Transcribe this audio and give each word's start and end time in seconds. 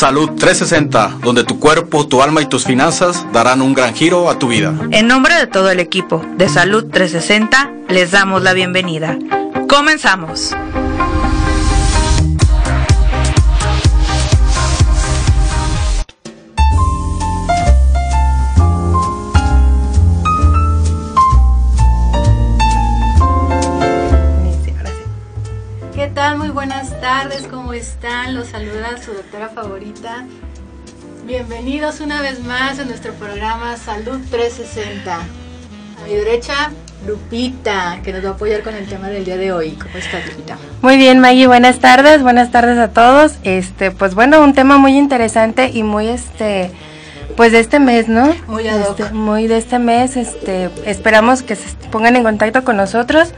Salud 0.00 0.30
360, 0.30 1.18
donde 1.22 1.44
tu 1.44 1.60
cuerpo, 1.60 2.06
tu 2.06 2.22
alma 2.22 2.40
y 2.40 2.46
tus 2.46 2.64
finanzas 2.64 3.26
darán 3.34 3.60
un 3.60 3.74
gran 3.74 3.94
giro 3.94 4.30
a 4.30 4.38
tu 4.38 4.48
vida. 4.48 4.72
En 4.92 5.06
nombre 5.06 5.34
de 5.34 5.46
todo 5.46 5.70
el 5.70 5.78
equipo 5.78 6.24
de 6.38 6.48
Salud 6.48 6.86
360, 6.90 7.70
les 7.90 8.10
damos 8.10 8.40
la 8.42 8.54
bienvenida. 8.54 9.18
Comenzamos. 9.68 10.56
Están? 27.80 28.34
Los 28.34 28.48
saluda 28.48 28.98
su 29.02 29.14
doctora 29.14 29.48
favorita. 29.48 30.26
Bienvenidos 31.24 32.00
una 32.00 32.20
vez 32.20 32.44
más 32.44 32.78
a 32.78 32.84
nuestro 32.84 33.14
programa 33.14 33.78
Salud 33.78 34.20
360. 34.30 35.14
A 35.16 36.06
mi 36.06 36.14
derecha, 36.14 36.72
Lupita, 37.06 38.00
que 38.04 38.12
nos 38.12 38.22
va 38.22 38.28
a 38.28 38.32
apoyar 38.32 38.62
con 38.62 38.74
el 38.74 38.86
tema 38.86 39.08
del 39.08 39.24
día 39.24 39.38
de 39.38 39.52
hoy. 39.52 39.70
¿Cómo 39.82 39.96
estás, 39.96 40.26
Lupita? 40.26 40.58
Muy 40.82 40.98
bien, 40.98 41.20
Maggie, 41.20 41.46
buenas 41.46 41.78
tardes, 41.78 42.22
buenas 42.22 42.50
tardes 42.50 42.78
a 42.78 42.88
todos. 42.88 43.36
Este, 43.44 43.90
pues 43.90 44.14
bueno, 44.14 44.44
un 44.44 44.52
tema 44.52 44.76
muy 44.76 44.98
interesante 44.98 45.70
y 45.72 45.82
muy 45.82 46.08
este 46.08 46.70
pues 47.34 47.52
de 47.52 47.60
este 47.60 47.78
mes, 47.78 48.08
¿no? 48.08 48.34
Muy 48.46 48.68
ad 48.68 48.82
hoc. 48.82 49.00
Este, 49.00 49.14
muy 49.14 49.46
de 49.46 49.56
este 49.56 49.78
mes, 49.78 50.18
este, 50.18 50.68
esperamos 50.84 51.42
que 51.42 51.56
se 51.56 51.74
pongan 51.90 52.16
en 52.16 52.24
contacto 52.24 52.62
con 52.62 52.76
nosotros 52.76 53.32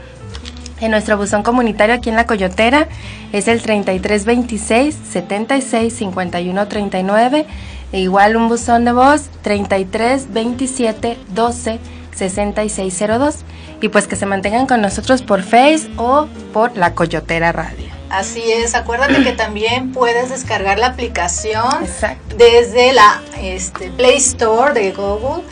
en 0.81 0.91
nuestro 0.91 1.17
buzón 1.17 1.43
comunitario 1.43 1.95
aquí 1.95 2.09
en 2.09 2.15
La 2.15 2.25
Coyotera. 2.25 2.87
Es 3.31 3.47
el 3.47 3.61
3326 3.61 4.95
76 5.11 5.93
51 5.93 6.67
39. 6.67 7.45
E 7.91 7.99
igual 7.99 8.35
un 8.35 8.49
buzón 8.49 8.85
de 8.85 8.91
voz 8.91 9.29
33 9.41 10.33
27 10.33 11.17
12 11.29 11.79
6602. 12.15 13.35
Y 13.81 13.89
pues 13.89 14.07
que 14.07 14.15
se 14.15 14.25
mantengan 14.25 14.65
con 14.65 14.81
nosotros 14.81 15.21
por 15.21 15.43
Face 15.43 15.89
o 15.97 16.27
por 16.53 16.75
La 16.77 16.93
Coyotera 16.93 17.51
Radio. 17.51 17.93
Así 18.09 18.43
es, 18.43 18.75
acuérdate 18.75 19.23
que 19.23 19.31
también 19.31 19.91
puedes 19.91 20.29
descargar 20.29 20.77
la 20.77 20.87
aplicación 20.87 21.65
Exacto. 21.81 22.35
desde 22.37 22.93
la 22.93 23.23
este, 23.41 23.89
Play 23.89 24.17
Store 24.17 24.71
de 24.73 24.91
Google 24.91 25.43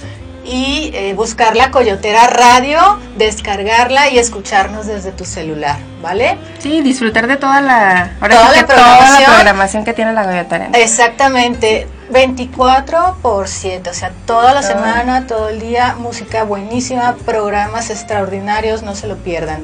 y 0.44 0.92
eh, 0.94 1.14
buscar 1.14 1.56
la 1.56 1.72
Coyotera 1.72 2.28
Radio, 2.28 3.00
descargarla 3.18 4.10
y 4.10 4.18
escucharnos 4.18 4.88
desde 4.88 5.12
tu 5.12 5.24
celular, 5.26 5.78
¿vale? 6.02 6.38
Sí, 6.60 6.82
disfrutar 6.82 7.28
de 7.28 7.38
toda 7.38 7.62
la, 7.62 8.16
ahora 8.20 8.36
Toda 8.36 8.48
la 8.50 8.54
que 8.54 8.64
toda 8.64 9.20
la 9.20 9.26
programación. 9.26 9.84
que 9.84 9.94
tiene 9.94 10.14
la 10.14 10.24
Coyotera. 10.24 10.70
Exactamente, 10.74 11.88
24 12.10 13.18
por 13.22 13.48
7, 13.48 13.90
o 13.90 13.94
sea, 13.94 14.12
toda 14.26 14.54
la 14.54 14.64
semana, 14.64 15.28
todo 15.28 15.50
el 15.50 15.60
día, 15.60 15.96
música 15.98 16.44
buenísima, 16.44 17.16
programas 17.26 17.90
extraordinarios, 17.90 18.82
no 18.82 18.96
se 18.96 19.08
lo 19.08 19.18
pierdan. 19.18 19.62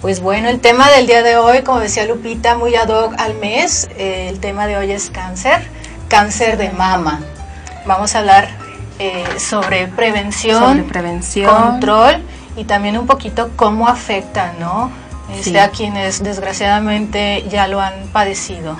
Pues 0.00 0.18
bueno, 0.20 0.48
el 0.48 0.60
tema 0.60 0.90
del 0.90 1.06
día 1.06 1.22
de 1.22 1.36
hoy, 1.36 1.62
como 1.62 1.78
decía 1.78 2.04
Lupita, 2.06 2.56
muy 2.56 2.74
ad 2.74 2.88
hoc 2.88 3.14
al 3.18 3.34
mes, 3.34 3.88
eh, 3.96 4.26
el 4.28 4.40
tema 4.40 4.66
de 4.66 4.76
hoy 4.76 4.90
es 4.90 5.10
cáncer, 5.10 5.62
cáncer 6.08 6.56
de 6.56 6.70
mama. 6.70 7.20
Vamos 7.86 8.16
a 8.16 8.18
hablar 8.18 8.61
eh, 9.02 9.24
sobre 9.38 9.88
prevención, 9.88 10.62
Sobre 10.62 10.82
prevención. 10.84 11.50
control 11.54 12.22
y 12.56 12.64
también 12.64 12.96
un 12.98 13.06
poquito 13.06 13.50
cómo 13.56 13.88
afecta, 13.88 14.52
¿no? 14.60 14.90
Este, 15.34 15.50
Sí. 15.50 15.56
A 15.58 15.70
quienes 15.70 16.22
desgraciadamente 16.22 17.44
ya 17.50 17.66
lo 17.68 17.80
han 17.80 17.94
padecido. 18.12 18.76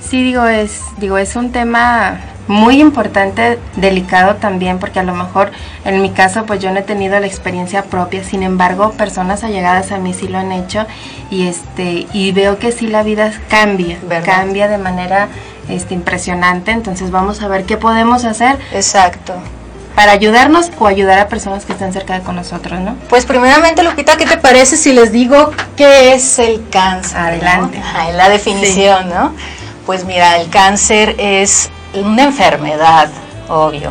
Sí, 0.00 0.22
digo, 0.22 0.46
es, 0.46 0.80
digo, 0.98 1.18
es 1.18 1.34
un 1.34 1.50
tema 1.50 2.20
muy 2.48 2.80
importante, 2.80 3.58
delicado 3.74 4.36
también, 4.36 4.78
porque 4.78 5.00
a 5.00 5.02
lo 5.02 5.14
mejor 5.14 5.50
en 5.84 6.00
mi 6.00 6.10
caso, 6.10 6.44
pues 6.46 6.60
yo 6.60 6.70
no 6.70 6.78
he 6.78 6.82
tenido 6.82 7.18
la 7.18 7.26
experiencia 7.26 7.82
propia, 7.82 8.22
sin 8.22 8.44
embargo, 8.44 8.92
personas 8.92 9.42
allegadas 9.42 9.90
a 9.90 9.98
mí 9.98 10.14
sí 10.14 10.28
lo 10.28 10.38
han 10.38 10.52
hecho 10.52 10.86
y 11.28 11.48
este 11.48 12.06
y 12.12 12.30
veo 12.30 12.58
que 12.60 12.70
sí 12.70 12.86
la 12.86 13.02
vida 13.02 13.32
cambia, 13.48 13.98
¿Verdad? 14.08 14.26
cambia 14.36 14.68
de 14.68 14.78
manera 14.78 15.26
este 15.68 15.94
impresionante, 15.94 16.70
entonces 16.70 17.10
vamos 17.10 17.42
a 17.42 17.48
ver 17.48 17.64
qué 17.64 17.76
podemos 17.76 18.24
hacer 18.24 18.56
Exacto. 18.72 19.34
Para 19.96 20.12
ayudarnos 20.12 20.70
o 20.78 20.86
ayudar 20.86 21.18
a 21.18 21.26
personas 21.26 21.64
que 21.64 21.72
están 21.72 21.92
cerca 21.94 22.14
de 22.18 22.20
con 22.20 22.36
nosotros, 22.36 22.78
¿no? 22.78 22.94
Pues 23.08 23.24
primeramente, 23.24 23.82
Lupita, 23.82 24.18
¿qué 24.18 24.26
te 24.26 24.36
parece 24.36 24.76
si 24.76 24.92
les 24.92 25.10
digo 25.10 25.50
qué 25.74 26.12
es 26.12 26.38
el 26.38 26.68
cáncer? 26.68 27.16
Adelante. 27.16 27.78
¿no? 27.78 28.12
La 28.12 28.28
definición, 28.28 29.08
¿no? 29.08 29.34
Pues 29.86 30.04
mira, 30.04 30.36
el 30.36 30.50
cáncer 30.50 31.16
es 31.18 31.70
una 31.94 32.24
enfermedad, 32.24 33.08
obvio. 33.48 33.90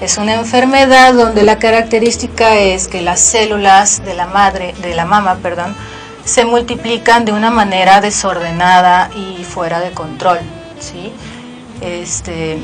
Es 0.00 0.16
una 0.16 0.34
enfermedad 0.34 1.12
donde 1.12 1.42
la 1.42 1.58
característica 1.58 2.56
es 2.56 2.88
que 2.88 3.02
las 3.02 3.20
células 3.20 4.02
de 4.04 4.14
la 4.14 4.26
madre, 4.26 4.74
de 4.80 4.94
la 4.94 5.04
mama, 5.04 5.36
perdón, 5.42 5.76
se 6.24 6.46
multiplican 6.46 7.26
de 7.26 7.32
una 7.32 7.50
manera 7.50 8.00
desordenada 8.00 9.10
y 9.14 9.44
fuera 9.44 9.80
de 9.80 9.90
control, 9.90 10.38
¿sí? 10.80 11.12
Este, 11.82 12.58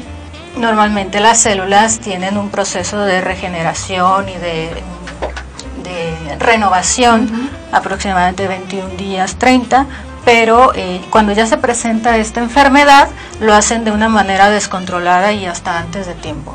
normalmente 0.57 1.21
las 1.21 1.41
células 1.41 2.01
tienen 2.01 2.37
un 2.39 2.51
proceso 2.51 3.01
de 3.01 3.21
regeneración 3.21 4.29
y 4.29 4.35
de, 4.37 4.71
de 5.85 6.37
renovación, 6.39 7.51
aproximadamente 7.73 8.49
21 8.49 8.89
días, 8.97 9.37
30, 9.37 9.87
pero 10.25 10.73
eh, 10.75 11.01
cuando 11.11 11.33
ya 11.33 11.47
se 11.47 11.57
presenta 11.57 12.17
esta 12.17 12.41
enfermedad, 12.41 13.09
lo 13.41 13.55
hacen 13.55 13.85
de 13.85 13.93
una 13.93 14.09
manera 14.09 14.51
descontrolada 14.51 15.33
y 15.33 15.47
hasta 15.47 15.79
antes 15.79 16.07
de 16.07 16.15
tiempo. 16.15 16.55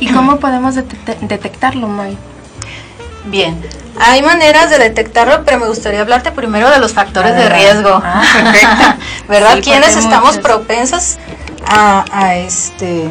¿Y 0.00 0.08
cómo 0.12 0.38
podemos 0.38 0.74
detect- 0.76 1.18
detectarlo, 1.20 1.86
May? 1.88 2.16
Bien, 3.26 3.60
hay 4.00 4.20
maneras 4.22 4.70
de 4.70 4.78
detectarlo, 4.78 5.44
pero 5.44 5.60
me 5.60 5.68
gustaría 5.68 6.00
hablarte 6.00 6.32
primero 6.32 6.70
de 6.70 6.78
los 6.78 6.92
factores 6.92 7.34
de 7.36 7.42
Adelante. 7.42 7.72
riesgo. 7.72 8.00
Ah. 8.04 8.96
¿Verdad? 9.28 9.54
Sí, 9.56 9.60
¿Quiénes 9.60 9.96
estamos 9.96 10.30
muchos. 10.36 10.42
propensos 10.42 11.18
a, 11.72 12.04
a 12.12 12.36
este 12.36 13.08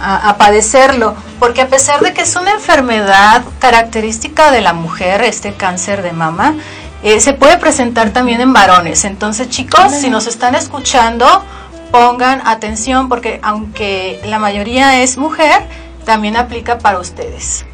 a, 0.00 0.30
a 0.30 0.36
padecerlo? 0.36 1.14
Porque 1.38 1.62
a 1.62 1.68
pesar 1.68 2.00
de 2.00 2.12
que 2.12 2.22
es 2.22 2.36
una 2.36 2.52
enfermedad 2.52 3.42
característica 3.58 4.50
de 4.50 4.60
la 4.60 4.72
mujer, 4.72 5.22
este 5.22 5.54
cáncer 5.54 6.02
de 6.02 6.12
mama, 6.12 6.54
eh, 7.02 7.20
se 7.20 7.34
puede 7.34 7.58
presentar 7.58 8.10
también 8.10 8.40
en 8.40 8.52
varones. 8.52 9.04
Entonces, 9.04 9.48
chicos, 9.48 9.92
si 9.92 10.10
nos 10.10 10.26
están 10.26 10.54
escuchando, 10.54 11.44
pongan 11.90 12.42
atención 12.46 13.08
porque 13.08 13.38
aunque 13.42 14.20
la 14.24 14.38
mayoría 14.38 15.02
es 15.02 15.16
mujer, 15.16 15.62
también 16.04 16.36
aplica 16.36 16.78
para 16.78 16.98
ustedes. 16.98 17.64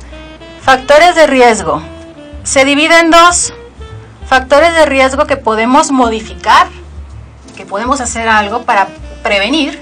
Factores 0.60 1.14
de 1.14 1.26
riesgo. 1.26 1.82
Se 2.42 2.64
divide 2.64 2.98
en 2.98 3.10
dos. 3.10 3.52
Factores 4.26 4.74
de 4.74 4.86
riesgo 4.86 5.26
que 5.26 5.36
podemos 5.36 5.90
modificar, 5.90 6.68
que 7.56 7.66
podemos 7.66 8.00
hacer 8.00 8.28
algo 8.28 8.62
para 8.62 8.88
prevenir. 9.22 9.80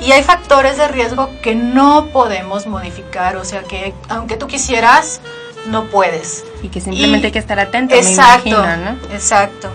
Y 0.00 0.12
hay 0.12 0.22
factores 0.22 0.76
de 0.76 0.88
riesgo 0.88 1.30
que 1.42 1.54
no 1.54 2.06
podemos 2.12 2.66
modificar, 2.66 3.36
o 3.36 3.44
sea 3.44 3.62
que 3.62 3.94
aunque 4.08 4.36
tú 4.36 4.46
quisieras, 4.46 5.20
no 5.68 5.84
puedes. 5.86 6.44
Y 6.62 6.68
que 6.68 6.80
simplemente 6.80 7.24
Y- 7.24 7.28
hay 7.28 7.32
que 7.32 7.38
estar 7.38 7.58
atento, 7.58 7.94
Exacto, 7.94 8.44
me 8.44 8.50
imagino, 8.50 8.76
¿no? 8.92 9.14
exacto. 9.14 9.68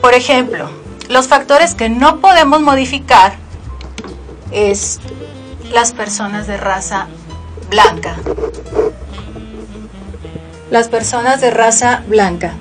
Por 0.00 0.14
ejemplo, 0.14 0.68
los 1.08 1.28
factores 1.28 1.74
que 1.74 1.88
no 1.88 2.20
podemos 2.20 2.60
modificar 2.60 3.34
es 4.52 5.00
las 5.72 5.92
personas 5.92 6.46
de 6.46 6.56
raza 6.58 7.06
blanca. 7.70 8.16
Las 10.70 10.88
personas 10.88 11.40
de 11.40 11.50
raza 11.50 12.02
blanca. 12.06 12.52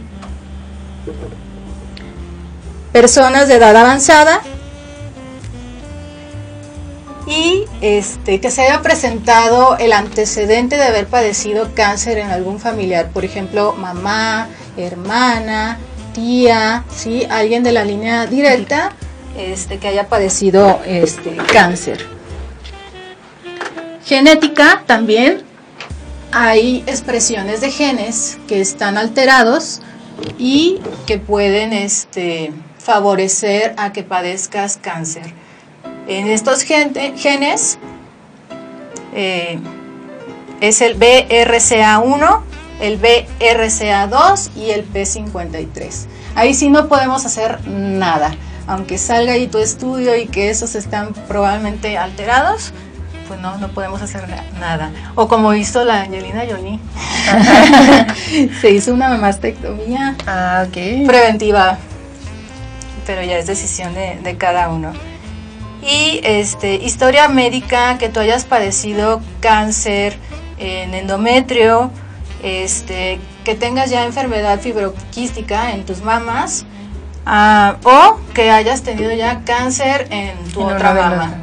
Personas 2.92 3.48
de 3.48 3.56
edad 3.56 3.76
avanzada 3.76 4.42
y 7.28 7.66
este 7.82 8.42
que 8.42 8.52
se 8.52 8.64
haya 8.64 8.82
presentado 8.82 9.78
el 9.78 9.94
antecedente 9.94 10.76
de 10.76 10.84
haber 10.84 11.08
padecido 11.08 11.74
cáncer 11.74 12.18
en 12.18 12.30
algún 12.30 12.60
familiar, 12.60 13.10
por 13.12 13.24
ejemplo, 13.24 13.74
mamá, 13.74 14.50
hermana, 14.78 15.80
tía, 16.14 16.84
sí, 16.94 17.26
alguien 17.30 17.64
de 17.64 17.72
la 17.72 17.86
línea 17.86 18.26
directa, 18.26 18.92
este 19.38 19.80
que 19.80 19.88
haya 19.88 20.08
padecido 20.08 20.80
este 20.86 21.36
cáncer. 21.52 22.06
Genética 24.06 24.84
también 24.86 25.44
hay 26.32 26.84
expresiones 26.88 27.62
de 27.62 27.72
genes 27.72 28.38
que 28.48 28.60
están 28.60 28.98
alterados 28.98 29.82
y 30.38 30.80
que 31.08 31.20
pueden 31.20 31.74
este, 31.74 32.52
favorecer 32.80 33.74
a 33.78 33.94
que 33.94 34.04
padezcas 34.04 34.78
cáncer. 34.78 35.34
En 36.08 36.28
estos 36.28 36.64
gen- 36.64 36.94
genes 37.18 37.78
eh, 39.14 39.60
es 40.62 40.82
el 40.82 40.98
BRCA1, 41.00 42.40
el 42.82 43.00
BRCA2 43.02 44.50
y 44.56 44.72
el 44.72 44.86
P53. 44.92 46.06
Ahí 46.36 46.54
sí 46.54 46.70
no 46.70 46.88
podemos 46.88 47.26
hacer 47.26 47.60
nada. 47.68 48.36
aunque 48.66 48.98
salga 48.98 49.34
ahí 49.34 49.48
tu 49.48 49.58
estudio 49.58 50.16
y 50.16 50.26
que 50.28 50.50
esos 50.50 50.76
están 50.76 51.14
probablemente 51.28 51.98
alterados, 51.98 52.72
pues 53.28 53.40
no, 53.42 53.58
no 53.58 53.68
podemos 53.70 54.02
hacer 54.02 54.24
nada. 54.60 54.90
O 55.16 55.28
como 55.28 55.54
hizo 55.54 55.84
la 55.84 56.02
Angelina 56.04 56.44
Jolie, 56.50 56.80
se 58.62 58.72
hizo 58.72 58.94
una 58.94 59.10
mastectomía 59.18 60.16
Ah, 60.26 60.66
ok. 60.68 61.08
preventiva, 61.08 61.78
pero 63.06 63.22
ya 63.22 63.38
es 63.38 63.48
decisión 63.48 63.94
de, 63.94 64.18
de 64.24 64.38
cada 64.38 64.70
uno. 64.70 64.94
Y 65.86 66.22
este, 66.24 66.76
historia 66.76 67.28
médica, 67.28 67.98
que 67.98 68.08
tú 68.08 68.22
hayas 68.22 68.46
padecido 68.46 69.22
cáncer 69.42 70.18
en 70.58 70.94
endometrio, 70.94 71.92
este, 72.42 73.20
que 73.44 73.56
tengas 73.56 73.90
ya 73.90 74.06
enfermedad 74.06 74.62
fibroquística 74.62 75.74
en 75.74 75.84
tus 75.86 76.02
mamas, 76.02 76.66
ah, 77.26 77.76
o 77.84 78.18
que 78.34 78.50
hayas 78.50 78.84
tenido 78.84 79.12
ya 79.12 79.42
cáncer 79.44 80.08
en 80.10 80.38
tu 80.54 80.62
En 80.62 80.76
otra 80.76 80.94
mama. 80.94 81.36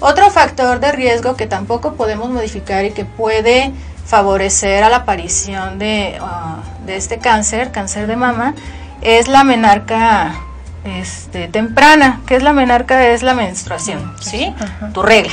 Otro 0.00 0.30
factor 0.30 0.78
de 0.78 0.92
riesgo 0.92 1.36
que 1.36 1.46
tampoco 1.46 1.94
podemos 1.94 2.30
modificar 2.30 2.84
y 2.84 2.92
que 2.92 3.04
puede 3.04 3.72
favorecer 4.04 4.84
a 4.84 4.90
la 4.90 4.98
aparición 4.98 5.78
de, 5.78 6.18
ah, 6.20 6.58
de 6.86 6.96
este 6.96 7.18
cáncer, 7.18 7.72
cáncer 7.72 8.06
de 8.06 8.16
mama, 8.16 8.54
es 9.00 9.26
la 9.26 9.42
menarca 9.42 10.34
este, 10.84 11.48
temprana. 11.48 12.20
¿Qué 12.26 12.36
es 12.36 12.42
la 12.42 12.52
menarca? 12.52 13.08
Es 13.08 13.22
la 13.22 13.34
menstruación, 13.34 14.14
¿sí? 14.20 14.54
Ajá. 14.58 14.90
Tu 14.92 15.02
regla, 15.02 15.32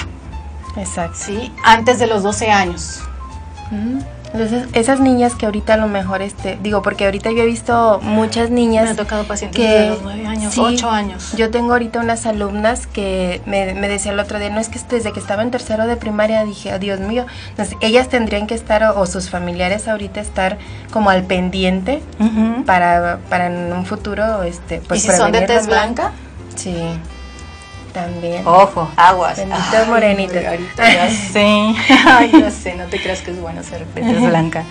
Exacto. 0.78 1.18
¿sí? 1.18 1.54
Antes 1.64 2.00
de 2.00 2.08
los 2.08 2.24
12 2.24 2.52
años. 2.52 3.02
Mm. 3.72 4.00
Entonces, 4.34 4.68
esas 4.74 5.00
niñas 5.00 5.36
que 5.36 5.46
ahorita 5.46 5.76
a 5.76 5.78
lo 5.78 5.88
mejor, 5.88 6.22
este, 6.22 6.58
digo, 6.62 6.82
porque 6.82 7.06
ahorita 7.06 7.32
yo 7.32 7.44
he 7.44 7.46
visto 7.46 8.00
muchas 8.02 8.50
Me 8.50 8.58
niñas 8.58 8.90
ha 8.90 8.96
tocado 8.96 9.24
pacientes 9.26 9.56
que 9.62 9.68
de 9.68 9.90
los 9.90 10.02
9 10.02 10.28
años, 10.28 10.54
sí, 10.54 10.62
8 10.62 10.90
años. 10.90 11.34
Yo 11.38 11.52
tengo 11.52 11.72
ahorita 11.72 12.00
unas 12.00 12.26
alumnas 12.26 12.88
que 12.88 13.42
me, 13.46 13.74
me 13.74 13.88
decía 13.88 14.12
el 14.12 14.20
otro 14.20 14.40
día, 14.40 14.50
no 14.50 14.60
es 14.60 14.70
que 14.70 14.80
desde 14.90 15.14
que 15.14 15.20
estaba 15.20 15.42
en 15.42 15.52
tercero 15.52 15.88
de 15.88 15.96
primaria 15.96 16.44
dije, 16.44 16.74
oh, 16.74 16.80
Dios 16.80 17.00
mío, 17.00 17.26
entonces 17.50 17.78
ellas 17.82 18.10
tendrían 18.10 18.48
que 18.48 18.56
estar, 18.56 18.84
o, 18.84 19.00
o 19.00 19.06
sus 19.06 19.30
familiares 19.30 19.88
ahorita 19.88 20.20
estar 20.20 20.58
como 20.92 21.10
al 21.10 21.24
pendiente 21.24 22.02
para, 22.66 23.20
para 23.30 23.48
en 23.48 23.72
un 23.72 23.86
futuro, 23.86 24.44
este, 24.44 24.82
pues 24.88 25.06
¿Y 25.06 25.12
si 25.12 25.18
son 25.18 25.32
de 25.32 25.42
tez 25.42 25.68
blanca? 25.68 26.12
Sí, 26.56 26.76
también. 27.96 28.46
Ojo, 28.46 28.92
aguas. 28.98 29.38
Benditos 29.38 29.74
Ay, 29.74 29.88
morenitos. 29.88 30.36
Margarita, 30.36 30.94
ya 30.94 31.10
sé. 31.32 31.74
Ay, 32.06 32.32
ya 32.32 32.52
sé, 32.52 32.76
no 32.76 32.86
te 32.86 33.02
creas 33.02 33.22
que 33.22 33.32
es 33.32 33.42
bueno 33.42 33.64
ser 33.64 33.88
de 33.88 34.02
tez 34.02 34.22
blanca. 34.22 34.64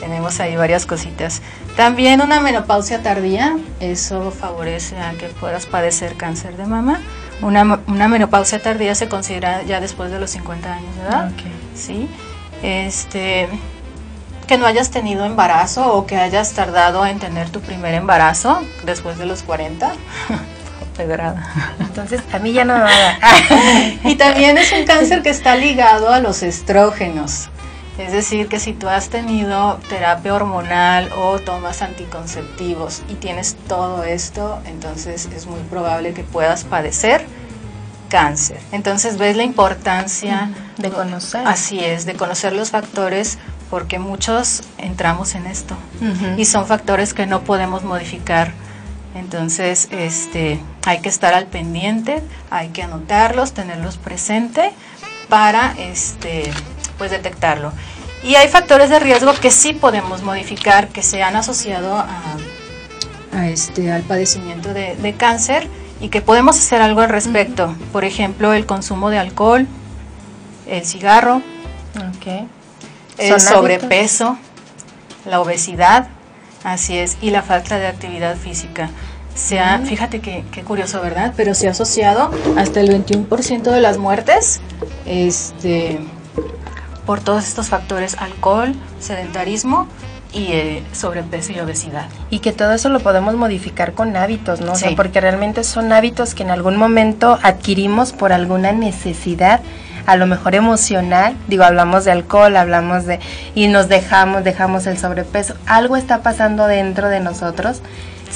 Tenemos 0.00 0.38
ahí 0.40 0.56
varias 0.56 0.84
cositas. 0.84 1.40
También 1.76 2.20
una 2.20 2.40
menopausia 2.40 3.02
tardía, 3.02 3.56
eso 3.80 4.30
favorece 4.32 4.98
a 4.98 5.12
que 5.12 5.28
puedas 5.28 5.66
padecer 5.66 6.16
cáncer 6.16 6.56
de 6.56 6.66
mama. 6.66 7.00
Una, 7.40 7.80
una 7.86 8.08
menopausia 8.08 8.60
tardía 8.60 8.94
se 8.96 9.08
considera 9.08 9.62
ya 9.62 9.80
después 9.80 10.10
de 10.10 10.18
los 10.18 10.30
50 10.30 10.72
años 10.72 10.96
de 10.96 11.02
edad. 11.02 11.28
Ok. 11.28 11.42
¿sí? 11.76 12.08
Este, 12.62 13.48
que 14.48 14.58
no 14.58 14.66
hayas 14.66 14.90
tenido 14.90 15.24
embarazo 15.24 15.94
o 15.94 16.06
que 16.06 16.16
hayas 16.16 16.52
tardado 16.52 17.06
en 17.06 17.20
tener 17.20 17.50
tu 17.50 17.60
primer 17.60 17.94
embarazo 17.94 18.60
después 18.84 19.18
de 19.18 19.26
los 19.26 19.42
40. 19.42 19.92
Pedrada. 20.98 21.48
Entonces, 21.78 22.20
a 22.32 22.38
mí 22.40 22.52
ya 22.52 22.64
no 22.64 22.74
me 22.74 22.80
va 22.80 22.90
a 22.90 22.98
dar. 22.98 23.18
Y 24.04 24.16
también 24.16 24.58
es 24.58 24.72
un 24.72 24.84
cáncer 24.84 25.22
que 25.22 25.30
está 25.30 25.54
ligado 25.56 26.10
a 26.10 26.18
los 26.18 26.42
estrógenos. 26.42 27.48
Es 27.98 28.12
decir, 28.12 28.48
que 28.48 28.60
si 28.60 28.72
tú 28.72 28.88
has 28.88 29.08
tenido 29.08 29.80
terapia 29.88 30.34
hormonal 30.34 31.10
o 31.16 31.38
tomas 31.38 31.82
anticonceptivos 31.82 33.02
y 33.08 33.14
tienes 33.14 33.56
todo 33.68 34.04
esto, 34.04 34.60
entonces 34.66 35.28
es 35.34 35.46
muy 35.46 35.60
probable 35.70 36.12
que 36.12 36.22
puedas 36.24 36.64
padecer 36.64 37.24
cáncer. 38.08 38.58
Entonces 38.72 39.18
ves 39.18 39.36
la 39.36 39.42
importancia 39.44 40.50
De 40.78 40.90
conocer. 40.90 41.46
Así 41.46 41.80
es, 41.80 42.06
de 42.06 42.14
conocer 42.14 42.52
los 42.52 42.70
factores 42.70 43.38
porque 43.70 43.98
muchos 43.98 44.62
entramos 44.78 45.34
en 45.34 45.46
esto 45.46 45.76
Ujú. 46.00 46.40
y 46.40 46.44
son 46.44 46.66
factores 46.66 47.14
que 47.14 47.26
no 47.26 47.42
podemos 47.42 47.84
modificar. 47.84 48.52
Entonces, 49.14 49.88
este, 49.90 50.60
hay 50.88 51.00
que 51.00 51.10
estar 51.10 51.34
al 51.34 51.44
pendiente, 51.44 52.22
hay 52.48 52.68
que 52.70 52.82
anotarlos, 52.82 53.52
tenerlos 53.52 53.98
presente 53.98 54.72
para 55.28 55.74
este, 55.78 56.50
pues 56.96 57.10
detectarlo. 57.10 57.72
Y 58.24 58.36
hay 58.36 58.48
factores 58.48 58.88
de 58.88 58.98
riesgo 58.98 59.34
que 59.34 59.50
sí 59.50 59.74
podemos 59.74 60.22
modificar, 60.22 60.88
que 60.88 61.02
se 61.02 61.22
han 61.22 61.36
asociado 61.36 61.94
a, 61.94 62.06
a 63.34 63.48
este, 63.48 63.92
al 63.92 64.00
padecimiento 64.00 64.72
de, 64.72 64.96
de 64.96 65.12
cáncer 65.12 65.68
y 66.00 66.08
que 66.08 66.22
podemos 66.22 66.56
hacer 66.56 66.80
algo 66.80 67.02
al 67.02 67.10
respecto. 67.10 67.74
Por 67.92 68.06
ejemplo, 68.06 68.54
el 68.54 68.64
consumo 68.64 69.10
de 69.10 69.18
alcohol, 69.18 69.66
el 70.66 70.86
cigarro, 70.86 71.42
Ok. 71.96 72.48
el 73.18 73.28
¿Son 73.28 73.40
sobrepeso, 73.40 74.38
la 75.26 75.42
obesidad, 75.42 76.08
así 76.64 76.96
es, 76.96 77.18
y 77.20 77.28
la 77.30 77.42
falta 77.42 77.78
de 77.78 77.88
actividad 77.88 78.38
física. 78.38 78.88
Se 79.38 79.60
ha, 79.60 79.78
fíjate 79.78 80.20
que, 80.20 80.44
qué 80.50 80.62
curioso, 80.62 81.00
¿verdad? 81.00 81.32
Pero 81.36 81.54
se 81.54 81.68
ha 81.68 81.70
asociado 81.70 82.30
hasta 82.56 82.80
el 82.80 82.90
21% 82.90 83.62
de 83.70 83.80
las 83.80 83.96
muertes 83.96 84.60
este, 85.06 86.00
por 87.06 87.20
todos 87.20 87.46
estos 87.46 87.68
factores, 87.68 88.16
alcohol, 88.18 88.74
sedentarismo 88.98 89.86
y 90.32 90.52
eh, 90.52 90.82
sobrepeso 90.92 91.52
y 91.52 91.60
obesidad. 91.60 92.06
Y 92.30 92.40
que 92.40 92.52
todo 92.52 92.72
eso 92.72 92.88
lo 92.88 92.98
podemos 93.00 93.34
modificar 93.36 93.92
con 93.92 94.16
hábitos, 94.16 94.60
¿no? 94.60 94.72
O 94.72 94.74
sea, 94.74 94.88
Sí. 94.90 94.96
porque 94.96 95.20
realmente 95.20 95.62
son 95.62 95.92
hábitos 95.92 96.34
que 96.34 96.42
en 96.42 96.50
algún 96.50 96.76
momento 96.76 97.38
adquirimos 97.42 98.12
por 98.12 98.32
alguna 98.32 98.72
necesidad, 98.72 99.60
a 100.06 100.16
lo 100.16 100.26
mejor 100.26 100.54
emocional. 100.56 101.36
Digo, 101.46 101.62
hablamos 101.64 102.04
de 102.04 102.10
alcohol, 102.10 102.56
hablamos 102.56 103.04
de. 103.06 103.20
y 103.54 103.68
nos 103.68 103.88
dejamos, 103.88 104.42
dejamos 104.42 104.86
el 104.86 104.98
sobrepeso. 104.98 105.54
Algo 105.66 105.96
está 105.96 106.22
pasando 106.22 106.66
dentro 106.66 107.08
de 107.08 107.20
nosotros 107.20 107.82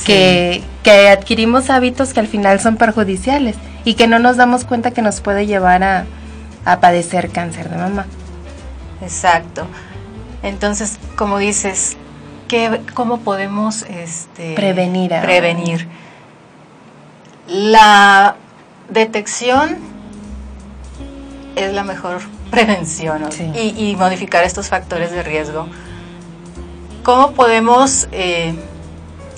que, 0.04 0.62
que 0.82 1.08
adquirimos 1.08 1.70
hábitos 1.70 2.12
que 2.12 2.20
al 2.20 2.26
final 2.26 2.60
son 2.60 2.76
perjudiciales 2.76 3.56
y 3.84 3.94
que 3.94 4.06
no 4.06 4.18
nos 4.18 4.36
damos 4.36 4.64
cuenta 4.64 4.90
que 4.90 5.02
nos 5.02 5.20
puede 5.20 5.46
llevar 5.46 5.82
a, 5.82 6.06
a 6.64 6.80
padecer 6.80 7.30
cáncer 7.30 7.68
de 7.68 7.76
mama. 7.76 8.06
Exacto. 9.00 9.66
Entonces, 10.42 10.98
como 11.16 11.38
dices, 11.38 11.96
¿qué, 12.48 12.80
¿cómo 12.94 13.20
podemos 13.20 13.82
este, 13.82 14.54
Prevenir 14.54 15.12
prevenir? 15.22 15.88
La 17.48 18.36
detección 18.88 19.76
es 21.56 21.72
la 21.72 21.84
mejor 21.84 22.20
prevención 22.50 23.22
¿no? 23.22 23.32
Sí. 23.32 23.50
y, 23.54 23.90
y 23.90 23.96
modificar 23.96 24.44
estos 24.44 24.68
factores 24.68 25.10
de 25.10 25.22
riesgo. 25.22 25.68
¿Cómo 27.02 27.32
podemos 27.32 28.08
eh, 28.12 28.54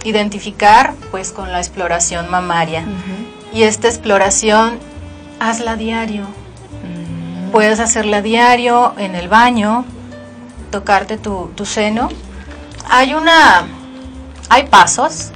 identificar? 0.04 0.94
Pues 1.10 1.32
con 1.32 1.50
la 1.50 1.58
exploración 1.58 2.30
mamaria. 2.30 2.84
Y 3.52 3.62
esta 3.62 3.88
exploración, 3.88 4.78
hazla 5.40 5.76
diario. 5.76 6.26
Puedes 7.50 7.80
hacerla 7.80 8.20
diario 8.20 8.94
en 8.98 9.14
el 9.14 9.28
baño, 9.28 9.84
tocarte 10.70 11.16
tu, 11.16 11.50
tu 11.54 11.64
seno. 11.64 12.08
Hay 12.90 13.14
una, 13.14 13.66
hay 14.48 14.66
pasos 14.66 15.30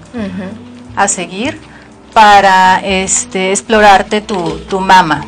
a 0.97 1.09
seguir 1.09 1.61
para 2.13 2.81
este, 2.81 3.53
explorarte 3.53 4.21
tu, 4.21 4.59
tu 4.69 4.81
mama. 4.81 5.25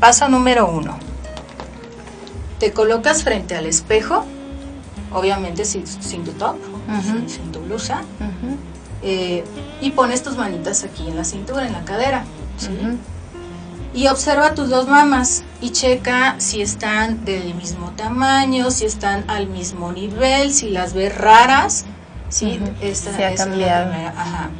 Paso 0.00 0.28
número 0.28 0.68
uno. 0.68 0.98
Te 2.58 2.72
colocas 2.72 3.22
frente 3.24 3.56
al 3.56 3.66
espejo, 3.66 4.24
obviamente 5.12 5.64
sin, 5.64 5.86
sin 5.86 6.24
tu 6.24 6.32
top, 6.32 6.56
sin, 7.02 7.28
sin 7.28 7.52
tu 7.52 7.60
blusa, 7.60 8.02
eh, 9.02 9.44
y 9.80 9.90
pones 9.90 10.22
tus 10.22 10.36
manitas 10.36 10.84
aquí 10.84 11.06
en 11.08 11.16
la 11.16 11.24
cintura, 11.24 11.66
en 11.66 11.72
la 11.72 11.84
cadera. 11.84 12.24
¿sí? 12.58 12.70
Y 13.94 14.08
observa 14.08 14.54
tus 14.54 14.68
dos 14.68 14.88
mamas 14.88 15.42
y 15.60 15.70
checa 15.70 16.34
si 16.38 16.60
están 16.60 17.24
del 17.24 17.54
mismo 17.54 17.92
tamaño, 17.96 18.70
si 18.70 18.84
están 18.84 19.24
al 19.28 19.46
mismo 19.46 19.92
nivel, 19.92 20.52
si 20.52 20.68
las 20.70 20.92
ves 20.92 21.16
raras. 21.16 21.86
¿sí? 22.28 22.60
Esta 22.80 23.16
Si 23.16 23.22
ha 23.22 23.30
es 23.30 23.38
la 23.38 23.44
cambiado. 23.46 23.90
primera, 23.90 24.10
ajá. 24.10 24.50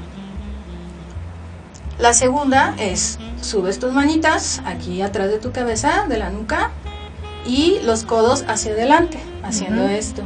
La 1.99 2.13
segunda 2.13 2.75
es 2.79 3.19
subes 3.41 3.79
tus 3.79 3.93
manitas 3.93 4.61
aquí 4.67 5.01
atrás 5.03 5.29
de 5.31 5.39
tu 5.39 5.53
cabeza, 5.53 6.05
de 6.09 6.19
la 6.19 6.31
nuca, 6.31 6.71
y 7.47 7.79
los 7.85 8.05
codos 8.05 8.45
hacia 8.49 8.73
adelante, 8.73 9.19
haciendo 9.43 9.87
esto. 9.89 10.23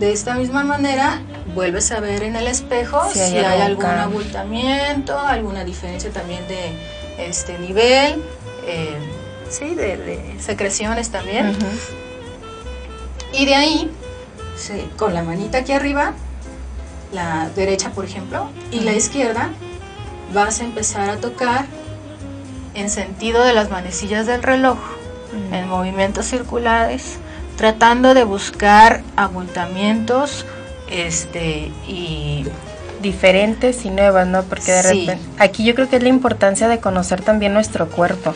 De 0.00 0.12
esta 0.12 0.34
misma 0.34 0.64
manera, 0.64 1.20
vuelves 1.54 1.92
a 1.92 2.00
ver 2.00 2.22
en 2.22 2.34
el 2.34 2.46
espejo 2.46 3.02
Si 3.12 3.18
si 3.18 3.36
hay 3.36 3.60
algún 3.60 3.84
abultamiento, 3.84 5.18
alguna 5.18 5.62
diferencia 5.62 6.10
también 6.10 6.40
de 6.48 6.72
este 7.18 7.58
nivel, 7.58 8.22
eh, 8.66 8.96
sí, 9.50 9.74
de, 9.74 9.98
de 9.98 10.36
secreciones 10.40 11.10
también. 11.10 11.54
Y 13.34 13.44
de 13.44 13.54
ahí, 13.54 13.90
sí, 14.56 14.90
con 14.96 15.12
la 15.12 15.22
manita 15.22 15.58
aquí 15.58 15.72
arriba, 15.72 16.14
la 17.12 17.50
derecha, 17.54 17.90
por 17.90 18.06
ejemplo, 18.06 18.48
y 18.70 18.80
la 18.80 18.94
izquierda, 18.94 19.50
vas 20.32 20.62
a 20.62 20.64
empezar 20.64 21.10
a 21.10 21.18
tocar 21.18 21.66
en 22.72 22.88
sentido 22.88 23.44
de 23.44 23.52
las 23.52 23.68
manecillas 23.68 24.26
del 24.26 24.42
reloj, 24.42 24.78
en 25.52 25.68
movimientos 25.68 26.24
circulares, 26.24 27.18
tratando 27.60 28.14
de 28.14 28.24
buscar 28.24 29.02
abultamientos 29.16 30.46
este, 30.88 31.70
y 31.86 32.46
diferentes 33.02 33.84
y 33.84 33.90
nuevas, 33.90 34.26
¿no? 34.26 34.44
Porque 34.44 34.72
de 34.72 34.80
repente, 34.80 35.18
aquí 35.38 35.64
yo 35.64 35.74
creo 35.74 35.86
que 35.90 35.96
es 35.96 36.02
la 36.02 36.08
importancia 36.08 36.68
de 36.68 36.78
conocer 36.78 37.20
también 37.20 37.52
nuestro 37.52 37.90
cuerpo, 37.90 38.32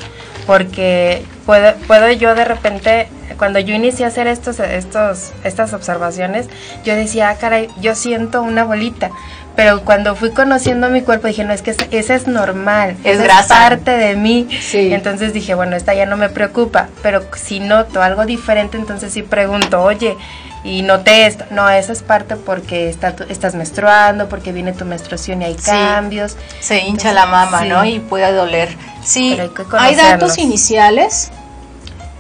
porque 0.47 1.25
puedo, 1.47 1.75
puedo 1.87 2.13
yo 2.13 2.35
de 2.35 2.45
repente, 2.45 3.09
cuando 3.39 3.61
yo 3.61 3.75
inicié 3.75 4.05
a 4.05 4.09
hacer 4.09 4.27
estos, 4.27 4.61
estos, 4.61 5.33
estas 5.43 5.73
observaciones, 5.73 6.51
yo 6.85 6.95
decía, 6.95 7.31
ah, 7.31 7.37
caray, 7.37 7.71
yo 7.81 7.95
siento 7.95 8.43
una 8.43 8.65
bolita, 8.65 9.11
pero 9.57 9.83
cuando 9.85 10.17
fui 10.17 10.31
conociendo 10.31 10.89
mi 10.89 11.03
cuerpo 11.03 11.29
dije, 11.29 11.45
no, 11.45 11.53
es 11.53 11.63
que 11.63 11.71
esa, 11.71 12.15
es 12.15 12.27
normal, 12.27 12.97
es, 13.05 13.21
parte 13.49 13.93
de 13.93 14.17
mí. 14.17 14.49
Entonces 14.73 15.33
dije, 15.33 15.55
bueno, 15.55 15.77
esta 15.77 15.95
ya 15.95 16.07
no 16.07 16.17
me 16.17 16.29
preocupa, 16.29 16.89
pero 17.03 17.23
si 17.37 17.61
noto 17.61 18.03
algo 18.03 18.27
diferente, 18.27 18.77
entonces 18.77 19.13
sí 19.13 19.23
pregunto, 19.23 19.83
oye, 19.83 20.17
y 20.65 20.81
noté 20.83 21.27
esto. 21.27 21.45
No, 21.51 21.69
eso 21.69 21.93
es 21.93 22.03
parte 22.03 22.37
porque 22.37 22.89
está, 22.89 23.15
estás 23.29 23.55
menstruando, 23.55 24.29
porque 24.29 24.51
viene 24.51 24.73
tu 24.73 24.85
menstruación 24.87 25.43
y 25.43 25.45
hay 25.45 25.55
cambios. 25.55 26.37
Se 26.61 26.81
hincha 26.81 27.13
la 27.13 27.27
mama, 27.27 27.65
¿no? 27.65 27.85
Y 27.85 28.01
puede 28.01 28.33
doler. 28.33 28.75
Sí, 29.05 29.39
hay, 29.79 29.95
datos 29.95 30.39
iniciales 30.39 31.31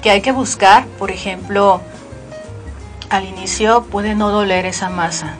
que 0.02 0.10
hay 0.10 0.20
que 0.20 0.30
buscar. 0.30 0.84
Por 0.98 1.10
ejemplo, 1.10 1.80
al 3.16 3.26
inicio 3.26 3.84
puede 3.84 4.14
no 4.14 4.30
doler 4.30 4.66
esa 4.66 4.90
masa. 4.90 5.34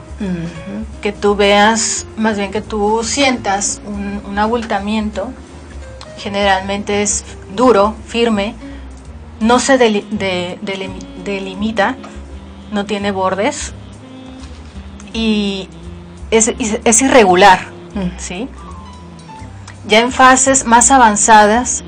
Que 1.01 1.11
tú 1.11 1.35
veas, 1.35 2.07
más 2.17 2.37
bien 2.37 2.51
que 2.51 2.61
tú 2.61 3.01
sientas 3.03 3.81
un, 3.85 4.39
abultamiento, 4.39 5.31
generalmente 6.17 7.01
es 7.01 7.25
duro, 7.55 7.95
firme, 8.07 8.55
no 9.39 9.59
se 9.59 9.77
delimita 9.77 11.95
no 12.71 12.85
tiene 12.85 13.11
bordes 13.11 13.73
y 15.13 15.69
es, 16.31 16.51
es 16.57 17.01
irregular, 17.01 17.67
mm. 17.93 18.17
¿sí? 18.17 18.49
Ya 19.87 19.99
en 19.99 20.11
fases 20.11 20.65
más 20.65 20.91
avanzadas 20.91 21.83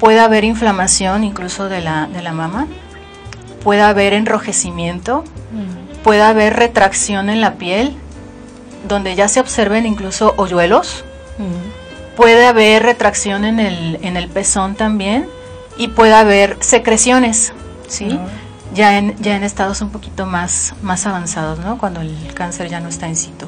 puede 0.00 0.20
haber 0.20 0.44
inflamación 0.44 1.24
incluso 1.24 1.68
de 1.68 1.80
la, 1.80 2.06
de 2.06 2.22
la 2.22 2.32
mama, 2.32 2.66
puede 3.64 3.82
haber 3.82 4.12
enrojecimiento, 4.12 5.24
mm. 5.52 6.02
puede 6.04 6.22
haber 6.22 6.54
retracción 6.54 7.28
en 7.30 7.40
la 7.40 7.54
piel, 7.54 7.96
donde 8.86 9.16
ya 9.16 9.26
se 9.26 9.40
observen 9.40 9.86
incluso 9.86 10.34
hoyuelos, 10.36 11.04
mm. 11.38 12.16
puede 12.16 12.46
haber 12.46 12.82
retracción 12.82 13.44
en 13.44 13.58
el, 13.58 13.98
en 14.02 14.16
el 14.16 14.28
pezón 14.28 14.76
también 14.76 15.26
y 15.76 15.88
puede 15.88 16.14
haber 16.14 16.58
secreciones, 16.60 17.52
¿sí? 17.88 18.20
ya 18.74 18.98
en, 18.98 19.16
ya 19.22 19.36
en 19.36 19.44
estados 19.44 19.80
un 19.80 19.90
poquito 19.90 20.26
más, 20.26 20.74
más 20.82 21.06
avanzados, 21.06 21.58
¿no? 21.60 21.78
Cuando 21.78 22.00
el 22.00 22.16
cáncer 22.34 22.68
ya 22.68 22.80
no 22.80 22.88
está 22.88 23.06
en 23.06 23.16
situ. 23.16 23.46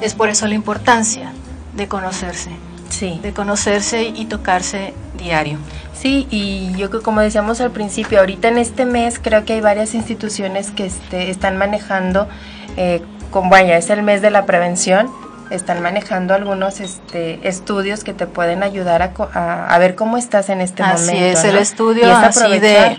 Es 0.00 0.14
por 0.14 0.28
eso 0.28 0.46
la 0.46 0.54
importancia 0.54 1.32
de 1.74 1.88
conocerse. 1.88 2.50
Sí. 2.88 3.18
De 3.22 3.32
conocerse 3.32 4.04
y 4.04 4.26
tocarse 4.26 4.94
diario. 5.18 5.58
Sí, 5.94 6.26
y 6.30 6.74
yo 6.76 6.90
que 6.90 7.00
como 7.00 7.20
decíamos 7.20 7.60
al 7.60 7.70
principio, 7.70 8.20
ahorita 8.20 8.48
en 8.48 8.58
este 8.58 8.84
mes 8.84 9.18
creo 9.20 9.44
que 9.44 9.54
hay 9.54 9.60
varias 9.60 9.94
instituciones 9.94 10.70
que 10.70 10.86
este, 10.86 11.30
están 11.30 11.56
manejando, 11.56 12.28
eh, 12.76 13.02
como 13.30 13.50
vaya, 13.50 13.76
es 13.76 13.90
el 13.90 14.02
mes 14.02 14.22
de 14.22 14.30
la 14.30 14.46
prevención, 14.46 15.10
están 15.50 15.80
manejando 15.80 16.34
algunos 16.34 16.80
este, 16.80 17.46
estudios 17.48 18.04
que 18.04 18.12
te 18.12 18.26
pueden 18.26 18.62
ayudar 18.62 19.02
a, 19.02 19.74
a, 19.74 19.78
ver 19.78 19.94
cómo 19.94 20.16
estás 20.16 20.48
en 20.48 20.60
este 20.60 20.82
momento. 20.82 21.02
Así 21.02 21.16
es, 21.16 21.44
el 21.44 21.56
estudio 21.56 22.14
así 22.14 22.58
de, 22.58 22.98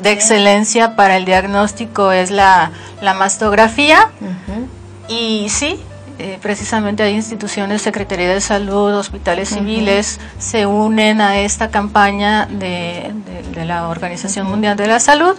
de 0.00 0.10
excelencia 0.10 0.96
para 0.96 1.16
el 1.16 1.24
diagnóstico 1.24 2.12
es 2.12 2.30
la, 2.30 2.72
mastografía. 3.16 4.10
Y 5.08 5.48
sí, 5.48 5.80
eh, 6.18 6.38
precisamente 6.42 7.04
hay 7.04 7.14
instituciones, 7.14 7.80
Secretaría 7.80 8.28
de 8.28 8.40
Salud, 8.40 8.92
hospitales 8.94 9.50
civiles, 9.50 10.18
se 10.38 10.66
unen 10.66 11.20
a 11.20 11.38
esta 11.38 11.70
campaña 11.70 12.46
de, 12.46 13.12
la 13.64 13.88
Organización 13.88 14.48
Mundial 14.48 14.76
de 14.76 14.88
la 14.88 14.98
Salud 14.98 15.36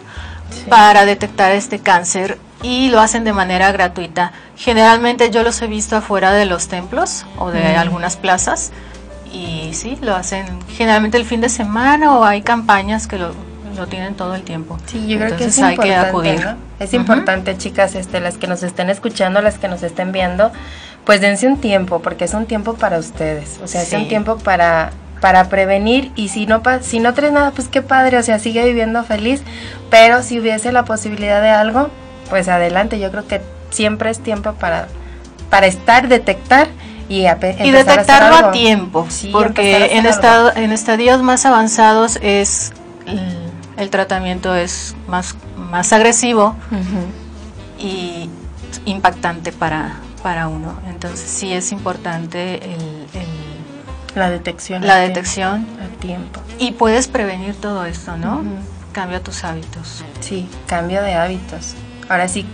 para 0.70 1.06
detectar 1.06 1.52
este 1.52 1.80
cáncer 1.80 2.38
y 2.64 2.90
lo 2.90 3.02
hacen 3.02 3.26
de 3.26 3.34
manera 3.34 3.74
gratuita. 3.74 4.32
Generalmente 4.56 5.32
yo 5.32 5.44
los 5.44 5.62
he 5.62 5.68
visto 5.68 5.98
afuera 5.98 6.32
de 6.32 6.46
los 6.46 6.70
templos 6.70 7.26
o 7.38 7.52
de 7.52 7.76
algunas 7.76 8.16
plazas 8.16 8.72
y 9.34 9.72
sí, 9.74 9.98
lo 10.02 10.16
hacen 10.16 10.46
generalmente 10.70 11.18
el 11.18 11.26
fin 11.26 11.42
de 11.42 11.50
semana 11.50 12.18
o 12.18 12.24
hay 12.24 12.42
campañas 12.42 13.06
que 13.06 13.18
lo, 13.18 13.34
lo 13.76 13.88
tienen 13.88 14.16
todo 14.16 14.36
el 14.36 14.44
tiempo. 14.44 14.78
Sí, 14.86 15.08
yo 15.08 15.18
creo 15.18 15.36
que 15.36 15.46
es 15.46 15.60
hay 15.60 15.78
que 15.78 15.96
acudir. 15.96 16.46
Es 16.80 16.94
importante, 16.94 17.58
chicas, 17.58 17.96
este, 17.96 18.20
las 18.20 18.38
que 18.38 18.48
nos 18.48 18.64
estén 18.64 18.90
escuchando, 18.90 19.42
las 19.42 19.58
que 19.58 19.68
nos 19.68 19.84
estén 19.84 20.12
viendo, 20.12 20.52
pues 21.06 21.22
dense 21.22 21.48
un 21.48 21.58
tiempo, 21.58 22.02
porque 22.02 22.26
es 22.26 22.34
un 22.34 22.46
tiempo 22.46 22.76
para 22.76 22.98
ustedes. 22.98 23.60
O 23.64 23.68
sea, 23.68 23.82
es 23.82 23.94
un 23.94 24.08
tiempo 24.08 24.38
para 24.38 24.92
para 25.20 25.50
prevenir 25.50 26.14
y 26.16 26.30
si 26.30 26.46
no 26.46 26.62
si 26.82 27.00
no 27.00 27.14
traes 27.14 27.34
nada, 27.34 27.52
pues 27.52 27.68
qué 27.68 27.82
padre, 27.82 28.18
o 28.18 28.24
sea, 28.24 28.40
sigue 28.40 28.64
viviendo 28.66 29.04
feliz, 29.04 29.42
pero 29.90 30.24
si 30.24 30.40
hubiese 30.40 30.72
la 30.72 30.86
posibilidad 30.86 31.42
de 31.42 31.50
algo, 31.50 31.90
pues 32.30 32.48
adelante, 32.48 33.00
yo 33.00 33.12
creo 33.12 33.28
que 33.28 33.42
siempre 33.70 34.10
es 34.12 34.20
tiempo 34.20 34.54
para 34.54 34.88
para 35.50 35.68
estar, 35.68 36.08
detectar 36.08 36.68
y, 37.10 37.26
y 37.26 37.72
detectarlo 37.72 38.50
a, 38.50 38.52
tiempo, 38.52 39.08
porque 39.32 39.98
en, 39.98 40.06
estado, 40.06 40.52
en 40.56 40.72
estadios 40.72 41.24
más 41.24 41.46
avanzados 41.46 42.20
es 42.22 42.72
el 43.80 43.90
tratamiento 43.90 44.56
es 44.56 44.96
más, 45.08 45.36
más 45.56 45.92
agresivo 45.94 46.56
y 47.80 48.30
impactante 48.86 49.52
para, 49.52 49.96
para 50.22 50.48
uno. 50.48 50.78
Entonces 50.88 51.28
sí 51.30 51.54
es 51.54 51.72
importante 51.72 52.56
el, 52.56 53.08
la 54.16 54.30
detección. 54.30 54.86
La 54.86 54.98
detección 54.98 55.66
a 55.82 56.00
tiempo. 56.00 56.42
Y 56.60 56.74
puedes 56.74 57.08
prevenir 57.08 57.56
todo 57.56 57.86
esto, 57.86 58.18
¿no? 58.18 58.44
Cambia 58.92 59.22
tus 59.24 59.44
hábitos. 59.46 60.04
Sí, 60.20 60.50
cambio 60.68 61.02
de 61.02 61.14
hábitos. 61.14 61.76
Ahora 62.10 62.28
sí. 62.28 62.46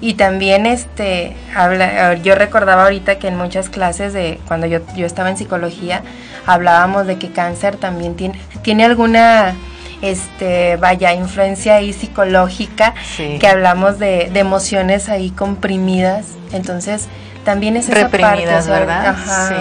Y 0.00 0.14
también 0.14 0.66
este 0.66 1.36
habla, 1.54 2.14
yo 2.14 2.34
recordaba 2.34 2.84
ahorita 2.84 3.18
que 3.18 3.28
en 3.28 3.38
muchas 3.38 3.70
clases 3.70 4.12
de 4.12 4.40
cuando 4.46 4.66
yo, 4.66 4.80
yo 4.94 5.06
estaba 5.06 5.30
en 5.30 5.38
psicología 5.38 6.02
hablábamos 6.44 7.06
de 7.06 7.18
que 7.18 7.30
cáncer 7.30 7.76
también 7.76 8.14
tiene, 8.14 8.38
tiene 8.62 8.84
alguna 8.84 9.54
este, 10.02 10.76
vaya, 10.76 11.14
influencia 11.14 11.76
ahí 11.76 11.92
psicológica, 11.92 12.94
que 13.16 13.46
hablamos 13.46 13.98
de, 13.98 14.30
emociones 14.34 15.08
ahí 15.08 15.30
comprimidas, 15.30 16.26
entonces 16.52 17.08
también 17.44 17.76
es 17.76 17.88
esa 17.88 18.08
parte, 18.08 18.44
¿verdad? 18.44 19.08
Ajá, 19.08 19.60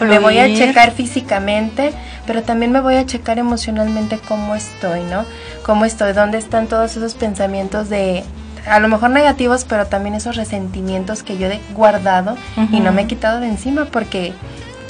me, 0.00 0.18
voy 0.18 0.38
a 0.38 0.46
checar 0.54 0.92
físicamente, 0.92 1.92
pero 2.26 2.42
también 2.42 2.72
me 2.72 2.80
voy 2.80 2.96
a 2.96 3.06
checar 3.06 3.38
emocionalmente 3.38 4.18
cómo 4.26 4.54
estoy, 4.54 5.02
¿no? 5.04 5.24
Cómo 5.64 5.84
estoy, 5.84 6.12
dónde 6.12 6.38
están 6.38 6.66
todos 6.66 6.96
esos 6.96 7.14
pensamientos 7.14 7.88
de, 7.88 8.24
a 8.66 8.80
lo 8.80 8.88
mejor 8.88 9.10
negativos, 9.10 9.64
pero 9.64 9.86
también 9.86 10.14
esos 10.14 10.36
resentimientos 10.36 11.22
que 11.22 11.38
yo 11.38 11.46
he 11.48 11.60
guardado 11.74 12.36
y 12.72 12.80
no 12.80 12.92
me 12.92 13.02
he 13.02 13.06
quitado 13.06 13.40
de 13.40 13.48
encima, 13.48 13.86
porque 13.86 14.32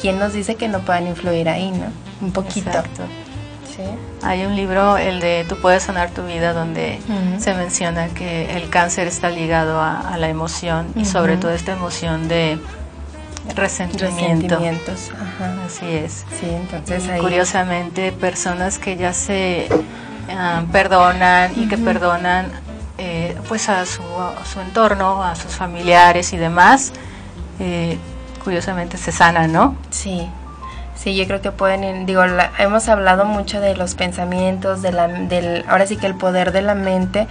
¿quién 0.01 0.19
nos 0.19 0.33
dice 0.33 0.55
que 0.55 0.69
no 0.69 0.81
puedan 0.81 1.07
influir 1.07 1.49
ahí, 1.49 1.71
no? 1.71 1.87
Un 2.27 2.33
poquito. 2.33 2.83
Hay 4.23 4.45
un 4.45 4.57
libro, 4.57 4.97
el 4.97 5.21
de 5.21 5.45
Tú 5.49 5.57
puedes 5.61 5.85
sanar 5.85 6.11
tu 6.11 6.23
vida, 6.23 6.53
donde 6.53 6.99
se 7.39 7.55
menciona 7.55 8.09
que 8.09 8.57
el 8.57 8.69
cáncer 8.71 9.07
está 9.07 9.31
ligado 9.31 9.81
a, 9.81 10.17
la 10.19 10.29
emoción 10.29 10.89
y 10.97 11.05
sobre 11.05 11.37
todo 11.37 11.53
esta 11.53 11.73
emoción 11.73 12.29
de 12.29 12.59
resentimiento. 13.55 14.57
Resentimientos, 14.59 15.13
Así 15.67 15.87
es. 15.87 16.25
Sí, 16.41 16.47
entonces 16.49 17.05
Curiosamente, 17.21 18.13
personas 18.13 18.79
que 18.79 18.97
ya 18.97 19.13
se 19.13 19.69
ah, 20.31 20.65
perdonan 20.73 21.53
y 21.57 21.69
que 21.69 21.79
perdonan 21.79 22.51
eh, 22.99 23.37
pues 23.49 23.69
a 23.69 23.85
su, 23.85 24.03
su, 24.51 24.61
entorno, 24.61 25.23
a 25.23 25.37
sus 25.37 25.53
familiares 25.53 26.33
y 26.33 26.39
demás, 26.39 26.93
eh, 27.61 27.99
curiosamente 28.43 28.97
se 28.97 29.13
sanan, 29.13 29.53
¿no? 29.53 29.77
Sí. 29.91 30.27
Sí, 30.97 31.15
yo 31.15 31.27
creo 31.27 31.41
que 31.41 31.53
pueden, 31.53 32.07
digo, 32.07 32.23
hemos 32.59 32.89
hablado 32.89 33.25
mucho 33.25 33.61
de 33.61 33.77
los 33.77 33.95
pensamientos, 33.95 34.83
de 34.83 34.93
la, 34.93 35.07
del, 35.07 35.65
ahora 35.69 35.87
sí 35.87 35.97
que 35.97 36.07
el 36.07 36.15
poder 36.15 36.53
de 36.53 36.63
la 36.63 36.75
mente, 36.75 37.29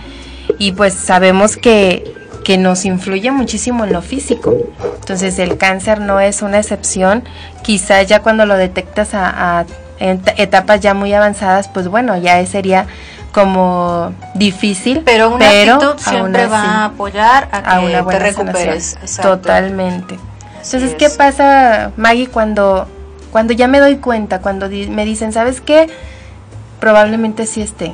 y 0.59 0.71
pues 0.71 0.93
sabemos 0.93 1.57
que, 1.57 2.15
que 2.43 2.57
nos 2.57 2.85
influye 2.85 3.31
muchísimo 3.31 3.83
en 3.83 3.91
lo 3.93 4.01
físico. 4.01 4.55
Entonces 4.99 5.39
el 5.39 5.57
cáncer 5.57 5.99
no 5.99 6.19
es 6.19 6.41
una 6.41 6.59
excepción, 6.59 7.23
quizá 7.63 8.03
ya 8.03 8.21
cuando 8.21 8.45
lo 8.45 8.55
detectas 8.55 9.13
a, 9.13 9.59
a 9.59 9.65
etapas 9.99 10.79
ya 10.79 10.93
muy 10.93 11.13
avanzadas, 11.13 11.67
pues 11.67 11.87
bueno, 11.87 12.17
ya 12.17 12.45
sería 12.45 12.85
como 13.31 14.13
difícil, 14.33 15.01
pero 15.03 15.35
una 15.35 15.49
actitud 15.49 15.97
siempre 15.97 16.47
va 16.47 16.61
a 16.61 16.85
apoyar 16.85 17.49
a 17.51 17.81
que 17.81 18.03
te 18.09 18.19
recuperes. 18.19 18.97
Totalmente. 19.21 20.17
Entonces, 20.63 20.95
¿qué 20.97 21.09
pasa, 21.09 21.91
Maggie, 21.97 22.27
cuando, 22.27 22.87
cuando 23.35 23.51
ya 23.51 23.67
me 23.67 23.81
doy 23.81 23.97
cuenta, 23.97 24.39
cuando 24.39 24.69
me 24.69 25.03
dicen, 25.03 25.33
¿sabes 25.33 25.59
qué? 25.59 25.89
Probablemente 26.79 27.45
sí 27.45 27.61
esté, 27.61 27.93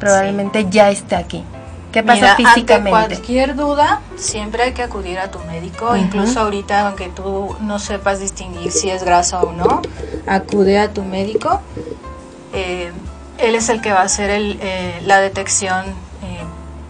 probablemente 0.00 0.66
ya 0.70 0.90
esté 0.90 1.14
aquí. 1.14 1.44
¿Qué 1.92 2.02
pasa 2.02 2.34
físicamente? 2.34 2.98
Ante 2.98 3.14
cualquier 3.14 3.54
duda, 3.54 4.00
siempre 4.16 4.64
hay 4.64 4.72
que 4.72 4.82
acudir 4.82 5.20
a 5.20 5.30
tu 5.30 5.38
médico, 5.44 5.94
incluso 5.94 6.40
ahorita, 6.40 6.88
aunque 6.88 7.10
tú 7.10 7.54
no 7.60 7.78
sepas 7.78 8.18
distinguir 8.18 8.72
si 8.72 8.90
es 8.90 9.04
grasa 9.04 9.42
o 9.42 9.52
no, 9.52 9.82
acude 10.26 10.80
a 10.80 10.92
tu 10.92 11.04
médico. 11.04 11.60
Eh, 12.52 12.90
él 13.38 13.54
es 13.54 13.68
el 13.68 13.80
que 13.82 13.92
va 13.92 14.00
a 14.00 14.06
hacer 14.06 14.30
el, 14.30 14.58
eh, 14.60 15.00
la 15.04 15.20
detección 15.20 15.86
eh, 16.24 16.42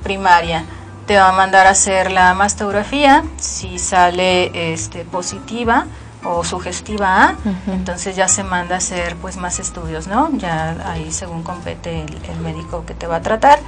primaria. 0.03 0.65
Te 1.07 1.19
va 1.19 1.29
a 1.29 1.33
mandar 1.33 1.67
a 1.67 1.71
hacer 1.73 2.11
la 2.11 2.33
mastografía, 2.33 3.23
si 3.37 3.79
sale 3.79 4.73
este, 4.73 5.05
positiva 5.05 5.85
o 6.25 6.45
sugestiva 6.45 7.25
A, 7.25 7.37
entonces 7.67 8.17
ya 8.17 8.29
se 8.29 8.45
manda 8.45 8.77
a 8.77 8.79
hacer 8.79 9.17
pues 9.17 9.37
más 9.37 9.59
estudios, 9.59 10.07
¿no? 10.07 10.31
Ya 10.37 10.77
ahí 10.91 11.11
según 11.11 11.43
compete 11.43 12.07
el 12.29 12.41
médico 12.41 12.85
que 12.87 12.95
te 12.95 13.07
va 13.07 13.17
a 13.17 13.23
tratar. 13.23 13.61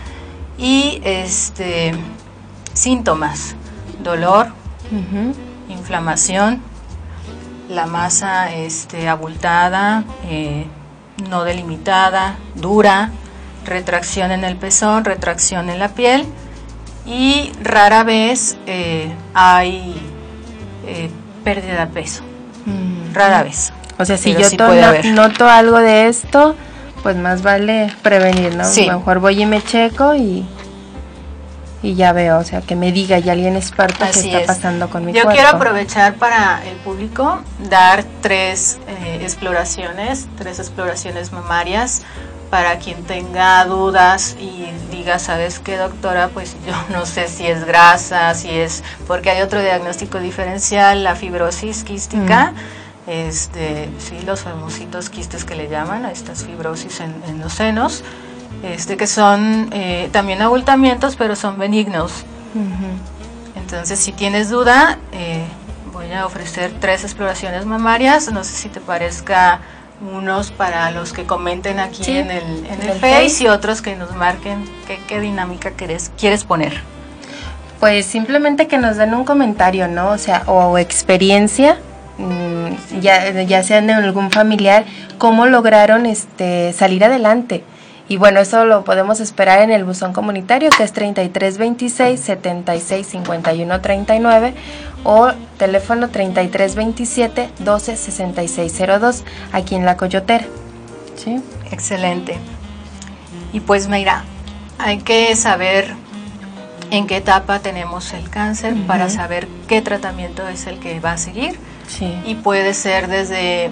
Y 0.57 1.01
este 1.05 1.93
síntomas, 2.75 3.55
dolor, 4.03 4.49
inflamación, 5.69 6.61
la 7.69 7.87
masa 7.87 8.53
este, 8.53 9.09
abultada, 9.09 10.05
eh, 10.27 10.67
no 11.31 11.45
delimitada, 11.45 12.37
dura, 12.55 13.11
retracción 13.65 14.31
en 14.31 14.45
el 14.45 14.57
pezón, 14.57 15.05
retracción 15.05 15.71
en 15.71 15.79
la 15.79 15.89
piel. 15.89 16.27
Y 17.07 17.53
rara 17.63 18.03
vez 18.03 18.57
eh, 18.67 19.15
hay 19.35 19.95
eh, 20.87 21.11
pérdida 21.43 21.87
de 21.87 21.93
peso. 21.93 22.23
Rara 23.13 23.43
vez. 23.43 23.73
O 23.99 24.05
sea, 24.05 24.17
si 24.19 24.35
yo 24.35 24.49
noto 25.13 25.49
algo 25.49 25.79
de 25.79 26.09
esto, 26.09 26.57
pues 27.03 27.17
más 27.17 27.43
vale 27.43 27.93
prevenir, 28.03 28.57
¿no? 28.57 28.65
Mejor 28.65 29.21
voy 29.21 29.43
y 29.43 29.47
me 29.47 29.63
checo 29.63 30.15
y, 30.15 30.45
y 31.83 31.95
ya 31.95 32.13
veo, 32.13 32.39
o 32.39 32.45
sea, 32.45 32.61
que 32.61 32.75
me 32.77 32.91
diga 32.93 33.19
y 33.19 33.29
alguien 33.29 33.57
experto 33.57 34.05
qué 34.13 34.21
está 34.21 34.47
pasando 34.47 34.89
con 34.89 35.05
mi 35.05 35.13
Yo 35.13 35.23
cuerpo. 35.23 35.33
quiero 35.39 35.57
aprovechar 35.57 36.15
para 36.15 36.65
el 36.65 36.77
público 36.79 37.41
dar 37.71 38.05
tres 38.21 38.79
eh, 38.89 39.21
exploraciones, 39.23 40.27
tres 40.39 40.59
exploraciones 40.59 41.31
mamarias 41.31 42.03
para 42.51 42.79
quien 42.79 43.03
tenga 43.05 43.65
dudas 43.65 44.37
y 44.41 44.67
diga, 45.05 45.19
¿sabes 45.19 45.59
qué, 45.59 45.77
doctora? 45.77 46.29
Pues 46.29 46.57
yo 46.67 46.75
no 46.91 47.07
sé 47.07 47.29
si 47.29 47.47
es 47.47 47.65
grasa, 47.65 48.35
si 48.35 48.51
es... 48.51 48.83
porque 49.07 49.31
hay 49.31 49.43
otro 49.43 49.61
diagnóstico 49.61 50.19
diferencial, 50.19 51.05
la 51.05 51.15
fibrosis 51.15 51.85
quística. 51.85 52.53
Mm 52.53 52.85
este, 53.07 53.91
sí, 53.99 54.19
los 54.25 54.41
famositos 54.41 55.11
quistes 55.11 55.45
que 55.45 55.55
le 55.55 55.69
llaman 55.69 56.07
a 56.07 56.13
estas 56.13 56.45
fibrosis 56.45 57.01
en, 57.01 57.41
los 57.41 57.53
senos, 57.53 58.03
este, 58.63 58.97
que 58.97 59.07
son 59.07 59.69
eh, 59.73 60.09
también 60.13 60.41
abultamientos, 60.41 61.17
pero 61.17 61.37
son 61.37 61.59
benignos. 61.59 62.25
Entonces, 63.57 63.99
si 63.99 64.13
tienes 64.13 64.49
duda, 64.49 64.99
eh, 65.13 65.45
voy 65.93 66.13
a 66.13 66.25
ofrecer 66.25 66.73
tres 66.81 67.05
exploraciones 67.05 67.67
mamarias. 67.67 68.33
No 68.33 68.45
sé 68.45 68.55
si 68.55 68.69
te 68.69 68.81
parezca 68.81 69.61
unos 70.13 70.51
para 70.51 70.91
los 70.91 71.13
que 71.13 71.25
comenten 71.25 71.81
aquí 71.81 72.11
en 72.11 72.31
el, 72.31 72.67
en 72.67 72.83
el, 72.83 72.99
Face 72.99 73.45
y 73.45 73.49
otros 73.49 73.83
que 73.83 73.97
nos 73.97 74.15
marquen 74.15 74.65
qué, 74.87 74.99
qué 75.09 75.21
dinámica 75.21 75.71
quieres, 75.73 76.11
quieres 76.19 76.45
poner. 76.45 76.81
Pues 77.81 78.07
simplemente 78.07 78.67
que 78.67 78.79
nos 78.79 78.97
den 78.97 79.15
un 79.15 79.25
comentario, 79.25 79.89
¿no? 79.89 80.11
O 80.11 80.19
sea, 80.19 80.43
o 80.47 80.79
experiencia 80.79 81.79
Mm, 82.17 83.01
ya, 83.01 83.43
ya 83.43 83.63
sea 83.65 83.79
en 83.79 83.91
algún 83.91 84.31
familiar, 84.31 84.85
cómo 85.19 85.47
lograron 85.47 86.07
este, 86.07 86.73
salir 86.73 87.05
adelante. 87.05 87.65
Y 88.09 88.19
bueno, 88.19 88.41
eso 88.41 88.67
lo 88.67 88.85
podemos 88.85 89.19
esperar 89.21 89.63
en 89.63 89.71
el 89.71 89.85
buzón 89.85 90.13
comunitario 90.13 90.69
que 90.71 90.83
es 90.85 90.93
3326 90.93 92.21
76 92.21 93.07
51 93.07 93.81
39 93.81 94.55
o 95.05 95.31
teléfono 95.59 96.09
3327 96.09 97.51
12 97.59 97.97
66 97.97 98.83
02 99.01 99.25
aquí 99.53 99.75
en 99.75 99.85
La 99.85 99.97
Coyotera. 99.97 100.47
¿Sí? 101.17 101.41
Excelente. 101.71 102.39
Y 103.53 103.61
pues 103.61 103.89
mira, 103.89 104.25
hay 104.79 104.99
que 104.99 105.37
saber 105.37 105.95
en 106.91 107.07
qué 107.07 107.19
etapa 107.19 107.61
tenemos 107.61 108.13
el 108.13 108.29
cáncer 108.31 108.75
para 108.87 109.09
saber 109.11 109.49
qué 109.69 109.81
tratamiento 109.83 110.47
es 110.49 110.67
el 110.67 110.79
que 110.79 111.01
va 111.01 111.13
a 111.13 111.19
seguir 111.19 111.59
y 112.25 112.35
puede 112.37 112.75
ser 112.75 113.09
desde 113.09 113.71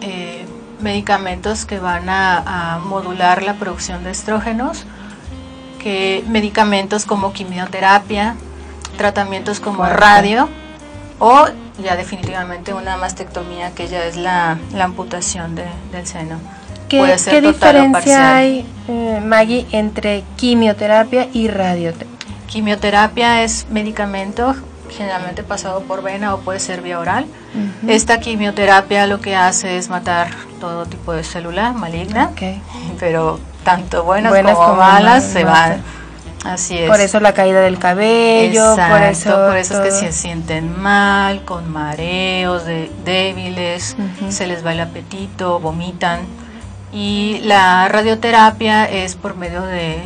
eh, 0.00 0.46
medicamentos 0.80 1.64
que 1.64 1.78
van 1.78 2.08
a, 2.08 2.80
modular 2.84 3.42
la 3.42 3.54
producción 3.54 4.04
de 4.04 4.10
estrógenos, 4.10 4.84
que 5.78 6.24
medicamentos 6.28 7.04
como 7.04 7.32
quimioterapia, 7.32 8.36
tratamientos 8.96 9.60
como 9.60 9.84
radio 9.86 10.48
o 11.20 11.46
ya 11.80 11.96
definitivamente 11.96 12.74
una 12.74 12.96
mastectomía 12.96 13.70
que 13.70 13.86
ya 13.86 14.04
es 14.04 14.16
la, 14.16 14.58
amputación 14.80 15.54
del 15.54 16.06
seno. 16.06 16.40
¿Qué, 16.88 17.16
¿qué 17.24 17.40
diferencia 17.40 18.36
hay, 18.36 18.66
eh, 18.88 19.22
Maggie, 19.24 19.64
entre 19.70 20.24
quimioterapia 20.36 21.28
y 21.32 21.46
radioterapia? 21.46 22.18
Quimioterapia 22.48 23.44
es 23.44 23.66
medicamento 23.70 24.56
generalmente 24.90 25.42
pasado 25.42 25.82
por 25.82 26.02
vena 26.02 26.34
o 26.34 26.40
puede 26.40 26.58
ser 26.58 26.82
vía 26.82 26.98
oral. 26.98 27.26
Esta 27.86 28.20
quimioterapia 28.20 29.06
lo 29.06 29.20
que 29.20 29.36
hace 29.36 29.76
es 29.76 29.88
matar 29.88 30.28
todo 30.60 30.86
tipo 30.86 31.12
de 31.12 31.24
célula 31.24 31.72
maligna, 31.72 32.30
pero 32.98 33.40
tanto 33.64 34.04
buenas, 34.04 34.32
como, 34.54 34.74
malas 34.74 35.24
se 35.24 35.44
van. 35.44 35.80
Así 36.44 36.78
es. 36.78 36.88
Por 36.88 37.00
eso 37.00 37.20
la 37.20 37.34
caída 37.34 37.60
del 37.60 37.78
cabello, 37.78 38.74
por 38.74 39.02
eso, 39.02 39.30
por 39.46 39.56
eso 39.56 39.74
es 39.74 39.80
que 39.80 39.90
se 39.90 40.12
sienten 40.12 40.80
mal, 40.80 41.44
con 41.44 41.70
mareos, 41.70 42.64
de, 42.64 42.90
débiles, 43.04 43.96
se 44.30 44.46
les 44.46 44.64
va 44.64 44.72
el 44.72 44.80
apetito, 44.80 45.60
vomitan. 45.60 46.20
Y 46.92 47.40
la 47.44 47.88
radioterapia 47.88 48.84
es 48.84 49.14
por 49.14 49.36
medio 49.36 49.62
de 49.62 50.00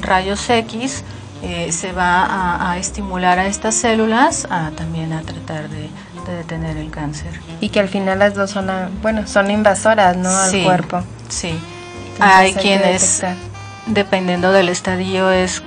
rayos 0.00 0.48
X, 0.50 1.04
eh, 1.42 1.72
se 1.72 1.92
va 1.92 2.70
a, 2.70 2.78
estimular 2.78 3.38
a 3.38 3.46
estas 3.46 3.74
células 3.74 4.46
a 4.50 4.70
también 4.70 5.12
a 5.12 5.22
tratar 5.22 5.68
de, 5.68 5.90
detener 6.26 6.78
el 6.78 6.90
cáncer. 6.90 7.38
Y 7.60 7.68
que 7.68 7.80
al 7.80 7.88
final 7.88 8.18
las 8.18 8.34
dos 8.34 8.50
son, 8.50 8.70
bueno, 9.02 9.26
son 9.26 9.50
invasoras, 9.50 10.16
¿no? 10.16 10.30
Al 10.30 10.64
cuerpo. 10.64 11.02
Sí. 11.28 11.58
hay 12.18 12.54
quienes, 12.54 13.22
dependiendo 13.86 14.52
del 14.52 14.68
estadio, 14.68 15.30
es 15.30 15.62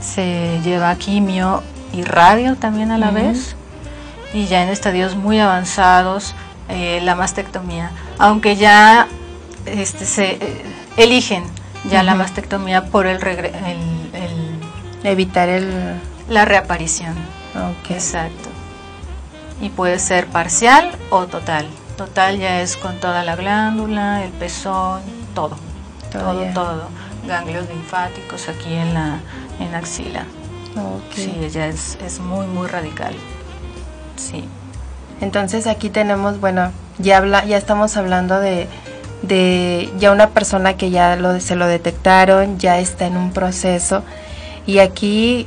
se 0.00 0.60
lleva 0.62 0.94
quimio 0.96 1.62
y 1.92 2.02
radio 2.02 2.56
también 2.56 2.90
a 2.90 2.98
la 2.98 3.10
vez. 3.10 3.56
Y 4.32 4.46
ya 4.46 4.62
en 4.62 4.68
estadios 4.68 5.16
muy 5.16 5.40
avanzados, 5.40 6.34
eh, 6.68 7.00
la 7.02 7.14
mastectomía. 7.14 7.90
Aunque 8.18 8.56
ya 8.56 9.08
este, 9.64 10.04
se 10.04 10.32
eh, 10.32 10.64
eligen 10.96 11.44
ya 11.90 12.02
la 12.02 12.14
mastectomía 12.14 12.86
por 12.86 13.06
el, 13.06 13.24
el 13.24 13.98
Evitar 15.04 15.48
el... 15.48 16.00
La 16.28 16.44
reaparición. 16.44 17.14
Exacto. 17.88 18.50
Y 19.60 19.70
puede 19.70 19.98
ser 19.98 20.26
parcial 20.26 20.90
o 21.10 21.26
total. 21.26 21.66
Total 21.96 22.38
ya 22.38 22.60
es 22.60 22.76
con 22.76 22.98
toda 23.00 23.24
la 23.24 23.34
glándula, 23.34 24.24
el 24.24 24.30
pezón, 24.32 25.00
todo. 25.34 25.56
Todo, 26.10 26.44
todo. 26.54 26.88
Ganglios 27.26 27.68
linfáticos 27.68 28.48
aquí 28.48 28.72
en 28.72 28.94
la 28.94 29.20
en 29.60 29.74
axila. 29.74 30.24
Sí, 31.14 31.32
ella 31.42 31.66
es, 31.66 31.98
es 32.04 32.20
muy, 32.20 32.46
muy 32.46 32.68
radical. 32.68 33.14
Sí. 34.16 34.44
Entonces 35.20 35.66
aquí 35.66 35.90
tenemos, 35.90 36.40
bueno, 36.40 36.70
ya 36.98 37.18
habla, 37.18 37.44
ya 37.44 37.56
estamos 37.56 37.96
hablando 37.96 38.38
de, 38.38 38.68
de 39.22 39.90
ya 39.98 40.12
una 40.12 40.30
persona 40.30 40.76
que 40.76 40.90
ya 40.90 41.16
lo, 41.16 41.40
se 41.40 41.56
lo 41.56 41.66
detectaron, 41.66 42.58
ya 42.58 42.78
está 42.78 43.06
en 43.06 43.16
un 43.16 43.32
proceso 43.32 44.04
y 44.66 44.78
aquí 44.78 45.46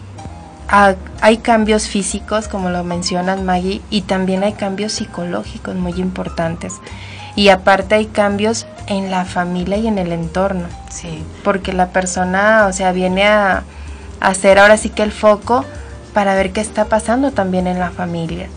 ah, 0.67 0.95
hay 1.21 1.37
cambios 1.37 1.87
físicos, 1.87 2.47
como 2.47 2.69
lo 2.69 2.83
mencionas 2.83 3.41
Maggie, 3.41 3.81
y 3.89 4.01
también 4.01 4.43
hay 4.43 4.53
cambios 4.53 4.93
psicológicos 4.93 5.75
muy 5.75 5.93
importantes. 5.93 6.73
Y 7.35 7.49
aparte 7.49 7.95
hay 7.95 8.07
cambios 8.07 8.67
en 8.87 9.09
la 9.09 9.25
familia 9.25 9.77
y 9.77 9.87
en 9.87 9.97
el 9.97 10.11
entorno. 10.11 10.67
Sí. 10.89 11.23
Porque 11.43 11.73
la 11.73 11.89
persona, 11.89 12.67
o 12.67 12.73
sea, 12.73 12.91
viene 12.91 13.27
a, 13.27 13.63
hacer 14.19 14.59
ahora 14.59 14.77
sí 14.77 14.89
que 14.89 15.03
el 15.03 15.11
foco 15.11 15.65
para 16.13 16.35
ver 16.35 16.51
qué 16.51 16.61
está 16.61 16.85
pasando 16.85 17.31
también 17.31 17.67
en 17.67 17.79
la 17.79 17.89
familia. 17.89 18.47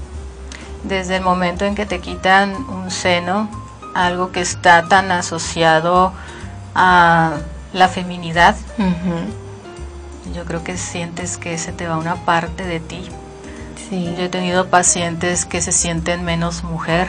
Desde 0.83 1.17
el 1.17 1.23
momento 1.23 1.65
en 1.65 1.75
que 1.75 1.87
te 1.87 2.01
quitan 2.01 2.55
un 2.69 2.91
seno, 2.91 3.49
algo 3.95 4.33
que 4.33 4.41
está 4.41 4.87
tan 4.89 5.11
asociado 5.11 6.13
a 6.75 7.35
la 7.73 7.89
feminidad. 7.89 8.57
Yo 10.35 10.45
creo 10.45 10.65
que 10.65 10.77
sientes 10.77 11.39
que 11.39 11.57
se 11.59 11.73
te 11.73 11.87
va 11.87 11.97
una 11.97 12.17
parte 12.17 12.65
de 12.65 12.81
ti. 12.81 13.09
Sí. 13.89 14.15
Yo 14.19 14.25
he 14.25 14.29
tenido 14.29 14.67
pacientes 14.69 15.45
que 15.45 15.61
se 15.61 15.73
sienten 15.73 16.25
menos 16.25 16.65
mujer. 16.65 17.09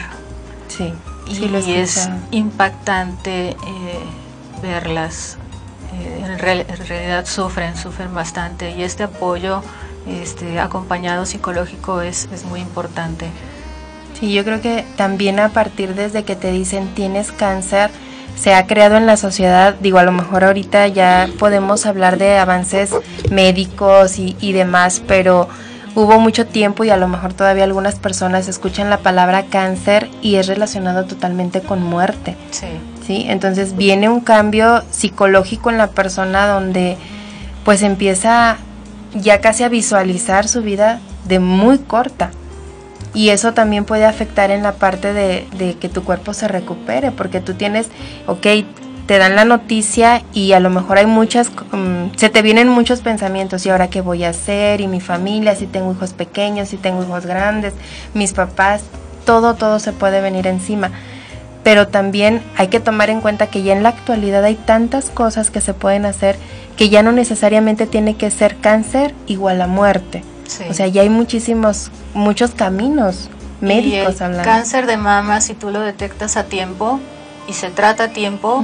Sí. 0.67 0.93
Y, 1.27 1.73
es 1.73 2.09
impactante 2.31 3.49
eh, 3.49 3.55
verlas. 4.61 5.37
Eh, 5.93 6.23
en, 6.25 6.39
realidad 6.87 7.25
sufren, 7.25 7.75
sufren 7.75 8.13
bastante. 8.13 8.71
Y 8.71 8.83
este 8.83 9.03
apoyo 9.03 9.61
este, 10.07 10.59
acompañado 10.59 11.25
psicológico 11.25 12.01
es, 12.01 12.29
es 12.33 12.45
muy 12.45 12.59
importante. 12.59 13.27
Sí, 14.19 14.33
yo 14.33 14.43
creo 14.43 14.61
que 14.61 14.85
también 14.95 15.39
a 15.39 15.49
partir 15.49 15.95
desde 15.95 16.23
que 16.23 16.35
te 16.35 16.51
dicen 16.51 16.93
tienes 16.93 17.31
cáncer, 17.31 17.89
se 18.37 18.53
ha 18.53 18.67
creado 18.67 18.97
en 18.97 19.05
la 19.05 19.17
sociedad, 19.17 19.75
digo, 19.75 19.97
a 19.97 20.03
lo 20.03 20.11
mejor 20.11 20.43
ahorita 20.43 20.87
ya 20.87 21.29
podemos 21.39 21.85
hablar 21.85 22.17
de 22.17 22.37
avances 22.37 22.91
médicos 23.31 24.19
y, 24.19 24.35
y 24.39 24.51
demás, 24.51 25.01
pero 25.05 25.47
hubo 25.95 26.19
mucho 26.19 26.45
tiempo 26.45 26.83
y 26.83 26.89
a 26.89 26.97
lo 26.97 27.07
mejor 27.07 27.33
todavía 27.33 27.63
algunas 27.63 27.95
personas 27.95 28.47
escuchan 28.47 28.89
la 28.89 28.97
palabra 28.97 29.45
cáncer 29.45 30.09
y 30.21 30.35
es 30.35 30.47
relacionado 30.47 31.05
totalmente 31.05 31.61
con 31.61 31.81
muerte. 31.81 32.35
Sí. 32.51 32.67
¿sí? 33.05 33.25
Entonces 33.27 33.75
viene 33.75 34.09
un 34.09 34.19
cambio 34.19 34.83
psicológico 34.91 35.69
en 35.69 35.77
la 35.77 35.87
persona 35.87 36.47
donde 36.47 36.97
pues 37.63 37.81
empieza 37.81 38.57
ya 39.13 39.39
casi 39.39 39.63
a 39.63 39.69
visualizar 39.69 40.47
su 40.47 40.61
vida 40.61 40.99
de 41.27 41.39
muy 41.39 41.79
corta. 41.79 42.31
Y 43.13 43.29
eso 43.29 43.53
también 43.53 43.85
puede 43.85 44.05
afectar 44.05 44.51
en 44.51 44.61
la 44.61 44.73
parte 44.73 45.13
de, 45.13 45.47
de 45.57 45.75
que 45.75 45.87
tu 45.87 46.03
cuerpo 46.03 46.33
se 46.33 46.49
recupere, 46.49 47.11
porque 47.11 47.39
tú 47.39 47.53
tienes, 47.53 47.87
ok, 48.27 48.45
te 49.05 49.17
dan 49.17 49.35
la 49.35 49.45
noticia 49.45 50.23
y 50.33 50.53
a 50.53 50.59
lo 50.59 50.69
mejor 50.69 50.97
hay 50.97 51.05
muchas, 51.05 51.51
um, 51.71 52.11
se 52.15 52.29
te 52.29 52.41
vienen 52.41 52.67
muchos 52.67 53.01
pensamientos, 53.01 53.65
¿y 53.65 53.69
ahora 53.69 53.89
qué 53.89 54.01
voy 54.01 54.23
a 54.23 54.29
hacer? 54.29 54.81
¿Y 54.81 54.87
mi 54.87 54.99
familia? 54.99 55.55
¿Si 55.55 55.67
tengo 55.67 55.91
hijos 55.91 56.13
pequeños? 56.13 56.69
¿Si 56.69 56.77
tengo 56.77 57.03
hijos 57.03 57.25
grandes? 57.25 57.73
¿Mis 58.13 58.33
papás? 58.33 58.83
Todo, 59.25 59.53
todo 59.55 59.79
se 59.79 59.91
puede 59.91 60.21
venir 60.21 60.47
encima. 60.47 60.91
Pero 61.63 61.87
también 61.87 62.43
hay 62.57 62.67
que 62.67 62.79
tomar 62.79 63.09
en 63.09 63.21
cuenta 63.21 63.47
que 63.47 63.63
ya 63.63 63.73
en 63.73 63.83
la 63.83 63.89
actualidad 63.89 64.43
hay 64.43 64.55
tantas 64.55 65.09
cosas 65.09 65.49
que 65.49 65.61
se 65.61 65.73
pueden 65.73 66.05
hacer 66.05 66.37
que 66.77 66.89
ya 66.89 67.01
no 67.03 67.11
necesariamente 67.11 67.87
tiene 67.87 68.15
que 68.15 68.29
ser 68.29 68.57
cáncer 68.57 69.13
igual 69.27 69.61
a 69.61 69.67
muerte. 69.67 70.23
O 70.69 70.73
sea, 70.73 70.87
ya 70.87 71.01
hay 71.01 71.09
muchísimos, 71.09 71.91
muchos 72.13 72.51
caminos 72.51 73.29
médicos 73.61 74.21
y 74.21 74.23
el 74.23 74.41
Cáncer 74.41 74.85
de 74.85 74.97
mama, 74.97 75.41
si 75.41 75.53
tú 75.53 75.71
lo 75.71 75.79
detectas 75.79 76.37
a 76.37 76.43
tiempo, 76.43 76.99
y 77.47 77.53
se 77.53 77.69
trata 77.69 78.05
a 78.05 78.07
tiempo, 78.09 78.63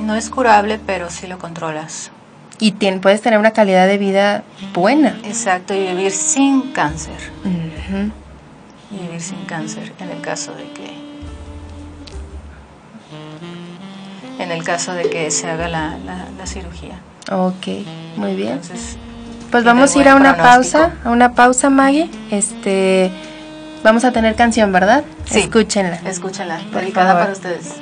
no 0.00 0.14
es 0.14 0.30
curable, 0.30 0.80
pero 0.84 1.10
sí 1.10 1.26
lo 1.26 1.38
controlas. 1.38 2.10
Y 2.60 2.72
puedes 2.72 3.20
tener 3.20 3.38
una 3.38 3.50
calidad 3.50 3.86
de 3.86 3.98
vida 3.98 4.44
buena. 4.72 5.18
Exacto, 5.24 5.74
y 5.74 5.86
vivir 5.86 6.12
sin 6.12 6.72
cáncer. 6.72 7.18
Y 8.90 8.96
vivir 9.06 9.20
sin 9.20 9.44
cáncer 9.44 9.92
en 9.98 10.10
el 10.10 10.20
caso 10.20 10.54
de 10.54 10.64
que 10.70 11.04
en 14.38 14.50
el 14.50 14.64
caso 14.64 14.92
de 14.92 15.08
que 15.08 15.30
se 15.30 15.48
haga 15.48 15.68
la, 15.68 15.96
la, 16.38 16.46
cirugía. 16.46 16.98
Ok, 17.30 17.86
muy 18.16 18.34
bien. 18.34 18.60
pues 19.50 19.64
vamos 19.64 19.94
a 19.94 19.98
ir 19.98 20.08
a 20.08 20.16
una 20.16 20.36
pausa, 20.36 20.92
a 21.04 21.10
una 21.10 21.34
pausa, 21.34 21.70
Maggie. 21.70 22.10
Este, 22.30 23.10
Vamos 23.84 24.02
a 24.06 24.12
tener 24.12 24.34
canción, 24.34 24.72
¿verdad? 24.72 25.04
Sí. 25.26 25.40
Escúchenla. 25.40 25.96
Escúchenla, 26.06 26.58
dedicada 26.72 27.12
para 27.12 27.32
ustedes. 27.32 27.74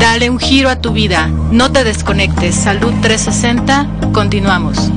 Dale 0.00 0.30
un 0.30 0.38
giro 0.38 0.70
a 0.70 0.76
tu 0.76 0.94
vida. 0.94 1.26
No 1.50 1.70
te 1.70 1.84
desconectes. 1.84 2.54
Salud 2.54 2.94
360. 3.02 3.86
Continuamos. 4.14 4.90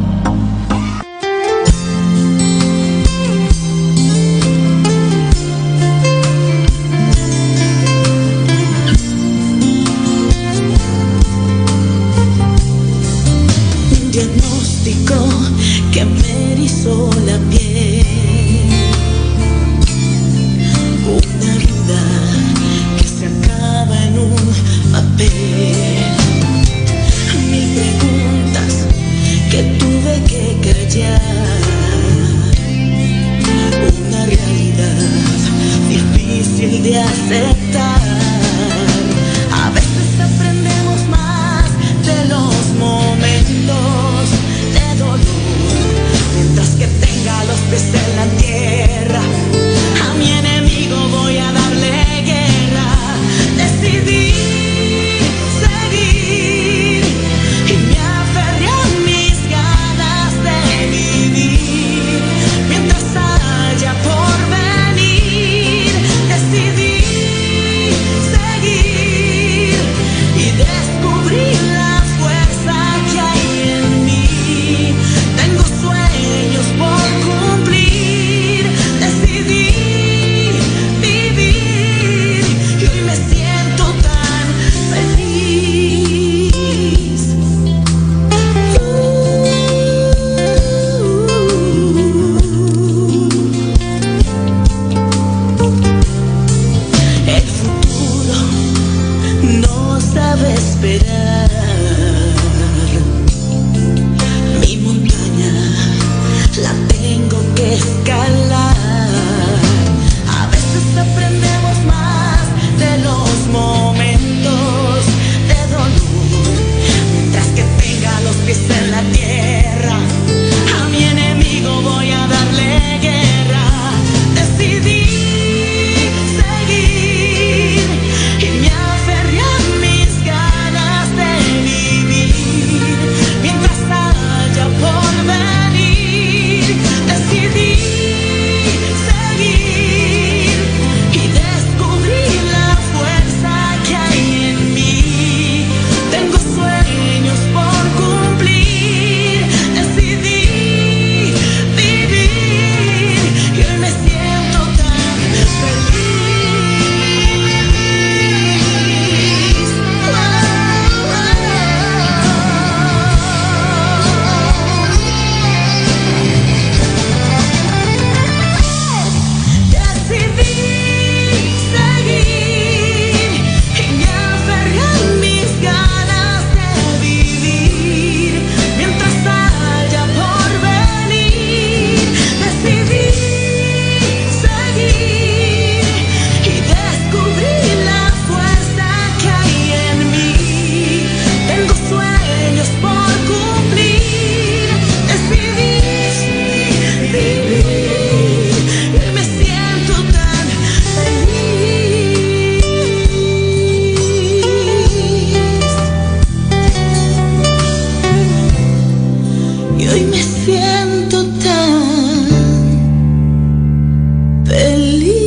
Believe 214.43 215.20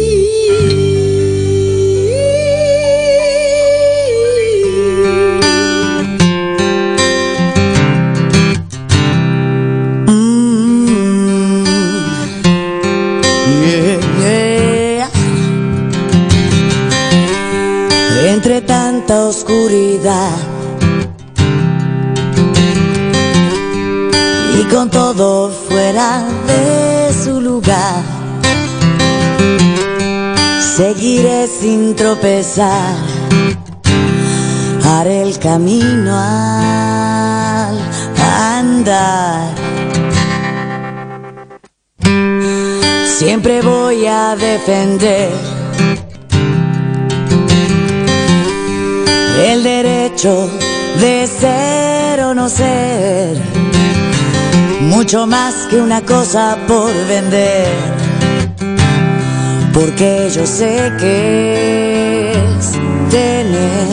Sin 31.47 31.95
tropezar, 31.95 32.97
haré 34.83 35.23
el 35.23 35.39
camino 35.39 36.11
al 36.19 37.79
andar. 38.19 39.55
Siempre 43.07 43.61
voy 43.61 44.07
a 44.07 44.37
defender 44.37 45.31
el 49.45 49.63
derecho 49.63 50.49
de 50.99 51.27
ser 51.27 52.21
o 52.21 52.35
no 52.35 52.49
ser, 52.49 53.37
mucho 54.81 55.27
más 55.27 55.67
que 55.69 55.77
una 55.77 56.01
cosa 56.01 56.57
por 56.67 56.91
vender, 57.07 58.04
porque 59.75 60.31
yo 60.33 60.47
sé 60.47 60.93
que 61.01 62.33
es 62.33 62.73
tener 63.11 63.89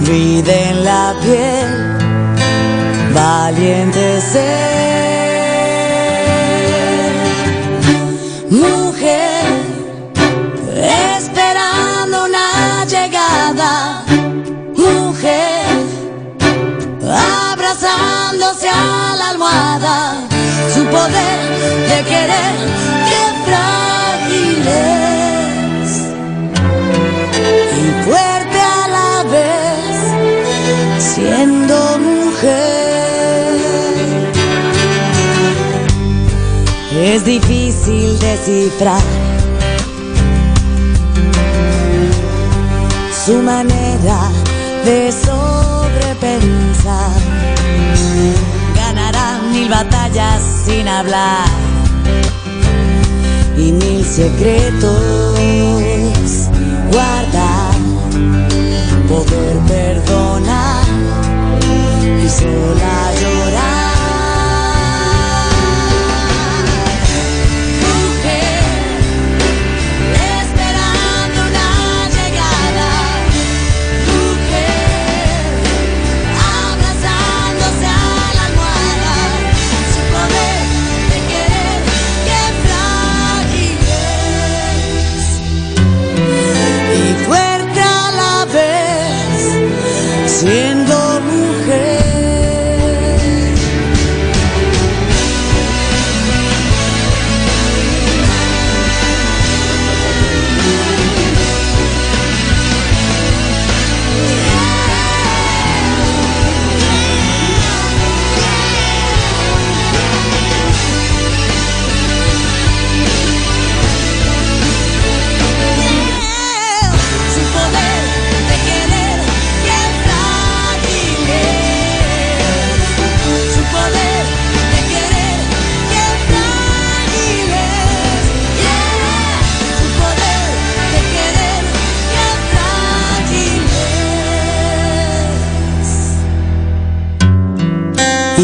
vida 0.00 0.52
en 0.70 0.84
la 0.84 1.14
piel, 1.22 1.70
valiente 3.14 4.20
ser. 4.20 4.74
Mujer, 8.50 9.46
esperando 11.16 12.24
una 12.24 12.84
llegada. 12.86 14.04
Abrazándose 17.52 18.68
a 18.68 19.14
la 19.16 19.30
almohada, 19.30 20.16
su 20.74 20.84
poder 20.86 21.38
de 21.88 22.02
querer, 22.04 22.54
que 23.08 23.44
y 27.80 28.04
fuerte 28.04 28.58
a 28.60 28.88
la 28.88 29.22
vez, 29.30 29.96
siendo 30.98 31.76
mujer. 31.98 33.14
Es 37.02 37.24
difícil 37.24 38.18
descifrar 38.18 39.02
su 43.24 43.42
manera 43.42 44.30
de 44.84 45.12
sobrepensar. 45.12 46.42
Ganará 48.76 49.40
mil 49.52 49.68
batallas 49.68 50.42
sin 50.66 50.88
hablar 50.88 51.73
y 53.56 53.72
mil 53.72 54.04
secretos 54.04 55.34
guardar. 56.92 57.74
Poder 59.08 59.56
perdonar 59.68 60.84
y 62.24 62.28
sola 62.28 63.12
llorar. 63.20 63.73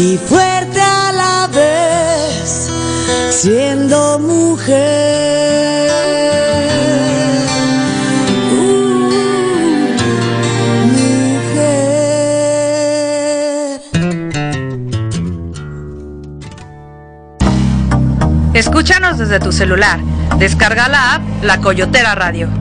Y 0.03 0.17
fuerte 0.17 0.81
a 0.81 1.11
la 1.11 1.47
vez, 1.53 2.71
siendo 3.29 4.17
mujer. 4.17 5.11
Escúchanos 18.55 19.19
desde 19.19 19.39
tu 19.39 19.51
celular. 19.51 19.99
Descarga 20.39 20.87
la 20.87 21.13
app 21.13 21.21
La 21.43 21.59
Coyotera 21.59 22.15
Radio. 22.15 22.60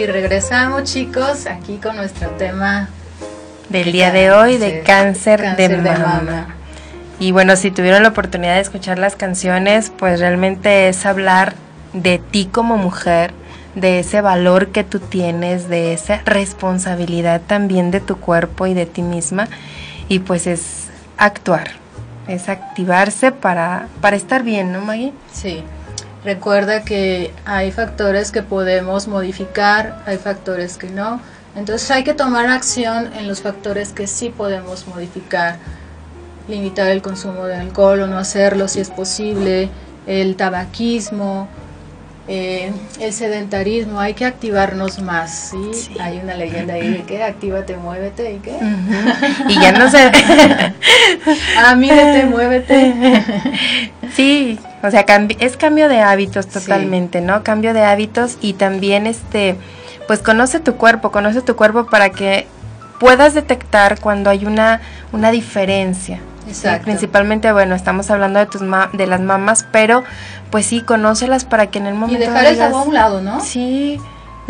Y 0.00 0.06
regresamos 0.06 0.84
chicos 0.84 1.46
aquí 1.46 1.76
con 1.76 1.96
nuestro 1.96 2.30
tema 2.30 2.88
Del 3.68 3.92
día 3.92 4.10
de 4.10 4.32
hoy 4.32 4.56
de 4.56 4.78
Sí, 4.78 4.86
cáncer, 4.86 5.42
cáncer 5.42 5.82
de, 5.82 5.92
mama. 5.92 6.54
Y 7.18 7.32
bueno, 7.32 7.54
si 7.54 7.70
tuvieron 7.70 8.02
la 8.02 8.08
oportunidad 8.08 8.54
de 8.54 8.62
escuchar 8.62 8.98
las 8.98 9.14
canciones, 9.14 9.92
pues 9.94 10.18
realmente 10.18 10.88
es 10.88 11.04
hablar 11.04 11.52
de 11.92 12.16
ti 12.18 12.48
como 12.50 12.78
mujer, 12.78 13.34
de 13.74 13.98
ese 13.98 14.22
valor 14.22 14.68
que 14.68 14.84
tú 14.84 15.00
tienes, 15.00 15.68
de 15.68 15.92
esa 15.92 16.22
responsabilidad 16.24 17.42
también 17.46 17.90
de 17.90 18.00
tu 18.00 18.16
cuerpo 18.16 18.66
y 18.66 18.72
de 18.72 18.86
ti 18.86 19.02
misma. 19.02 19.48
Y 20.08 20.20
pues 20.20 20.46
es 20.46 20.88
actuar, 21.18 21.72
es 22.26 22.48
activarse 22.48 23.32
para, 23.32 23.88
para 24.00 24.16
estar 24.16 24.44
bien, 24.44 24.72
¿no, 24.72 24.80
Maggie? 24.80 25.12
Sí, 25.30 25.62
recuerda 26.24 26.82
que 26.82 27.32
hay 27.44 27.72
factores 27.72 28.30
que 28.30 28.42
podemos 28.42 29.08
modificar, 29.08 30.02
hay 30.06 30.18
factores 30.18 30.76
que 30.76 30.88
no. 30.88 31.20
Entonces 31.56 31.90
hay 31.90 32.04
que 32.04 32.14
tomar 32.14 32.46
acción 32.46 33.12
en 33.14 33.26
los 33.26 33.42
factores 33.42 33.92
que 33.92 34.06
sí 34.06 34.30
podemos 34.30 34.86
modificar. 34.86 35.56
Limitar 36.48 36.90
el 36.90 37.02
consumo 37.02 37.44
de 37.44 37.56
alcohol 37.56 38.02
o 38.02 38.06
no 38.06 38.18
hacerlo 38.18 38.68
si 38.68 38.80
es 38.80 38.90
posible, 38.90 39.68
el 40.06 40.36
tabaquismo, 40.36 41.48
eh, 42.28 42.72
el 43.00 43.12
sedentarismo, 43.12 43.98
hay 43.98 44.14
que 44.14 44.24
activarnos 44.24 45.00
más. 45.00 45.50
¿sí? 45.50 45.98
Hay 46.00 46.18
una 46.18 46.36
leyenda 46.36 46.74
ahí 46.74 46.88
de 46.88 47.02
que 47.02 47.22
actívate, 47.22 47.76
muévete 47.76 48.34
y 48.34 48.38
qué. 48.38 48.56
Y 49.48 49.60
ya 49.60 49.72
no 49.72 49.90
sé. 49.90 50.10
Ah, 51.58 51.74
mírate, 51.74 52.26
muévete. 52.26 52.94
Sí, 54.14 54.58
o 54.82 54.90
sea, 54.90 55.04
cambi- 55.06 55.36
es 55.40 55.56
cambio 55.56 55.88
de 55.88 56.00
hábitos 56.00 56.46
Sí. 56.46 56.52
totalmente, 56.60 57.20
¿no? 57.20 57.42
Cambio 57.42 57.74
de 57.74 57.84
hábitos 57.84 58.38
y 58.40 58.54
también 58.54 59.06
este, 59.06 59.56
pues 60.06 60.20
conoce 60.20 60.60
tu 60.60 60.76
cuerpo, 60.76 61.10
conoce 61.12 61.42
tu 61.42 61.56
cuerpo 61.56 61.86
para 61.86 62.10
que 62.10 62.46
puedas 62.98 63.34
detectar 63.34 63.98
cuando 64.00 64.30
hay 64.30 64.44
una, 64.46 64.80
una 65.12 65.30
diferencia. 65.30 66.20
¿sí? 66.44 66.50
Exacto. 66.50 66.84
Principalmente, 66.84 67.52
bueno, 67.52 67.74
estamos 67.74 68.10
hablando 68.10 68.38
de 68.40 68.46
tus 68.46 68.62
ma- 68.62 68.90
de 68.92 69.06
las 69.06 69.20
mamás, 69.20 69.66
pero 69.70 70.02
pues 70.50 70.66
sí, 70.66 70.80
conócelas 70.82 71.44
para 71.44 71.68
que 71.68 71.78
en 71.78 71.86
el 71.86 71.94
Y 71.94 71.98
momento 71.98 72.18
dejar 72.26 72.44
el 72.46 72.54
digas- 72.54 72.72
a 72.72 72.82
un 72.82 72.94
lado, 72.94 73.20
¿no? 73.22 73.40
Sí, 73.40 74.00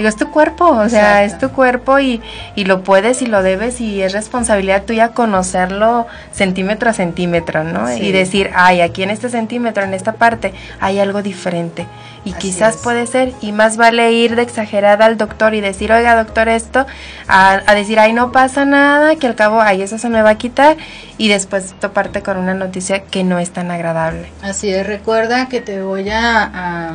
digo, 0.00 0.08
es 0.08 0.16
tu 0.16 0.30
cuerpo, 0.30 0.66
o 0.66 0.88
sea, 0.88 1.24
es 1.24 1.38
tu 1.38 1.50
cuerpo 1.50 1.98
y, 1.98 2.22
y 2.54 2.64
lo 2.64 2.82
puedes 2.82 3.20
y 3.20 3.26
lo 3.26 3.42
debes 3.42 3.80
y 3.80 4.02
es 4.02 4.12
responsabilidad 4.12 4.84
tuya 4.84 5.08
conocerlo 5.10 6.06
centímetro 6.32 6.90
a 6.90 6.92
centímetro, 6.94 7.64
¿no? 7.64 7.92
Y 7.94 8.10
decir, 8.10 8.50
ay, 8.54 8.80
aquí 8.80 9.02
en 9.02 9.10
este 9.10 9.28
centímetro, 9.28 9.84
en 9.84 9.92
esta 9.92 10.12
parte, 10.12 10.54
hay 10.80 10.98
algo 10.98 11.22
diferente. 11.22 11.86
Y 12.24 12.32
quizás 12.34 12.76
puede 12.78 13.06
ser, 13.06 13.32
y 13.40 13.52
más 13.52 13.76
vale 13.78 14.12
ir 14.12 14.36
de 14.36 14.42
exagerada 14.42 15.06
al 15.06 15.16
doctor 15.16 15.54
y 15.54 15.60
decir, 15.60 15.90
oiga 15.90 16.16
doctor, 16.16 16.48
esto, 16.48 16.86
a, 17.28 17.60
a 17.66 17.74
decir, 17.74 17.98
ay, 17.98 18.12
no 18.12 18.30
pasa 18.30 18.64
nada, 18.66 19.16
que 19.16 19.26
al 19.26 19.34
cabo, 19.34 19.60
ay, 19.60 19.80
eso 19.80 19.96
se 19.96 20.10
me 20.10 20.20
va 20.20 20.30
a 20.30 20.34
quitar, 20.38 20.76
y 21.16 21.28
después 21.28 21.74
toparte 21.80 22.22
con 22.22 22.36
una 22.36 22.54
noticia 22.54 23.04
que 23.04 23.24
no 23.24 23.38
es 23.38 23.50
tan 23.50 23.70
agradable. 23.70 24.28
Así 24.42 24.70
es, 24.70 24.86
recuerda 24.86 25.48
que 25.48 25.60
te 25.60 25.82
voy 25.82 26.10
a, 26.10 26.42
a, 26.42 26.94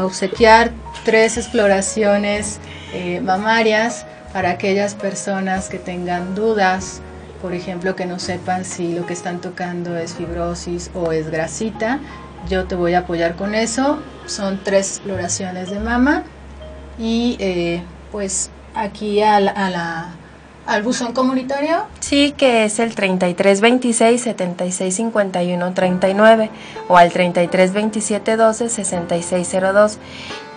obsequiar 0.00 0.72
tres 1.04 1.36
exploraciones 1.36 2.58
eh, 2.94 3.20
mamarias 3.20 4.06
para 4.32 4.50
aquellas 4.50 4.94
personas 4.94 5.68
que 5.68 5.78
tengan 5.78 6.34
dudas, 6.34 7.02
por 7.42 7.54
ejemplo, 7.54 7.94
que 7.94 8.06
no 8.06 8.18
sepan 8.18 8.64
si 8.64 8.94
lo 8.94 9.04
que 9.04 9.12
están 9.12 9.40
tocando 9.40 9.96
es 9.96 10.14
fibrosis 10.14 10.90
o 10.94 11.12
es 11.12 11.30
grasita. 11.30 11.98
Yo 12.48 12.64
te 12.64 12.74
voy 12.74 12.94
a 12.94 13.00
apoyar 13.00 13.36
con 13.36 13.54
eso. 13.54 13.98
Son 14.26 14.60
tres 14.64 14.96
exploraciones 14.96 15.70
de 15.70 15.80
mama 15.80 16.22
y 16.98 17.36
eh, 17.40 17.82
pues 18.10 18.50
aquí 18.74 19.22
a 19.22 19.40
la 19.40 20.14
al 20.66 20.82
buzón 20.82 21.12
comunitario? 21.12 21.84
Sí, 22.00 22.34
que 22.36 22.64
es 22.64 22.78
el 22.78 22.94
3326 22.94 24.20
7651 24.20 25.74
39 25.74 26.50
o 26.88 26.96
al 26.96 27.12
3327 27.12 28.36
12 28.36 28.68
6602. 28.68 29.98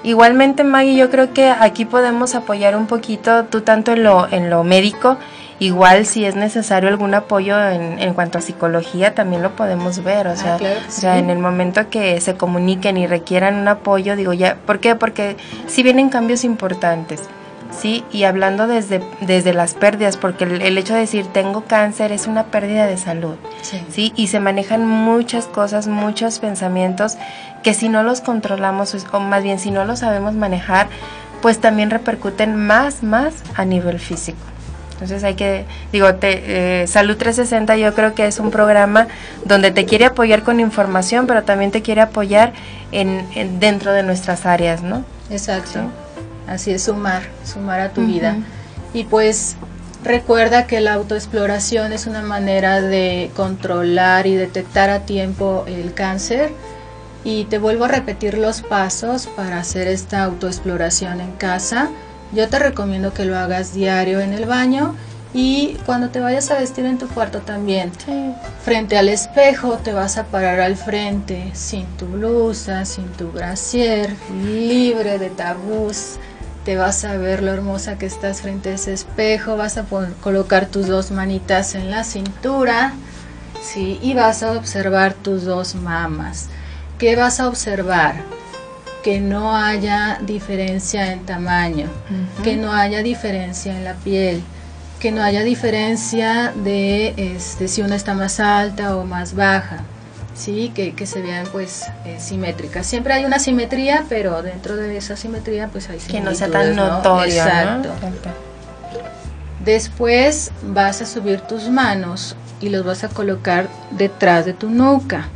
Igualmente, 0.03 0.63
Maggie, 0.63 0.95
yo 0.95 1.09
creo 1.09 1.33
que 1.33 1.49
aquí 1.49 1.85
podemos 1.85 2.35
apoyar 2.35 2.75
un 2.75 2.85
poquito, 2.85 3.45
tú 3.45 3.61
tanto 3.61 3.93
en 3.93 4.03
lo, 4.03 4.31
en 4.31 4.51
lo 4.51 4.63
médico, 4.63 5.17
igual 5.57 6.05
si 6.05 6.25
es 6.25 6.35
necesario 6.35 6.89
algún 6.89 7.15
apoyo 7.15 7.59
en, 7.59 7.97
en 7.97 8.13
cuanto 8.13 8.37
a 8.37 8.41
psicología, 8.41 9.15
también 9.15 9.41
lo 9.41 9.55
podemos 9.55 10.03
ver. 10.03 10.27
O 10.27 10.31
ah, 10.31 10.35
sea, 10.35 10.57
o 10.57 10.91
sea, 10.91 11.17
en 11.17 11.31
el 11.31 11.39
momento 11.39 11.89
que 11.89 12.21
se 12.21 12.35
comuniquen 12.35 12.97
y 12.97 13.07
requieran 13.07 13.55
un 13.55 13.67
apoyo, 13.67 14.15
digo 14.15 14.33
ya, 14.33 14.57
¿por 14.67 14.79
qué? 14.79 14.93
Porque 14.93 15.37
si 15.65 15.81
vienen 15.81 16.09
cambios 16.09 16.43
importantes. 16.43 17.21
¿Sí? 17.77 18.03
Y 18.11 18.23
hablando 18.23 18.67
desde, 18.67 19.01
desde 19.21 19.53
las 19.53 19.73
pérdidas, 19.73 20.17
porque 20.17 20.45
el, 20.45 20.77
hecho 20.77 20.93
de 20.93 21.01
decir 21.01 21.27
tengo 21.27 21.65
cáncer 21.65 22.11
es 22.11 22.27
una 22.27 22.45
pérdida 22.45 22.87
de 22.87 22.97
salud, 22.97 23.35
sí. 23.61 24.13
Y 24.15 24.27
se 24.27 24.39
manejan 24.39 24.85
muchas 24.85 25.45
cosas, 25.45 25.87
muchos 25.87 26.39
pensamientos 26.39 27.17
que 27.63 27.73
si 27.73 27.89
no 27.89 28.03
los 28.03 28.21
controlamos, 28.21 28.95
o 29.11 29.19
más 29.19 29.43
bien 29.43 29.59
si 29.59 29.71
no 29.71 29.85
los 29.85 29.99
sabemos 29.99 30.35
manejar, 30.35 30.87
pues 31.41 31.59
también 31.59 31.89
repercuten 31.89 32.55
más, 32.55 33.03
más 33.03 33.33
a 33.55 33.65
nivel 33.65 33.99
físico. 33.99 34.39
Entonces 34.93 35.23
hay 35.25 35.35
que, 35.35 35.65
digo, 35.91 36.15
te, 36.15 36.83
eh, 36.83 36.87
Salud 36.87 37.17
360 37.17 37.75
yo 37.75 37.93
creo 37.93 38.15
que 38.15 38.27
es 38.27 38.39
un 38.39 38.49
programa 38.49 39.07
donde 39.43 39.71
te 39.71 39.85
quiere 39.85 40.05
apoyar 40.05 40.43
con 40.43 40.61
información, 40.61 41.27
pero 41.27 41.43
también 41.43 41.71
te 41.71 41.81
quiere 41.81 42.01
apoyar 42.01 42.53
en, 42.93 43.59
dentro 43.59 43.91
de 43.91 44.03
nuestras 44.03 44.45
áreas, 44.45 44.83
¿no? 44.83 45.03
Exacto. 45.29 45.81
Así 46.47 46.71
es 46.71 46.83
sumar, 46.83 47.23
sumar 47.43 47.79
a 47.79 47.89
tu 47.89 48.05
vida. 48.05 48.37
Y 48.93 49.03
pues 49.03 49.55
recuerda 50.03 50.67
que 50.67 50.79
la 50.79 50.93
autoexploración 50.93 51.91
es 51.91 52.07
una 52.07 52.21
manera 52.21 52.81
de 52.81 53.31
controlar 53.35 54.27
y 54.27 54.35
detectar 54.35 54.89
a 54.89 55.01
tiempo 55.01 55.65
el 55.67 55.93
cáncer. 55.93 56.51
Y 57.23 57.45
te 57.45 57.57
vuelvo 57.57 57.85
a 57.85 57.87
repetir 57.87 58.37
los 58.37 58.61
pasos 58.61 59.27
para 59.27 59.59
hacer 59.59 59.87
esta 59.87 60.23
autoexploración 60.23 61.21
en 61.21 61.31
casa. 61.31 61.89
Yo 62.31 62.47
te 62.49 62.59
recomiendo 62.59 63.13
que 63.13 63.25
lo 63.25 63.37
hagas 63.37 63.73
diario 63.73 64.19
en 64.19 64.33
el 64.33 64.45
baño 64.45 64.95
y 65.33 65.75
cuando 65.85 66.09
te 66.09 66.21
vayas 66.21 66.49
a 66.51 66.59
vestir 66.59 66.85
en 66.85 66.97
tu 66.97 67.07
cuarto 67.09 67.39
también. 67.39 67.91
Frente 68.63 68.97
al 68.97 69.09
espejo 69.09 69.79
te 69.83 69.91
vas 69.91 70.17
a 70.17 70.23
parar 70.25 70.61
al 70.61 70.77
frente, 70.77 71.49
sin 71.53 71.85
tu 71.97 72.05
blusa, 72.05 72.85
sin 72.85 73.07
tu 73.13 73.31
brasier, 73.31 74.15
libre 74.31 75.17
de 75.17 75.29
tabús 75.29 76.19
te 76.65 76.75
vas 76.75 77.05
a 77.05 77.15
ver 77.15 77.43
lo 77.43 77.53
hermosa 77.53 77.99
que 77.99 78.07
estás 78.07 78.41
frente 78.41 78.71
a 78.71 78.73
ese 78.73 78.91
espejo, 78.91 79.55
vas 79.55 79.77
a 79.77 79.85
colocar 80.19 80.65
tus 80.65 80.87
dos 80.87 81.11
manitas 81.11 81.75
en 81.75 81.91
la 81.91 82.03
cintura, 82.03 82.93
¿sí? 83.61 83.99
Y 84.01 84.15
vas 84.15 84.41
a 84.41 84.53
observar 84.53 85.13
tus 85.13 85.45
dos 85.45 85.75
mamas. 85.75 86.47
¿Qué 86.97 87.15
vas 87.15 87.39
a 87.39 87.47
observar? 87.47 88.15
Que 89.03 89.21
no 89.21 89.55
haya 89.55 90.17
diferencia 90.23 91.13
en 91.13 91.23
tamaño, 91.23 91.87
que 92.43 92.55
no 92.55 92.73
haya 92.73 93.03
diferencia 93.03 93.77
en 93.77 93.83
la 93.83 93.93
piel, 93.93 94.41
que 94.99 95.11
no 95.11 95.21
haya 95.21 95.43
diferencia 95.43 96.51
de 96.55 97.13
este, 97.15 97.67
si 97.67 97.83
una 97.83 97.95
está 97.95 98.15
más 98.15 98.39
alta 98.39 98.97
o 98.97 99.05
más 99.05 99.35
baja. 99.35 99.83
¿Sí? 100.35 100.71
que, 100.75 100.93
que 100.93 101.05
se 101.05 101.21
vean 101.21 101.47
pues 101.51 101.85
eh, 102.05 102.17
simétricas. 102.19 102.85
Siempre 102.85 103.13
hay 103.13 103.25
una 103.25 103.39
simetría, 103.39 104.05
pero 104.09 104.43
dentro 104.43 104.75
de 104.75 104.97
esa 104.97 105.15
simetría 105.15 105.69
pues 105.69 105.89
hay 105.89 105.97
Que 105.97 106.21
no 106.21 106.35
sea 106.35 106.49
tan 106.49 106.75
notorio. 106.75 107.43
Exacto. 107.43 107.89
Después 109.63 110.51
vas 110.61 111.01
a 111.01 111.05
subir 111.05 111.41
tus 111.41 111.69
manos 111.69 112.35
y 112.61 112.69
los 112.69 112.85
vas 112.85 113.03
a 113.03 113.09
colocar 113.09 113.67
detrás 113.91 114.45
de 114.45 114.53
tu 114.53 114.69
nuca, 114.69 115.29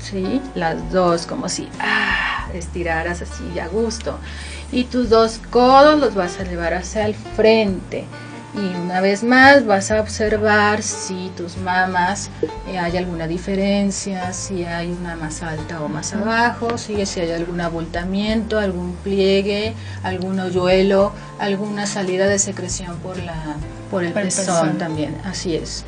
¿sí? 0.00 0.40
Las 0.54 0.90
dos, 0.90 1.26
como 1.26 1.48
si 1.48 1.68
ah, 1.78 2.48
estiraras 2.54 3.22
así 3.22 3.58
a 3.60 3.68
gusto. 3.68 4.18
Y 4.72 4.84
tus 4.84 5.08
dos 5.08 5.40
codos 5.50 5.98
los 6.00 6.14
vas 6.14 6.40
a 6.40 6.42
llevar 6.42 6.74
hacia 6.74 7.06
el 7.06 7.14
frente 7.14 8.04
y 8.58 8.76
una 8.76 9.00
vez 9.00 9.22
más 9.22 9.66
vas 9.66 9.90
a 9.90 10.00
observar 10.00 10.82
si 10.82 11.30
tus 11.36 11.56
mamas 11.58 12.30
eh, 12.66 12.78
hay 12.78 12.96
alguna 12.96 13.26
diferencia, 13.26 14.32
si 14.32 14.64
hay 14.64 14.90
una 14.90 15.14
más 15.16 15.42
alta 15.42 15.80
o 15.82 15.88
más 15.88 16.12
abajo, 16.14 16.76
si, 16.76 17.04
si 17.06 17.20
hay 17.20 17.30
algún 17.30 17.60
abultamiento, 17.60 18.58
algún 18.58 18.96
pliegue, 18.96 19.74
algún 20.02 20.40
hoyuelo, 20.40 21.12
alguna 21.38 21.86
salida 21.86 22.26
de 22.26 22.38
secreción 22.38 22.96
por, 22.98 23.16
la, 23.18 23.56
por 23.90 24.02
el 24.02 24.12
pezón 24.12 24.78
también, 24.78 25.16
así 25.24 25.54
es. 25.54 25.84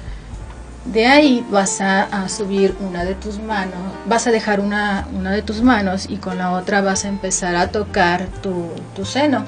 De 0.85 1.07
ahí 1.07 1.45
vas 1.51 1.81
a, 1.81 2.29
subir 2.29 2.75
una 2.81 3.05
de 3.05 3.15
tus 3.15 3.39
manos, 3.39 3.75
vas 4.07 4.27
a 4.27 4.31
dejar 4.31 4.61
una, 4.61 5.07
una 5.13 5.31
de 5.33 5.43
tus 5.43 5.61
manos 5.61 6.07
y 6.09 6.17
con 6.17 6.39
la 6.39 6.53
otra 6.53 6.81
vas 6.81 7.05
a 7.05 7.09
empezar 7.09 7.55
a 7.57 7.69
tocar 7.69 8.27
tu, 8.43 8.71
tu 8.95 9.05
seno 9.05 9.45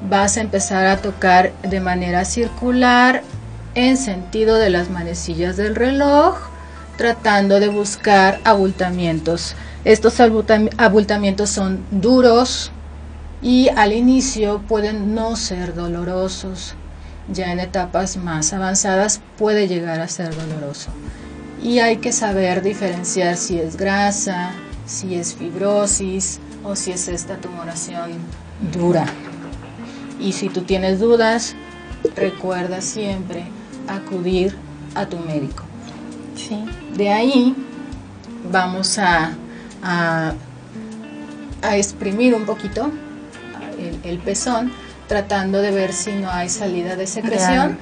vas 0.00 0.36
a 0.36 0.40
empezar 0.40 0.86
a 0.86 0.98
tocar 0.98 1.52
de 1.62 1.80
manera 1.80 2.24
circular 2.24 3.22
en 3.74 3.96
sentido 3.96 4.56
de 4.56 4.70
las 4.70 4.90
manecillas 4.90 5.56
del 5.56 5.74
reloj, 5.74 6.36
tratando 6.96 7.60
de 7.60 7.68
buscar 7.68 8.40
abultamientos. 8.44 9.54
Estos 9.84 10.20
abultamientos 10.20 11.50
son 11.50 11.84
duros 11.90 12.72
y 13.40 13.68
al 13.76 13.92
inicio 13.92 14.62
pueden 14.66 15.14
no 15.14 15.36
ser 15.36 15.74
dolorosos. 15.74 16.74
Ya 17.32 17.52
en 17.52 17.60
etapas 17.60 18.16
más 18.16 18.52
avanzadas 18.52 19.20
puede 19.36 19.68
llegar 19.68 20.00
a 20.00 20.08
ser 20.08 20.34
doloroso. 20.34 20.90
Y 21.62 21.80
hay 21.80 21.98
que 21.98 22.12
saber 22.12 22.62
diferenciar 22.62 23.36
si 23.36 23.60
es 23.60 23.76
grasa, 23.76 24.52
si 24.86 25.14
es 25.14 25.34
fibrosis 25.34 26.40
o 26.64 26.74
si 26.74 26.92
es 26.92 27.08
esta 27.08 27.36
tumoración 27.36 28.12
dura. 28.72 29.06
Y 30.20 30.32
si 30.32 30.48
tú 30.48 30.62
tienes 30.62 31.00
dudas, 31.00 31.54
recuerda 32.16 32.80
siempre 32.80 33.44
acudir 33.86 34.56
a 34.94 35.06
tu 35.06 35.18
médico. 35.18 35.64
Sí. 36.34 36.64
De 36.94 37.10
ahí 37.10 37.54
vamos 38.50 38.98
a, 38.98 39.32
a, 39.82 40.34
exprimir 41.76 42.34
un 42.34 42.44
poquito 42.44 42.90
el, 44.04 44.18
pezón, 44.18 44.72
tratando 45.06 45.60
de 45.60 45.70
ver 45.70 45.92
si 45.92 46.12
no 46.12 46.30
hay 46.30 46.48
salida 46.48 46.96
de 46.96 47.06
secreción. 47.06 47.78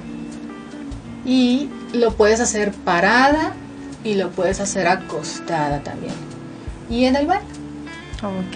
Y 1.25 1.69
lo 1.93 2.13
puedes 2.13 2.39
hacer 2.39 2.71
parada 2.71 3.53
y 4.03 4.15
lo 4.15 4.31
puedes 4.31 4.59
hacer 4.59 4.87
acostada 4.87 5.79
también. 5.81 6.13
Y 6.89 7.05
en 7.05 7.15
el 7.15 7.27
baño. 7.27 7.45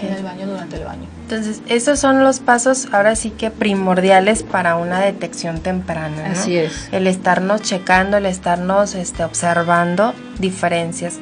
En 0.00 0.12
el 0.14 0.22
baño 0.22 0.46
durante 0.46 0.76
el 0.76 0.84
baño. 0.84 1.06
Entonces, 1.32 1.62
esos 1.68 1.98
son 1.98 2.22
los 2.22 2.40
pasos 2.40 2.88
ahora 2.92 3.16
sí 3.16 3.30
que 3.30 3.50
primordiales 3.50 4.42
para 4.42 4.76
una 4.76 5.00
detección 5.00 5.60
temprana. 5.60 6.32
Así 6.32 6.58
es. 6.58 6.90
El 6.92 7.06
estarnos 7.06 7.62
checando, 7.62 8.18
el 8.18 8.26
estarnos 8.26 8.94
este, 8.94 9.24
observando 9.24 10.12
diferencias. 10.38 11.14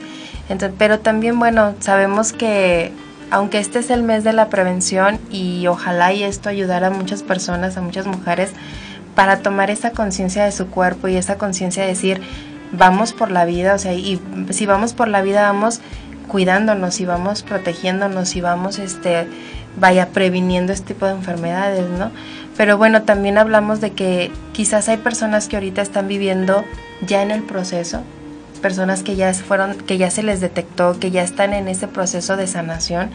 Entonces, 0.48 0.74
pero 0.76 0.98
también, 0.98 1.38
bueno, 1.38 1.74
sabemos 1.78 2.32
que 2.32 2.92
aunque 3.30 3.60
este 3.60 3.78
es 3.78 3.90
el 3.90 4.02
mes 4.02 4.24
de 4.24 4.32
la 4.32 4.48
prevención 4.48 5.20
y 5.30 5.68
ojalá 5.68 6.12
y 6.12 6.24
esto 6.24 6.48
ayudara 6.48 6.88
a 6.88 6.90
muchas 6.90 7.22
personas, 7.22 7.76
a 7.76 7.80
muchas 7.80 8.06
mujeres, 8.06 8.50
para 9.14 9.38
tomar 9.38 9.70
esa 9.70 9.92
conciencia 9.92 10.44
de 10.44 10.50
su 10.50 10.66
cuerpo 10.66 11.06
y 11.06 11.14
esa 11.14 11.36
conciencia 11.36 11.84
de 11.84 11.90
decir, 11.90 12.20
vamos 12.72 13.12
por 13.12 13.30
la 13.30 13.44
vida, 13.44 13.74
o 13.74 13.78
sea, 13.78 13.94
y 13.94 14.20
si 14.50 14.66
vamos 14.66 14.92
por 14.92 15.06
la 15.06 15.22
vida, 15.22 15.42
vamos 15.42 15.80
cuidándonos 16.26 17.00
y 17.00 17.04
vamos 17.04 17.42
protegiéndonos 17.42 18.34
y 18.36 18.40
vamos 18.40 18.78
este 18.78 19.26
vaya 19.76 20.08
previniendo 20.08 20.72
este 20.72 20.94
tipo 20.94 21.06
de 21.06 21.12
enfermedades, 21.12 21.88
¿no? 21.88 22.10
Pero 22.56 22.76
bueno, 22.76 23.02
también 23.02 23.38
hablamos 23.38 23.80
de 23.80 23.92
que 23.92 24.30
quizás 24.52 24.88
hay 24.88 24.98
personas 24.98 25.48
que 25.48 25.56
ahorita 25.56 25.82
están 25.82 26.08
viviendo 26.08 26.64
ya 27.06 27.22
en 27.22 27.30
el 27.30 27.42
proceso, 27.42 28.02
personas 28.60 29.02
que 29.02 29.16
ya 29.16 29.32
fueron, 29.32 29.76
que 29.76 29.96
ya 29.96 30.10
se 30.10 30.22
les 30.22 30.40
detectó, 30.40 30.98
que 30.98 31.10
ya 31.10 31.22
están 31.22 31.54
en 31.54 31.68
ese 31.68 31.88
proceso 31.88 32.36
de 32.36 32.46
sanación, 32.46 33.10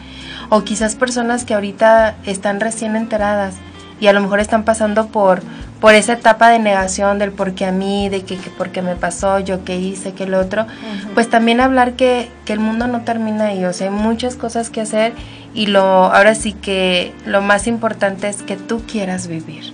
o 0.48 0.64
quizás 0.64 0.96
personas 0.96 1.44
que 1.44 1.54
ahorita 1.54 2.16
están 2.24 2.60
recién 2.60 2.96
enteradas 2.96 3.54
y 4.00 4.08
a 4.08 4.12
lo 4.12 4.20
mejor 4.20 4.40
están 4.40 4.64
pasando 4.64 5.06
por, 5.08 5.42
por 5.80 5.94
esa 5.94 6.14
etapa 6.14 6.50
de 6.50 6.58
negación 6.58 7.18
del 7.18 7.32
por 7.32 7.54
qué 7.54 7.66
a 7.66 7.72
mí, 7.72 8.08
de 8.08 8.22
que, 8.22 8.36
por 8.56 8.70
qué 8.70 8.82
me 8.82 8.96
pasó, 8.96 9.38
yo 9.40 9.64
qué 9.64 9.76
hice, 9.78 10.12
qué 10.12 10.24
el 10.24 10.34
otro, 10.34 10.66
pues 11.14 11.30
también 11.30 11.60
hablar 11.60 11.94
que, 11.94 12.28
que, 12.44 12.52
el 12.52 12.60
mundo 12.60 12.86
no 12.86 13.02
termina 13.02 13.46
ahí, 13.46 13.64
o 13.64 13.72
sea, 13.72 13.88
hay 13.88 13.92
muchas 13.92 14.36
cosas 14.36 14.70
que 14.70 14.80
hacer 14.80 15.12
y 15.54 15.66
lo, 15.66 15.80
ahora 15.80 16.34
sí 16.34 16.52
que 16.52 17.14
lo 17.24 17.40
más 17.40 17.66
importante 17.66 18.28
es 18.28 18.42
que 18.42 18.56
tú 18.56 18.82
quieras 18.90 19.26
vivir. 19.26 19.72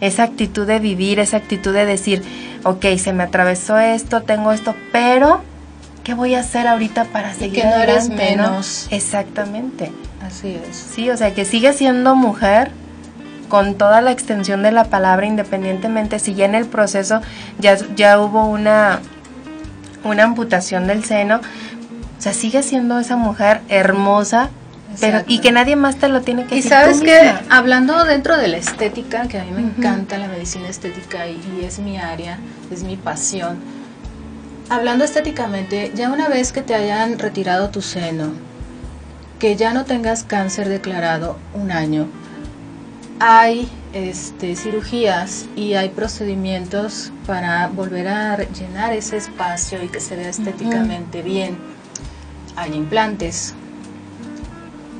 Esa 0.00 0.22
actitud 0.22 0.66
de 0.66 0.78
vivir, 0.78 1.18
esa 1.18 1.36
actitud 1.36 1.74
de 1.74 1.84
decir, 1.84 2.22
ok, 2.64 2.86
se 2.96 3.12
me 3.12 3.22
atravesó 3.22 3.78
esto, 3.78 4.22
tengo 4.22 4.52
esto, 4.52 4.74
pero 4.92 5.42
¿qué 6.04 6.14
voy 6.14 6.34
a 6.34 6.40
hacer 6.40 6.66
ahorita 6.66 7.04
para 7.04 7.34
seguir 7.34 7.58
y 7.58 7.60
que 7.60 7.68
no 7.68 7.74
eres 7.76 8.08
menos. 8.08 8.88
Exactamente. 8.90 9.92
Así 10.22 10.58
es. 10.68 10.76
Sí, 10.76 11.10
o 11.10 11.16
sea, 11.16 11.34
que 11.34 11.44
sigue 11.44 11.72
siendo 11.74 12.14
mujer 12.14 12.70
con 13.50 13.74
toda 13.74 14.00
la 14.00 14.12
extensión 14.12 14.62
de 14.62 14.72
la 14.72 14.84
palabra, 14.84 15.26
independientemente 15.26 16.18
si 16.18 16.34
ya 16.34 16.46
en 16.46 16.54
el 16.54 16.64
proceso 16.64 17.20
ya, 17.58 17.76
ya 17.94 18.18
hubo 18.18 18.46
una, 18.46 19.00
una 20.04 20.22
amputación 20.22 20.86
del 20.86 21.04
seno, 21.04 21.36
o 21.36 22.22
sea, 22.22 22.32
sigue 22.32 22.62
siendo 22.62 22.98
esa 22.98 23.16
mujer 23.16 23.60
hermosa, 23.68 24.48
pero, 25.00 25.22
y 25.26 25.40
que 25.40 25.52
nadie 25.52 25.76
más 25.76 25.96
te 25.96 26.08
lo 26.08 26.22
tiene 26.22 26.46
que 26.46 26.54
decir. 26.56 26.66
Y 26.66 26.74
sabes 26.74 27.00
que, 27.00 27.32
hablando 27.48 28.04
dentro 28.04 28.36
de 28.36 28.48
la 28.48 28.56
estética, 28.56 29.28
que 29.28 29.38
a 29.38 29.44
mí 29.44 29.50
me 29.50 29.60
encanta 29.60 30.16
la 30.16 30.28
medicina 30.28 30.68
estética 30.68 31.26
y, 31.26 31.40
y, 31.60 31.64
es 31.64 31.78
mi 31.78 31.98
área, 31.98 32.38
es 32.70 32.82
mi 32.82 32.96
pasión. 32.96 33.58
Hablando 34.68 35.04
estéticamente, 35.04 35.92
ya 35.94 36.10
una 36.10 36.28
vez 36.28 36.52
que 36.52 36.62
te 36.62 36.74
hayan 36.74 37.18
retirado 37.18 37.70
tu 37.70 37.82
seno, 37.82 38.30
que 39.38 39.56
ya 39.56 39.72
no 39.72 39.84
tengas 39.84 40.22
cáncer 40.24 40.68
declarado 40.68 41.36
un 41.54 41.72
año, 41.72 42.08
hay 43.20 43.68
este, 43.92 44.56
cirugías 44.56 45.46
y 45.54 45.74
hay 45.74 45.90
procedimientos 45.90 47.12
para 47.26 47.68
volver 47.68 48.08
a 48.08 48.36
llenar 48.36 48.92
ese 48.92 49.18
espacio 49.18 49.82
y 49.82 49.88
que 49.88 50.00
se 50.00 50.16
vea 50.16 50.30
estéticamente 50.30 51.22
bien. 51.22 51.58
Hay 52.56 52.74
implantes, 52.74 53.54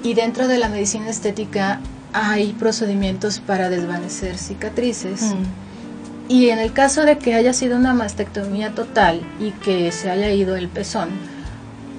y 0.02 0.14
dentro 0.14 0.48
de 0.48 0.58
la 0.58 0.68
medicina 0.68 1.10
estética 1.10 1.80
hay 2.12 2.52
procedimientos 2.54 3.40
para 3.40 3.68
desvanecer 3.68 4.38
cicatrices. 4.38 5.22
Mm. 5.22 6.30
Y 6.32 6.50
en 6.50 6.58
el 6.58 6.72
caso 6.72 7.04
de 7.04 7.18
que 7.18 7.34
haya 7.34 7.52
sido 7.52 7.76
una 7.76 7.92
mastectomía 7.92 8.74
total 8.74 9.20
y 9.40 9.50
que 9.50 9.92
se 9.92 10.10
haya 10.10 10.30
ido 10.30 10.56
el 10.56 10.68
pezón, 10.68 11.10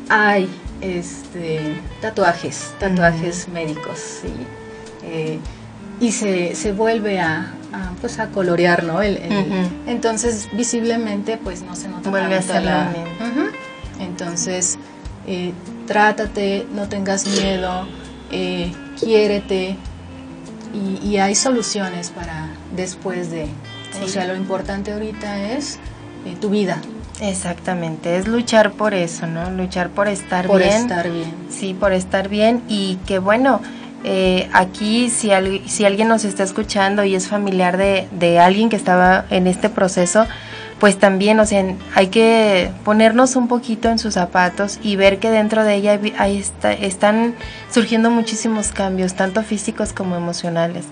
hay 0.09 0.49
este, 0.82 1.76
tatuajes, 2.01 2.74
tatuajes 2.80 3.47
mm. 3.47 3.51
médicos, 3.51 3.99
¿sí? 4.22 4.34
Eh, 5.03 5.39
y 6.02 6.12
se, 6.12 6.56
se 6.56 6.74
vuelve 6.74 7.20
a, 7.20 7.54
pues 8.02 8.20
a 8.20 8.28
colorear, 8.30 8.84
¿no? 8.84 9.02
El, 9.02 9.20
Entonces, 9.86 10.49
visiblemente, 10.52 11.38
pues 11.38 11.62
no 11.62 11.76
se 11.76 11.88
nota 11.88 12.10
Vuelve 12.10 12.36
a 12.36 12.41
ser 12.41 12.64
la... 12.64 12.91
Entonces, 13.99 14.80
eh, 15.28 15.54
trátate, 15.86 16.66
no 16.74 16.89
tengas 16.89 17.28
miedo, 17.28 17.88
eh, 18.32 18.74
quiérete 18.99 19.78
y, 21.04 21.18
hay 21.18 21.36
soluciones 21.36 22.10
para 22.10 22.49
después 22.76 23.30
de. 23.30 23.47
O 24.04 24.08
sea, 24.08 24.26
lo 24.26 24.36
importante 24.36 24.93
ahorita 24.93 25.52
es 25.52 25.78
eh, 26.26 26.36
tu 26.39 26.49
vida. 26.49 26.82
Exactamente, 27.20 28.18
es 28.18 28.28
luchar 28.28 28.72
por 28.72 28.95
eso, 28.95 29.28
¿no? 29.28 29.52
Luchar 29.52 29.89
por 29.89 30.08
estar 30.08 30.47
bien. 30.47 30.52
Por 30.52 30.62
estar 30.62 31.12
bien. 31.12 31.36
Sí, 31.52 31.76
por 31.76 31.93
estar 31.93 32.30
bien 32.30 32.64
y 32.68 32.95
que 33.06 33.20
bueno, 33.20 33.62
eh, 34.04 34.49
aquí 34.54 35.10
si, 35.10 35.32
alguien 35.32 36.08
nos 36.08 36.26
está 36.26 36.43
escuchando 36.43 37.04
y 37.04 37.16
es 37.16 37.28
familiar 37.28 37.78
de, 37.78 38.39
alguien 38.39 38.70
que 38.70 38.76
estaba 38.76 39.26
en 39.30 39.47
este 39.47 39.70
proceso, 39.70 40.26
pues 40.80 40.97
también, 40.97 41.39
o 41.39 41.45
sea, 41.45 41.64
hay 41.93 42.08
que 42.08 42.72
ponernos 42.84 43.36
un 43.36 43.47
poquito 43.47 43.89
en 43.89 43.99
sus 43.99 44.16
zapatos 44.16 44.80
y 44.82 44.95
ver 44.95 45.20
que 45.20 45.30
dentro 45.30 45.64
de 45.64 45.76
ella 45.76 45.99
están 46.80 47.36
surgiendo 47.72 48.10
muchísimos 48.10 48.72
cambios, 48.72 49.14
tanto 49.14 49.43
físicos 49.43 49.93
como 49.93 50.16
emocionales, 50.16 50.86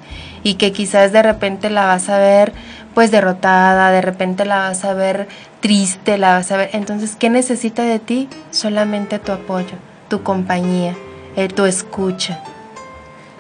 y 0.44 0.56
que 0.56 0.72
quizás 0.72 1.12
de 1.12 1.24
repente 1.24 1.72
la 1.72 1.88
vas 1.88 2.10
a 2.10 2.20
ver 2.20 2.54
pues 2.94 3.10
derrotada, 3.10 3.92
de 3.92 4.02
repente 4.02 4.46
la 4.46 4.60
vas 4.60 4.86
a 4.86 4.94
ver 4.94 5.28
triste, 5.62 6.20
la 6.20 6.34
vas 6.34 6.52
a 6.52 6.58
ver, 6.58 6.70
entonces, 6.74 7.16
¿qué 7.16 7.32
necesita 7.32 7.84
de 7.84 7.98
ti? 7.98 8.30
Solamente 8.52 9.18
tu 9.18 9.32
apoyo, 9.32 9.78
tu 10.08 10.22
compañía, 10.22 10.96
eh, 11.36 11.48
tu 11.48 11.66
escucha. 11.66 12.44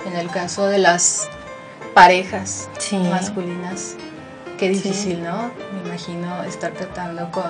En 0.05 0.15
el 0.15 0.29
caso 0.29 0.67
de 0.67 0.77
las 0.77 1.27
parejas 1.93 2.69
masculinas, 3.09 3.95
Qué 4.59 4.67
difícil, 4.67 5.23
¿no? 5.23 5.51
Me 5.73 5.87
imagino 5.87 6.43
estar 6.43 6.71
tratando 6.71 7.31
con, 7.31 7.49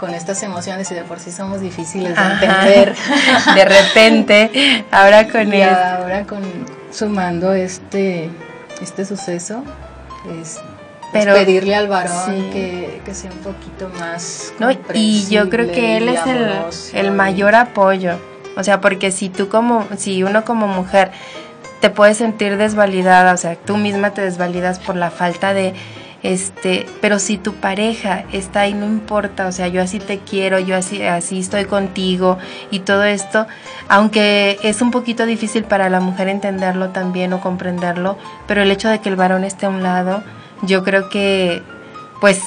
con 0.00 0.12
estas 0.12 0.42
emociones 0.42 0.90
y 0.90 0.94
de 0.96 1.04
por 1.04 1.20
sí 1.20 1.30
somos 1.30 1.60
difíciles 1.60 2.16
de 2.16 2.22
entender. 2.32 2.96
de 3.54 3.64
repente, 3.64 4.84
ahora 4.90 5.28
con 5.28 5.54
y 5.54 5.62
ahora 5.62 6.24
con 6.26 6.42
sumando 6.90 7.52
este 7.52 8.28
este 8.82 9.04
suceso 9.04 9.62
es 10.40 10.58
pero, 11.12 11.32
pedirle 11.34 11.76
al 11.76 11.86
varón 11.86 12.50
que, 12.50 13.00
que, 13.04 13.14
sea 13.14 13.30
un 13.30 13.38
poquito 13.38 13.88
más 14.00 14.52
no, 14.58 14.70
y 14.94 15.28
yo 15.28 15.48
creo 15.48 15.70
que 15.70 15.98
él 15.98 16.08
es 16.08 16.26
el, 16.26 16.50
el 17.06 17.12
mayor 17.12 17.54
apoyo. 17.54 18.18
O 18.56 18.64
sea 18.64 18.80
porque 18.80 19.12
si 19.12 19.28
tú 19.28 19.48
como 19.48 19.86
si 19.96 20.24
uno 20.24 20.44
como 20.44 20.66
mujer 20.66 21.12
te 21.82 21.90
puedes 21.90 22.16
sentir 22.16 22.56
desvalidada 22.56 23.34
o 23.34 23.36
sea 23.36 23.56
tú 23.56 23.76
misma 23.76 24.10
te 24.10 24.22
desvalidas 24.22 24.78
por 24.78 24.96
la 24.96 25.10
falta 25.10 25.52
de 25.52 25.74
este, 26.22 26.86
pero 27.00 27.18
si 27.18 27.36
tu 27.36 27.54
pareja 27.54 28.24
está 28.32 28.60
ahí, 28.60 28.74
no 28.74 28.86
importa, 28.86 29.48
o 29.48 29.52
sea, 29.52 29.66
yo 29.66 29.82
así 29.82 29.98
te 29.98 30.20
quiero, 30.20 30.60
yo 30.60 30.76
así, 30.76 31.02
así 31.02 31.40
estoy 31.40 31.64
contigo 31.64 32.38
y 32.70 32.80
todo 32.80 33.02
esto, 33.02 33.46
aunque 33.88 34.58
es 34.62 34.82
un 34.82 34.92
poquito 34.92 35.26
difícil 35.26 35.64
para 35.64 35.88
la 35.88 35.98
mujer 35.98 36.28
entenderlo 36.28 36.90
también 36.90 37.32
o 37.32 37.40
comprenderlo, 37.40 38.16
pero 38.46 38.62
el 38.62 38.70
hecho 38.70 38.88
de 38.88 39.00
que 39.00 39.08
el 39.08 39.16
varón 39.16 39.42
esté 39.42 39.66
a 39.66 39.70
un 39.70 39.82
lado, 39.82 40.22
yo 40.62 40.84
creo 40.84 41.08
que, 41.08 41.62
pues, 42.20 42.40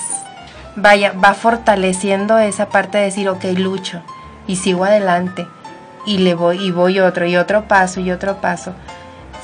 vaya, 0.78 1.12
va 1.12 1.34
fortaleciendo 1.34 2.40
esa 2.40 2.70
parte 2.70 2.98
de 2.98 3.06
decir, 3.06 3.28
ok, 3.28 3.44
lucho 3.58 4.02
y 4.48 4.56
sigo 4.56 4.86
adelante 4.86 5.48
y 6.06 6.20
le 6.20 6.34
voy 6.34 6.64
y 6.66 6.72
voy 6.72 7.00
otro 7.02 7.26
y 7.26 7.36
otro 7.36 7.68
paso 7.68 8.00
y 8.00 8.12
otro 8.12 8.40
paso. 8.40 8.74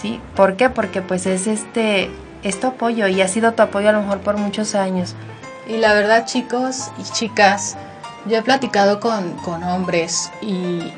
¿Sí? 0.02 0.20
¿Por 0.36 0.58
qué? 0.58 0.70
Porque 0.70 1.02
pues 1.02 1.26
es 1.26 1.47
este 1.47 2.10
es 2.43 2.60
tu 2.60 2.68
apoyo 2.68 3.08
y 3.08 3.22
ha 3.22 3.28
sido 3.28 3.54
tu 3.54 3.62
apoyo 3.62 3.89
a 3.89 3.91
lo 3.91 4.02
mejor 4.02 4.20
por 4.20 4.38
muchos 4.38 4.74
años. 4.74 5.16
Y 5.68 5.78
la 5.78 5.93
verdad 5.93 6.26
chicos 6.26 6.91
y 6.97 7.04
chicas, 7.04 7.78
yo 8.26 8.38
he 8.38 8.41
platicado 8.41 8.99
con, 8.99 9.34
con 9.38 9.64
hombres 9.64 10.32
y 10.41 10.91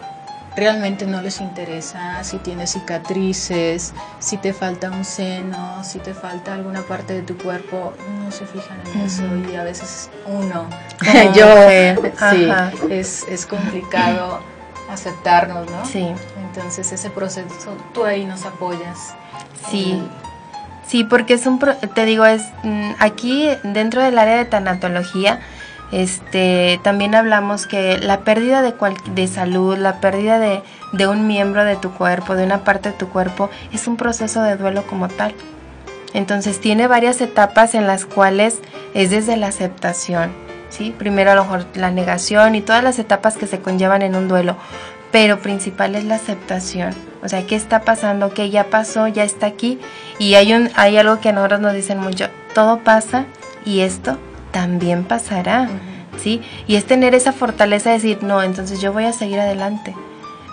realmente 0.56 1.06
no 1.06 1.22
les 1.22 1.42
interesa 1.42 2.24
si 2.24 2.38
tienes 2.38 2.72
cicatrices, 2.72 3.94
si 4.20 4.38
te 4.38 4.54
falta 4.54 4.90
un 4.92 5.04
seno, 5.04 5.84
si 5.84 6.00
te 6.00 6.14
falta 6.14 6.54
alguna 6.54 6.82
parte 6.82 7.14
de 7.14 7.24
tu 7.24 7.38
cuerpo, 7.38 7.94
no 8.24 8.32
se 8.32 8.46
fijan 8.46 8.80
en 8.94 9.02
eso 9.02 9.24
y 9.52 9.56
a 9.56 9.64
veces 9.64 10.10
uno, 10.28 10.68
yo, 11.34 11.46
sí, 12.32 12.50
es, 12.90 13.26
es 13.28 13.46
complicado 13.46 14.40
aceptarnos, 14.90 15.70
¿no? 15.70 15.86
Sí. 15.86 16.14
Entonces 16.56 16.92
ese 16.92 17.10
proceso, 17.10 17.76
tú 17.94 18.04
ahí 18.06 18.26
nos 18.26 18.46
apoyas. 18.46 19.16
Sí. 19.72 20.02
Sí, 20.86 21.04
porque 21.04 21.34
es 21.34 21.48
un, 21.48 21.60
te 21.96 22.06
digo, 22.06 22.26
es 22.26 22.44
mm, 22.62 22.92
aquí 23.00 23.50
dentro 23.64 24.04
del 24.04 24.20
área 24.20 24.38
de 24.38 24.46
tanatología, 24.46 25.40
este, 25.92 26.80
también 26.84 27.16
hablamos 27.16 27.66
que 27.66 27.98
la 27.98 28.20
pérdida 28.20 28.62
de, 28.62 28.76
de 29.16 29.28
salud, 29.28 29.78
la 29.78 30.00
pérdida 30.00 30.38
de, 30.38 30.62
de 30.92 31.08
un 31.08 31.26
miembro 31.26 31.64
de 31.64 31.76
tu 31.76 31.92
cuerpo, 31.92 32.36
de 32.36 32.44
una 32.44 32.64
parte 32.64 32.90
de 32.90 32.98
tu 32.98 33.10
cuerpo, 33.10 33.50
es 33.72 33.88
un 33.88 33.98
proceso 33.98 34.44
de 34.44 34.56
duelo 34.56 34.86
como 34.86 35.08
tal. 35.08 35.34
Entonces 36.14 36.60
tiene 36.60 36.88
varias 36.88 37.22
etapas 37.22 37.74
en 37.74 37.88
las 37.88 38.06
cuales 38.06 38.60
es 38.94 39.10
desde 39.10 39.38
la 39.38 39.48
aceptación, 39.48 40.32
¿sí? 40.70 40.94
Primero 40.98 41.32
a 41.32 41.36
lo 41.36 41.44
mejor 41.44 41.66
la 41.74 41.90
negación 41.90 42.56
y 42.56 42.62
todas 42.62 42.84
las 42.84 43.00
etapas 43.00 43.36
que 43.38 43.48
se 43.48 43.60
conllevan 43.60 44.04
en 44.04 44.16
un 44.16 44.28
duelo, 44.28 44.58
pero 45.14 45.38
principal 45.38 45.94
es 45.94 46.06
la 46.06 46.16
aceptación. 46.16 46.92
O 47.24 47.30
sea, 47.30 47.46
¿qué 47.46 47.56
está 47.56 47.82
pasando? 47.82 48.34
Que 48.34 48.50
ya 48.50 48.72
pasó, 48.72 49.08
ya 49.08 49.24
está 49.24 49.46
aquí. 49.46 49.80
Y 50.18 50.34
hay, 50.34 50.54
un, 50.54 50.72
hay 50.74 50.98
algo 50.98 51.22
que 51.22 51.30
a 51.30 51.32
nosotros 51.32 51.62
nos 51.62 51.76
dicen 51.76 52.00
mucho, 52.00 52.30
todo 52.56 52.80
pasa 52.80 53.26
y 53.64 53.82
esto 53.82 54.18
también 54.52 55.04
pasará. 55.04 55.70
¿Sí? 56.18 56.42
Y 56.68 56.78
es 56.78 56.86
tener 56.86 57.14
esa 57.14 57.32
fortaleza 57.32 57.90
de 57.92 57.98
decir, 57.98 58.24
no, 58.24 58.42
entonces 58.42 58.82
yo 58.82 58.92
voy 58.92 59.06
a 59.06 59.14
seguir 59.14 59.40
adelante. 59.40 59.96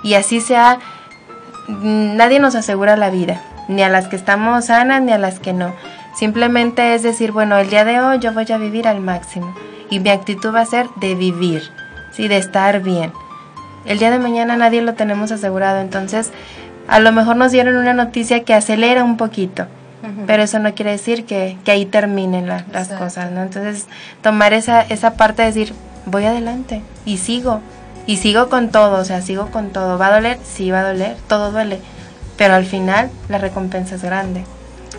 Y 0.03 0.13
así 0.13 0.43
sea 0.43 0.79
mm, 1.69 2.17
nadie 2.17 2.39
nos 2.39 2.55
asegura 2.55 2.97
la 2.97 3.09
vida, 3.09 3.41
ni 3.69 3.83
a 3.83 3.89
las 3.89 4.09
que 4.09 4.17
estamos 4.17 4.67
sanas 4.67 5.01
ni 5.01 5.13
a 5.13 5.19
las 5.19 5.39
que 5.39 5.55
no. 5.55 5.73
Simplemente 6.15 6.95
es 6.95 7.03
decir, 7.03 7.33
bueno, 7.33 7.57
el 7.57 7.71
día 7.71 7.87
de 7.87 8.01
hoy 8.01 8.19
yo 8.19 8.35
voy 8.35 8.47
a 8.53 8.59
vivir 8.59 8.87
al 8.87 9.01
máximo 9.01 9.55
y 9.89 10.01
mi 10.01 10.11
actitud 10.11 10.55
va 10.55 10.61
a 10.61 10.67
ser 10.67 10.87
de 10.97 11.15
vivir, 11.15 11.63
sí, 12.13 12.29
de 12.29 12.37
estar 12.37 12.81
bien. 12.83 13.11
El 13.85 13.99
día 13.99 14.11
de 14.11 14.19
mañana 14.19 14.57
nadie 14.57 14.83
lo 14.83 14.95
tenemos 14.95 15.33
asegurado, 15.33 15.81
entonces 15.81 16.31
a 16.89 17.01
lo 17.01 17.13
mejor 17.13 17.37
nos 17.37 17.53
dieron 17.53 17.77
una 17.77 17.95
noticia 17.95 18.45
que 18.45 18.55
acelera 18.55 19.05
un 19.05 19.17
poquito, 19.17 19.67
pero 20.27 20.43
eso 20.43 20.59
no 20.59 20.75
quiere 20.75 20.93
decir 20.93 21.25
que, 21.25 21.59
ahí 21.67 21.87
terminen 21.87 22.47
las 22.47 22.89
cosas, 22.89 23.31
¿no? 23.31 23.43
Entonces 23.43 23.87
tomar 24.23 24.53
esa, 24.53 24.83
esa 24.83 25.15
parte 25.15 25.43
de 25.43 25.49
decir, 25.49 25.75
voy 26.07 26.25
adelante 26.25 26.83
y 27.05 27.19
sigo, 27.19 27.61
y 28.07 28.17
sigo 28.17 28.49
con 28.49 28.71
todo, 28.71 29.01
o 29.01 29.05
sea, 29.05 29.23
sigo 29.23 29.51
con 29.51 29.71
todo. 29.71 29.99
¿Va 29.99 30.09
a 30.09 30.15
doler? 30.15 30.39
Sí, 30.45 30.71
va 30.71 30.81
a 30.81 30.93
doler, 30.93 31.17
todo 31.29 31.53
duele, 31.53 31.81
pero 32.37 32.55
al 32.55 32.65
final 32.65 33.11
la 33.29 33.39
recompensa 33.39 33.95
es 33.95 34.03
grande. 34.03 34.45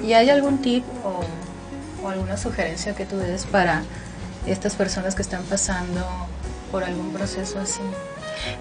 ¿Y 0.01 0.13
hay 0.13 0.29
algún 0.29 0.59
tip 0.59 0.83
o, 1.03 2.07
alguna 2.07 2.37
sugerencia 2.37 2.95
que 2.95 3.05
tú 3.05 3.17
des 3.17 3.45
para 3.45 3.83
estas 4.47 4.75
personas 4.75 5.13
que 5.13 5.21
están 5.21 5.43
pasando 5.43 6.05
por 6.71 6.83
algún 6.83 7.11
proceso 7.11 7.59
así? 7.59 7.81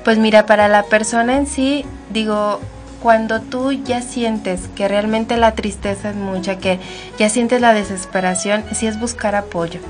Pues 0.05 0.18
mira, 0.18 0.47
para 0.47 0.68
la 0.68 0.85
persona 0.85 1.37
en 1.37 1.47
sí, 1.47 1.85
digo, 2.11 2.61
cuando 3.03 3.41
tú 3.41 3.72
ya 3.72 4.03
sientes 4.03 4.68
que 4.74 4.89
realmente 4.89 5.37
la 5.37 5.53
tristeza 5.53 6.11
es 6.11 6.16
mucha, 6.16 6.59
que 6.59 6.78
ya 7.18 7.28
sientes 7.28 7.61
la 7.61 7.72
desesperación, 7.72 8.64
sí 8.72 8.87
es 8.87 9.01
buscar 9.01 9.35
apoyo. 9.35 9.81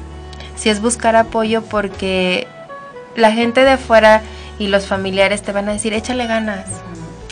Sí 0.57 0.69
es 0.69 0.81
buscar 0.81 1.17
apoyo 1.17 1.63
porque 1.63 2.47
la 3.17 3.33
gente 3.33 3.65
de 3.65 3.73
afuera 3.73 4.23
y 4.59 4.69
los 4.69 4.87
familiares 4.87 5.43
te 5.43 5.53
van 5.53 5.69
a 5.69 5.73
decir, 5.73 5.93
échale 5.95 6.27
ganas, 6.27 6.67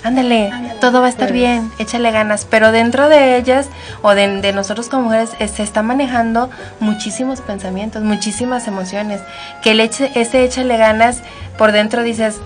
ándale, 0.02 0.50
todo 0.80 1.00
va 1.00 1.06
a 1.06 1.10
estar 1.10 1.32
bien, 1.32 1.70
échale 1.78 2.10
ganas, 2.10 2.46
pero 2.48 2.72
dentro 2.72 3.08
de 3.08 3.36
ellas 3.36 3.68
o 4.02 4.14
de, 4.14 4.52
nosotros 4.52 4.88
como 4.88 5.04
mujeres 5.04 5.30
se 5.38 5.62
está 5.62 5.82
manejando 5.82 6.50
muchísimos 6.80 7.40
pensamientos, 7.40 8.02
muchísimas 8.02 8.68
emociones, 8.68 9.20
que 9.62 9.72
el 9.72 9.80
eche, 9.80 10.10
ese 10.14 10.44
échale 10.44 10.76
ganas 10.76 11.22
por 11.56 11.72
dentro 11.72 12.02
dices, 12.02 12.36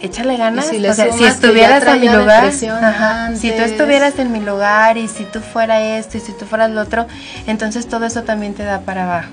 échale 0.00 0.36
ganas, 0.36 0.66
si 0.66 0.84
o 0.84 0.94
sea, 0.94 1.12
si 1.12 1.24
estuvieras 1.24 1.84
en 1.86 2.00
mi 2.00 2.08
lugar, 2.08 2.52
si 2.52 3.50
tú 3.50 3.62
estuvieras 3.62 4.18
en 4.18 4.32
mi 4.32 4.40
lugar 4.40 4.96
y 4.96 5.08
si 5.08 5.24
tú 5.24 5.40
fuera 5.40 5.80
esto 5.98 6.18
y 6.18 6.20
si 6.20 6.32
tú 6.32 6.46
fueras 6.46 6.70
lo 6.70 6.80
otro, 6.80 7.06
entonces 7.46 7.88
todo 7.88 8.06
eso 8.06 8.22
también 8.22 8.54
te 8.54 8.62
da 8.62 8.80
para 8.80 9.04
abajo. 9.04 9.30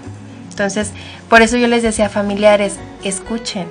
Entonces, 0.50 0.92
por 1.30 1.44
eso 1.44 1.56
yo 1.58 1.68
les 1.68 1.84
decía, 1.84 2.10
familiares, 2.10 2.78
escuchen, 3.04 3.68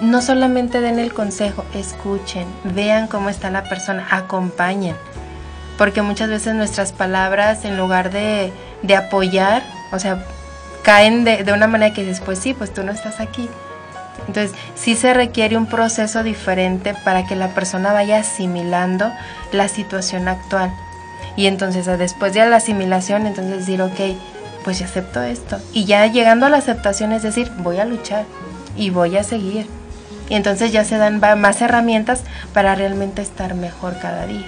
no 0.00 0.22
solamente 0.22 0.80
den 0.80 0.98
el 0.98 1.12
consejo, 1.12 1.64
escuchen, 1.74 2.46
vean 2.64 3.06
cómo 3.06 3.28
está 3.28 3.50
la 3.50 3.64
persona, 3.64 4.06
acompañen. 4.10 4.96
Porque 5.78 6.02
muchas 6.02 6.28
veces 6.28 6.54
nuestras 6.54 6.92
palabras, 6.92 7.64
en 7.64 7.76
lugar 7.76 8.10
de, 8.10 8.52
apoyar, 8.96 9.62
o 9.92 9.98
sea, 9.98 10.24
caen 10.82 11.24
de, 11.24 11.44
de, 11.44 11.52
una 11.52 11.66
manera 11.66 11.94
que 11.94 12.04
después 12.04 12.38
sí, 12.38 12.54
pues 12.54 12.72
tú 12.72 12.82
no 12.82 12.92
estás 12.92 13.20
aquí. 13.20 13.48
Entonces, 14.26 14.52
sí 14.74 14.94
se 14.94 15.14
requiere 15.14 15.56
un 15.56 15.66
proceso 15.66 16.22
diferente 16.22 16.94
para 17.04 17.26
que 17.26 17.36
la 17.36 17.48
persona 17.48 17.92
vaya 17.92 18.18
asimilando 18.18 19.10
la 19.52 19.68
situación 19.68 20.28
actual. 20.28 20.70
Y 21.36 21.46
entonces, 21.46 21.86
después 21.86 22.34
de 22.34 22.44
la 22.48 22.56
asimilación, 22.56 23.26
entonces 23.26 23.58
decir, 23.58 23.80
ok, 23.80 24.00
pues 24.64 24.78
ya 24.78 24.86
acepto 24.86 25.22
esto. 25.22 25.58
Y 25.72 25.86
ya 25.86 26.06
llegando 26.06 26.46
a 26.46 26.50
la 26.50 26.58
aceptación 26.58 27.12
es 27.12 27.22
decir, 27.22 27.50
voy 27.58 27.78
a 27.78 27.84
luchar 27.84 28.24
y 28.76 28.90
voy 28.90 29.16
a 29.16 29.22
seguir 29.22 29.66
y 30.30 30.36
entonces 30.36 30.72
ya 30.72 30.84
se 30.84 30.96
dan 30.96 31.20
más 31.38 31.60
herramientas 31.60 32.22
para 32.54 32.74
realmente 32.76 33.20
estar 33.20 33.54
mejor 33.54 33.98
cada 34.00 34.26
día. 34.26 34.46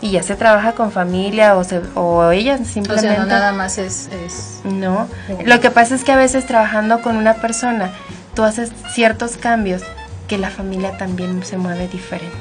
Y 0.00 0.12
ya 0.12 0.22
se 0.22 0.36
trabaja 0.36 0.72
con 0.72 0.92
familia 0.92 1.56
o, 1.56 1.64
se, 1.64 1.82
o 1.96 2.30
ellas 2.30 2.60
simplemente. 2.64 3.08
O 3.08 3.14
sea, 3.14 3.24
no 3.24 3.26
nada 3.26 3.52
más 3.52 3.78
es, 3.78 4.08
No, 4.64 5.08
lo 5.44 5.60
que 5.60 5.72
pasa 5.72 5.96
es 5.96 6.04
que 6.04 6.12
a 6.12 6.16
veces 6.16 6.46
trabajando 6.46 7.02
con 7.02 7.16
una 7.16 7.34
persona, 7.34 7.90
tú 8.34 8.44
haces 8.44 8.70
ciertos 8.94 9.36
cambios 9.36 9.82
que 10.28 10.38
la 10.38 10.50
familia 10.50 10.96
también 10.98 11.44
se 11.44 11.56
mueve 11.56 11.88
diferente. 11.88 12.36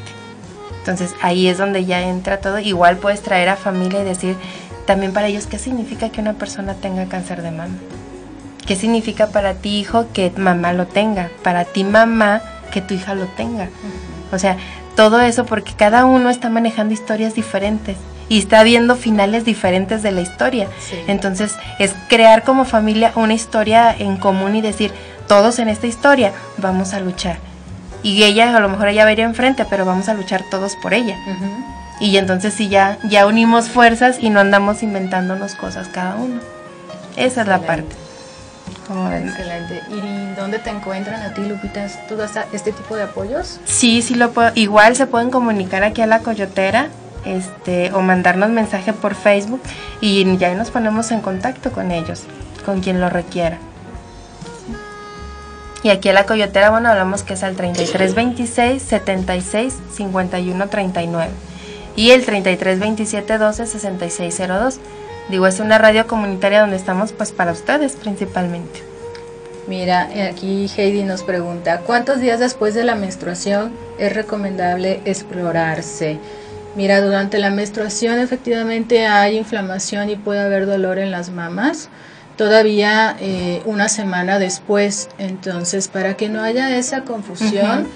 Entonces 0.78 1.16
ahí 1.24 1.48
es 1.48 1.58
donde 1.58 1.84
ya 1.86 2.02
entra 2.02 2.38
todo. 2.38 2.60
Igual 2.60 2.98
puedes 2.98 3.22
traer 3.22 3.50
a 3.50 3.56
familia 3.56 4.02
y 4.02 4.06
decir 4.06 4.36
también 4.86 5.14
para 5.14 5.28
ellos 5.28 5.48
qué 5.48 5.58
significa 5.58 6.10
que 6.10 6.22
una 6.22 6.34
persona 6.34 6.76
tenga 6.76 7.06
cáncer 7.08 7.42
de 7.42 7.50
mama. 7.50 7.76
¿Qué 8.68 8.76
significa 8.76 9.28
para 9.28 9.56
ti 9.56 9.80
hijo 9.80 10.06
que 10.14 10.32
mamá 10.38 10.74
lo 10.74 10.86
tenga? 10.86 11.32
Para 11.42 11.66
ti 11.66 11.84
mamá 11.84 12.42
que 12.72 12.82
tu 12.82 12.94
hija 12.94 13.16
lo 13.16 13.26
tenga. 13.26 13.70
O 14.32 14.40
sea, 14.40 14.58
todo 14.96 15.22
eso 15.22 15.46
porque 15.46 15.74
cada 15.74 16.06
uno 16.06 16.30
está 16.30 16.50
manejando 16.50 16.94
historias 16.94 17.36
diferentes 17.36 17.98
y 18.30 18.40
está 18.40 18.64
viendo 18.64 18.96
finales 18.96 19.46
diferentes 19.46 20.04
de 20.04 20.12
la 20.12 20.22
historia. 20.22 20.68
Entonces, 21.08 21.56
es 21.80 21.94
crear 22.10 22.44
como 22.44 22.66
familia 22.66 23.12
una 23.16 23.34
historia 23.34 23.96
en 23.98 24.18
común 24.18 24.56
y 24.56 24.62
decir, 24.62 24.92
todos 25.28 25.60
en 25.60 25.70
esta 25.70 25.88
historia 25.88 26.34
vamos 26.58 26.94
a 26.94 27.00
luchar. 27.00 27.38
Y 28.04 28.24
ella, 28.24 28.56
a 28.56 28.60
lo 28.60 28.70
mejor 28.70 28.90
ella 28.90 29.06
vería 29.06 29.26
enfrente, 29.26 29.66
pero 29.70 29.86
vamos 29.86 30.10
a 30.10 30.14
luchar 30.14 30.44
todos 30.50 30.76
por 30.76 30.94
ella. 30.94 31.16
Y 32.00 32.18
entonces 32.18 32.54
sí 32.54 32.70
ya, 32.70 32.98
ya 33.10 33.26
unimos 33.26 33.70
fuerzas 33.70 34.18
y 34.20 34.30
no 34.30 34.40
andamos 34.40 34.84
inventándonos 34.84 35.56
cosas 35.56 35.88
cada 35.88 36.16
uno. 36.16 36.40
Esa 37.16 37.42
es 37.42 37.48
la 37.48 37.60
parte. 37.60 37.96
Excelente. 38.90 39.82
¿Y 39.90 40.36
dónde 40.36 40.60
te 40.60 40.70
encuentran 40.70 41.22
a 41.22 41.34
ti, 41.34 41.42
Lupita? 41.42 41.88
¿Tú 42.08 42.16
das 42.16 42.32
este 42.54 42.72
tipo 42.72 42.96
de 42.96 43.04
apoyos? 43.04 43.60
Sí, 43.66 44.02
sí 44.02 44.16
lo 44.16 44.32
puedo. 44.32 44.52
Igual 44.56 44.96
se 44.96 45.08
pueden 45.08 45.30
comunicar 45.30 45.84
aquí 45.84 46.02
a 46.02 46.08
la 46.08 46.20
Coyotera 46.20 46.90
este, 47.26 47.92
o 47.94 48.02
mandarnos 48.02 48.50
mensaje 48.50 48.94
por 48.94 49.16
Facebook 49.16 49.62
y 50.00 50.38
ya 50.38 50.54
nos 50.56 50.72
ponemos 50.72 51.12
en 51.12 51.22
contacto 51.22 51.72
con 51.72 51.92
ellos, 51.92 52.24
con 52.66 52.82
quien 52.82 53.02
lo 53.02 53.10
requiera. 53.10 53.58
Y 55.84 55.90
aquí 55.90 56.10
a 56.10 56.14
la 56.14 56.26
Coyotera, 56.26 56.70
bueno, 56.70 56.90
hablamos 56.90 57.24
que 57.24 57.34
es 57.34 57.44
al 57.44 57.56
3326 57.56 58.82
76 58.82 59.74
51 59.94 60.70
39 60.70 61.30
y 61.96 62.12
el 62.12 62.26
3327 62.26 63.38
12 63.38 63.66
6602. 63.66 64.80
Digo, 65.30 65.46
es 65.46 65.60
una 65.60 65.78
radio 65.78 66.08
comunitaria 66.08 66.62
donde 66.62 66.78
estamos 66.78 67.12
pues 67.12 67.32
para 67.32 67.52
ustedes 67.52 67.96
principalmente. 67.96 68.82
Mira, 69.68 70.08
aquí 70.30 70.72
Heidi 70.78 71.04
nos 71.04 71.24
pregunta, 71.24 71.82
¿cuántos 71.82 72.22
días 72.22 72.40
después 72.40 72.74
de 72.74 72.86
la 72.86 72.96
menstruación 72.96 73.74
es 74.00 74.14
recomendable 74.14 75.02
explorarse? 75.04 76.20
Mira, 76.78 77.02
durante 77.02 77.38
la 77.38 77.50
menstruación 77.50 78.20
efectivamente 78.20 79.08
hay 79.08 79.38
inflamación 79.38 80.10
y 80.10 80.16
puede 80.16 80.40
haber 80.40 80.68
dolor 80.68 81.00
en 81.00 81.12
las 81.12 81.32
mamas, 81.32 81.90
todavía 82.38 83.18
eh, 83.20 83.62
una 83.66 83.90
semana 83.90 84.40
después, 84.40 85.10
entonces 85.18 85.90
para 85.90 86.16
que 86.16 86.30
no 86.30 86.42
haya 86.42 86.78
esa 86.78 87.02
confusión, 87.02 87.88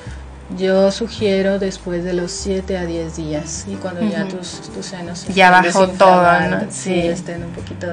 yo 0.58 0.92
sugiero 0.92 1.60
después 1.60 2.04
de 2.04 2.14
los 2.14 2.32
7 2.32 2.78
a 2.78 2.86
10 2.86 3.16
días 3.16 3.66
y 3.68 3.76
cuando 3.76 4.02
ya 4.02 4.28
tus, 4.28 4.62
tus 4.74 4.86
senos 4.86 5.26
ya 5.28 5.52
bajó 5.52 5.88
todo, 5.90 6.40
¿no? 6.50 6.62
Sí. 6.70 7.00
estén 7.00 7.44
un 7.44 7.52
poquito 7.52 7.88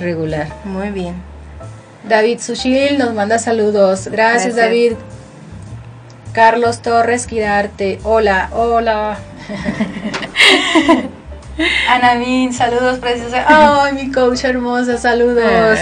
regular. 0.00 0.48
Muy 0.64 0.90
bien. 0.90 1.14
David 2.08 2.40
Sushil 2.40 2.98
nos 2.98 3.12
manda 3.12 3.38
saludos. 3.38 4.08
Gracias, 4.10 4.56
David. 4.56 4.94
Carlos 6.32 6.80
Torres 6.82 7.26
Quirarte. 7.26 7.98
Hola, 8.04 8.48
hola. 8.52 9.18
Anamín, 11.90 12.52
saludos 12.52 12.98
preciosos. 12.98 13.34
Ay, 13.46 13.92
mi 13.92 14.12
coach 14.12 14.44
hermosa, 14.44 14.96
saludos. 14.98 15.78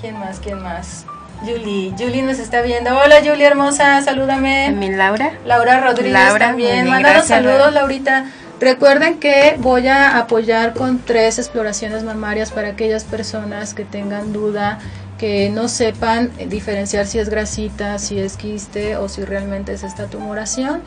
¿Quién 0.00 0.18
más? 0.18 0.38
¿Quién 0.40 0.62
más? 0.62 1.06
Julie, 1.42 1.94
Julie 1.98 2.22
nos 2.22 2.38
está 2.38 2.60
viendo. 2.60 2.90
Hola 2.90 3.16
Julie 3.24 3.46
hermosa, 3.46 4.02
salúdame. 4.02 4.72
Mi 4.72 4.90
Laura. 4.90 5.32
Laura 5.46 5.80
Rodríguez 5.80 6.38
también. 6.38 6.88
Mándanos 6.88 7.26
saludos, 7.26 7.72
Laurita. 7.72 8.26
Recuerden 8.60 9.18
que 9.18 9.56
voy 9.58 9.88
a 9.88 10.18
apoyar 10.18 10.74
con 10.74 10.98
tres 10.98 11.38
exploraciones 11.38 12.04
mamarias 12.04 12.52
para 12.52 12.68
aquellas 12.68 13.04
personas 13.04 13.72
que 13.72 13.86
tengan 13.86 14.34
duda, 14.34 14.78
que 15.16 15.48
no 15.48 15.68
sepan 15.68 16.30
diferenciar 16.48 17.06
si 17.06 17.18
es 17.18 17.30
grasita, 17.30 17.98
si 17.98 18.18
es 18.18 18.36
quiste 18.36 18.98
o 18.98 19.08
si 19.08 19.24
realmente 19.24 19.72
es 19.72 19.82
esta 19.82 20.08
tumoración. 20.08 20.82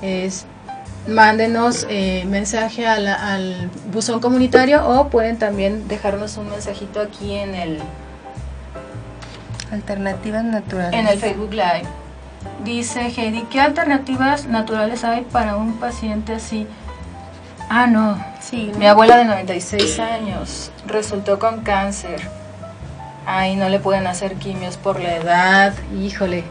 Es, 0.00 0.46
mándenos 1.06 1.86
eh, 1.90 2.24
mensaje 2.26 2.86
al 2.86 3.70
buzón 3.92 4.20
comunitario 4.20 4.86
o 4.86 5.08
pueden 5.08 5.38
también 5.38 5.88
dejarnos 5.88 6.38
un 6.38 6.48
mensajito 6.48 7.00
aquí 7.00 7.34
en 7.34 7.54
el 7.54 7.78
Alternativas 9.72 10.44
naturales. 10.44 10.92
En 10.92 11.06
el 11.06 11.18
Facebook 11.18 11.52
Live. 11.52 11.84
Dice 12.64 13.12
Heidi, 13.16 13.42
¿qué 13.50 13.60
alternativas 13.60 14.46
naturales 14.46 15.04
hay 15.04 15.22
para 15.22 15.56
un 15.56 15.74
paciente 15.74 16.34
así? 16.34 16.66
Ah, 17.68 17.86
no. 17.86 18.22
Sí. 18.40 18.72
Mi 18.78 18.86
abuela 18.86 19.16
de 19.16 19.24
96 19.24 20.00
años 20.00 20.72
resultó 20.86 21.38
con 21.38 21.60
cáncer. 21.60 22.20
Ay, 23.26 23.56
no 23.56 23.68
le 23.68 23.78
pueden 23.78 24.06
hacer 24.06 24.34
quimios 24.34 24.76
por 24.76 24.98
la 25.00 25.16
edad. 25.16 25.74
Híjole. 26.02 26.44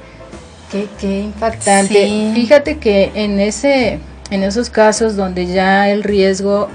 Qué, 0.72 0.88
qué 1.00 1.22
impactante. 1.22 2.32
Fíjate 2.34 2.78
que 2.78 3.12
en 3.16 3.40
ese, 3.40 4.00
en 4.30 4.44
esos 4.44 4.70
casos 4.70 5.16
donde 5.16 5.48
ya 5.48 5.90
el 5.90 6.04
riesgo 6.04 6.70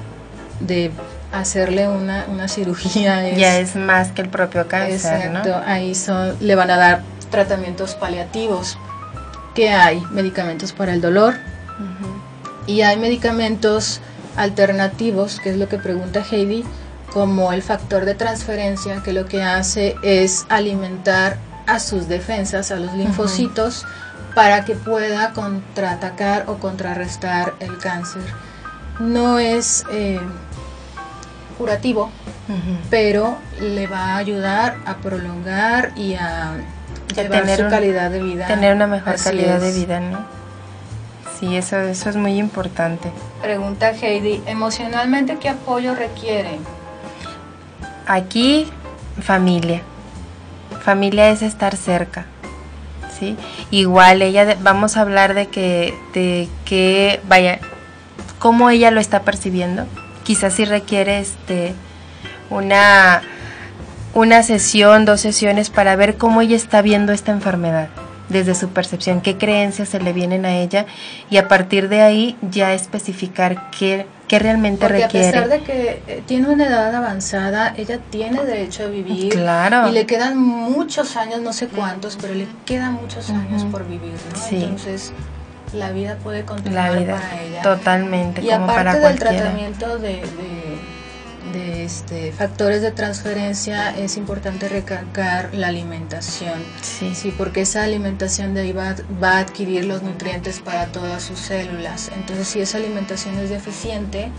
de 0.61 0.91
hacerle 1.39 1.89
una, 1.89 2.27
una 2.29 2.49
cirugía 2.49 3.29
es, 3.29 3.39
ya 3.39 3.59
es 3.59 3.77
más 3.77 4.13
que 4.13 4.23
el 4.23 4.29
propio 4.29 4.67
cáncer. 4.69 5.27
Exacto, 5.27 5.61
ahí 5.67 5.95
son, 5.95 6.37
le 6.41 6.55
van 6.55 6.71
a 6.71 6.77
dar 6.77 7.03
tratamientos 7.31 7.95
paliativos. 7.95 8.79
Que 9.55 9.71
hay 9.71 10.01
medicamentos 10.11 10.73
para 10.73 10.93
el 10.93 11.01
dolor 11.01 11.35
y 12.67 12.81
hay 12.81 12.97
medicamentos 12.97 14.01
alternativos, 14.37 15.39
que 15.39 15.51
es 15.51 15.57
lo 15.57 15.69
que 15.69 15.79
pregunta 15.79 16.25
Heidi, 16.29 16.65
como 17.13 17.53
el 17.53 17.63
factor 17.63 18.05
de 18.05 18.15
transferencia, 18.15 19.01
que 19.05 19.13
lo 19.13 19.27
que 19.27 19.45
hace 19.45 19.95
es 20.03 20.47
alimentar 20.49 21.37
a 21.67 21.79
sus 21.79 22.09
defensas, 22.09 22.73
a 22.73 22.77
los 22.77 22.93
linfocitos, 22.95 23.87
para 24.35 24.65
que 24.65 24.75
pueda 24.75 25.33
contraatacar 25.33 26.45
o 26.49 26.57
contrarrestar 26.57 27.55
el 27.61 27.79
cáncer. 27.79 28.23
No 28.99 29.39
es 29.39 29.85
eh, 29.93 30.21
curativo, 31.55 32.11
pero 32.91 33.37
le 33.61 33.87
va 33.87 34.15
a 34.15 34.17
ayudar 34.19 34.77
a 34.87 34.97
prolongar 34.97 35.93
y 35.97 36.15
a, 36.15 36.57
tener 37.15 37.59
su 37.59 37.69
calidad 37.69 38.11
de 38.11 38.23
vida. 38.23 38.47
Tener 38.47 38.75
una 38.75 38.87
mejor 38.87 39.17
calidad 39.23 39.61
de 39.61 39.73
vida, 39.73 40.01
¿no? 40.01 40.25
Sí, 41.39 41.57
eso, 41.57 41.79
eso 41.79 42.11
es 42.11 42.17
muy 42.17 42.39
importante. 42.39 43.11
Pregunta 43.43 43.91
Heidi, 43.91 44.43
¿emocionalmente 44.47 45.37
qué 45.39 45.49
apoyo 45.49 45.95
requiere? 45.95 46.59
Aquí, 48.07 48.71
familia. 49.21 49.83
Familia 50.83 51.31
es 51.31 51.43
estar 51.43 51.77
cerca. 51.77 52.27
¿sí? 53.19 53.37
Igual 53.71 54.23
ella, 54.23 54.57
vamos 54.61 54.97
a 54.97 55.01
hablar 55.01 55.35
de 55.35 55.47
que, 55.47 55.95
de 56.13 56.49
que, 56.65 57.21
vaya, 57.29 57.59
cómo 58.39 58.71
ella 58.71 58.91
lo 58.91 59.01
está 59.01 59.23
percibiendo. 59.23 59.87
Quizás 60.25 60.55
si 60.55 60.65
requiere 60.65 61.19
este, 61.21 61.75
una, 62.51 63.23
una 64.15 64.43
sesión, 64.43 65.05
dos 65.05 65.21
sesiones 65.21 65.71
para 65.71 65.95
ver 65.97 66.17
cómo 66.17 66.41
ella 66.41 66.57
está 66.57 66.83
viendo 66.83 67.13
esta 67.13 67.33
enfermedad 67.33 67.89
desde 68.29 68.55
su 68.55 68.71
percepción, 68.71 69.21
qué 69.21 69.37
creencias 69.37 69.91
se 69.91 70.01
le 70.01 70.13
vienen 70.13 70.47
a 70.47 70.57
ella 70.57 70.87
y 71.31 71.37
a 71.37 71.47
partir 71.49 71.89
de 71.89 72.01
ahí 72.01 72.37
ya 72.51 72.73
especificar 72.73 73.71
qué, 73.71 74.07
qué 74.29 74.39
realmente 74.39 74.81
Porque 74.81 75.03
requiere. 75.03 75.29
A 75.29 75.33
pesar 75.33 75.49
de 75.49 75.61
que 75.61 76.03
eh, 76.07 76.23
tiene 76.27 76.49
una 76.49 76.67
edad 76.67 76.95
avanzada, 76.95 77.75
ella 77.77 77.99
tiene 78.11 78.45
derecho 78.45 78.85
a 78.85 78.87
vivir. 78.87 79.31
Claro. 79.31 79.89
Y 79.89 79.93
le 79.93 80.07
quedan 80.07 80.39
muchos 80.39 81.17
años, 81.17 81.41
no 81.43 81.53
sé 81.53 81.69
cuántos, 81.69 82.17
pero 82.21 82.35
le 82.35 82.47
quedan 82.65 82.95
muchos 82.95 83.29
años 83.31 83.65
por 83.65 83.87
vivir. 83.87 84.15
Entonces, 84.51 85.13
la 85.75 85.93
vida 85.93 86.17
puede 86.23 86.45
continuar 86.45 86.93
la 86.93 86.99
vida, 86.99 87.21
para 87.21 87.43
ella. 87.43 87.63
Totalmente. 87.63 88.43
Y 88.43 88.51
aparte 88.51 88.99
del 89.01 89.19
tratamiento 89.19 89.99
de 89.99 90.23
de 91.55 91.85
este, 91.85 92.33
factores 92.33 92.83
de 92.83 92.91
transferencia 92.91 93.97
es 93.97 94.17
importante 94.17 94.69
recalcar 94.69 95.55
la 95.55 95.69
alimentación. 95.69 96.63
Sí. 96.83 97.15
sí 97.15 97.33
porque 97.37 97.63
esa 97.63 97.85
alimentación 97.85 98.55
de 98.55 98.63
ahí 98.63 98.73
va, 98.73 98.95
va, 99.23 99.37
a 99.37 99.39
adquirir 99.39 99.85
los 99.85 100.03
nutrientes 100.03 100.61
para 100.61 100.87
todas 100.87 101.23
sus 101.23 101.39
células. 101.39 102.11
Entonces, 102.15 102.49
si 102.49 102.61
esa 102.61 102.79
alimentación 102.79 103.39
es 103.39 103.51
deficiente, 103.51 104.31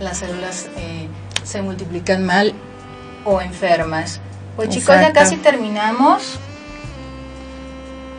las 0.00 0.18
células 0.18 0.68
eh, 0.78 1.08
se 1.44 1.62
multiplican 1.62 2.24
mal 2.24 2.54
o 3.24 3.40
enfermas. 3.40 4.20
Pues 4.56 4.70
chicos, 4.70 4.96
ya 5.00 5.12
casi 5.12 5.36
terminamos. 5.36 6.38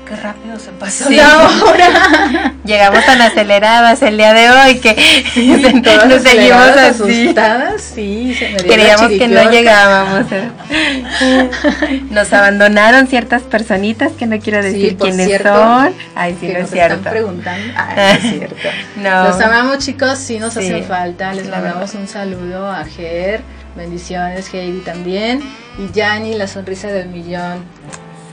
Qué 0.08 0.16
rápido 0.16 0.60
se 0.60 0.72
pasó 0.72 1.10
la 1.10 1.38
hora. 1.64 2.54
Llegamos 2.64 3.04
tan 3.08 3.22
aceleradas 3.22 4.04
el 4.04 4.18
día 4.18 4.34
de 4.34 4.52
hoy 4.52 4.80
que 4.80 4.94
nos 6.08 6.22
seguimos 6.22 6.62
así. 6.62 7.24
asustadas. 7.24 7.82
Sí, 7.82 8.36
se 8.38 8.50
me 8.50 8.58
Creíamos 8.58 9.08
que 9.08 9.28
no 9.28 9.50
llegábamos. 9.50 10.26
Nos 12.12 12.32
abandonaron 12.34 13.08
ciertas 13.08 13.42
personitas 13.44 14.12
que 14.14 14.28
no 14.28 14.40
quiero 14.40 14.62
decir 14.62 14.96
quiénes 14.96 15.42
son. 15.42 15.94
Ay, 16.14 16.38
sí, 16.40 16.50
no 16.50 16.60
es 16.60 16.70
cierto. 16.70 16.98
Están 16.98 17.12
preguntando. 17.12 17.74
Ay, 17.76 18.18
es 18.18 18.30
cierto. 18.30 18.70
no. 18.98 19.24
Los 19.26 19.42
amamos, 19.42 19.80
chicos. 19.80 20.20
Sí, 20.20 20.40
nos 20.40 20.56
hace 20.56 20.84
falta. 20.84 21.34
Les 21.34 21.50
mandamos 21.50 21.94
un 21.96 22.08
saludo 22.08 22.70
a 22.70 22.86
Ger. 22.86 23.42
Bendiciones, 23.76 24.54
Heidi 24.54 24.80
también. 24.82 25.42
Y 25.80 25.92
Yani, 25.94 26.36
la 26.36 26.48
sonrisa 26.48 26.88
del 26.90 27.10
millón. 27.10 27.66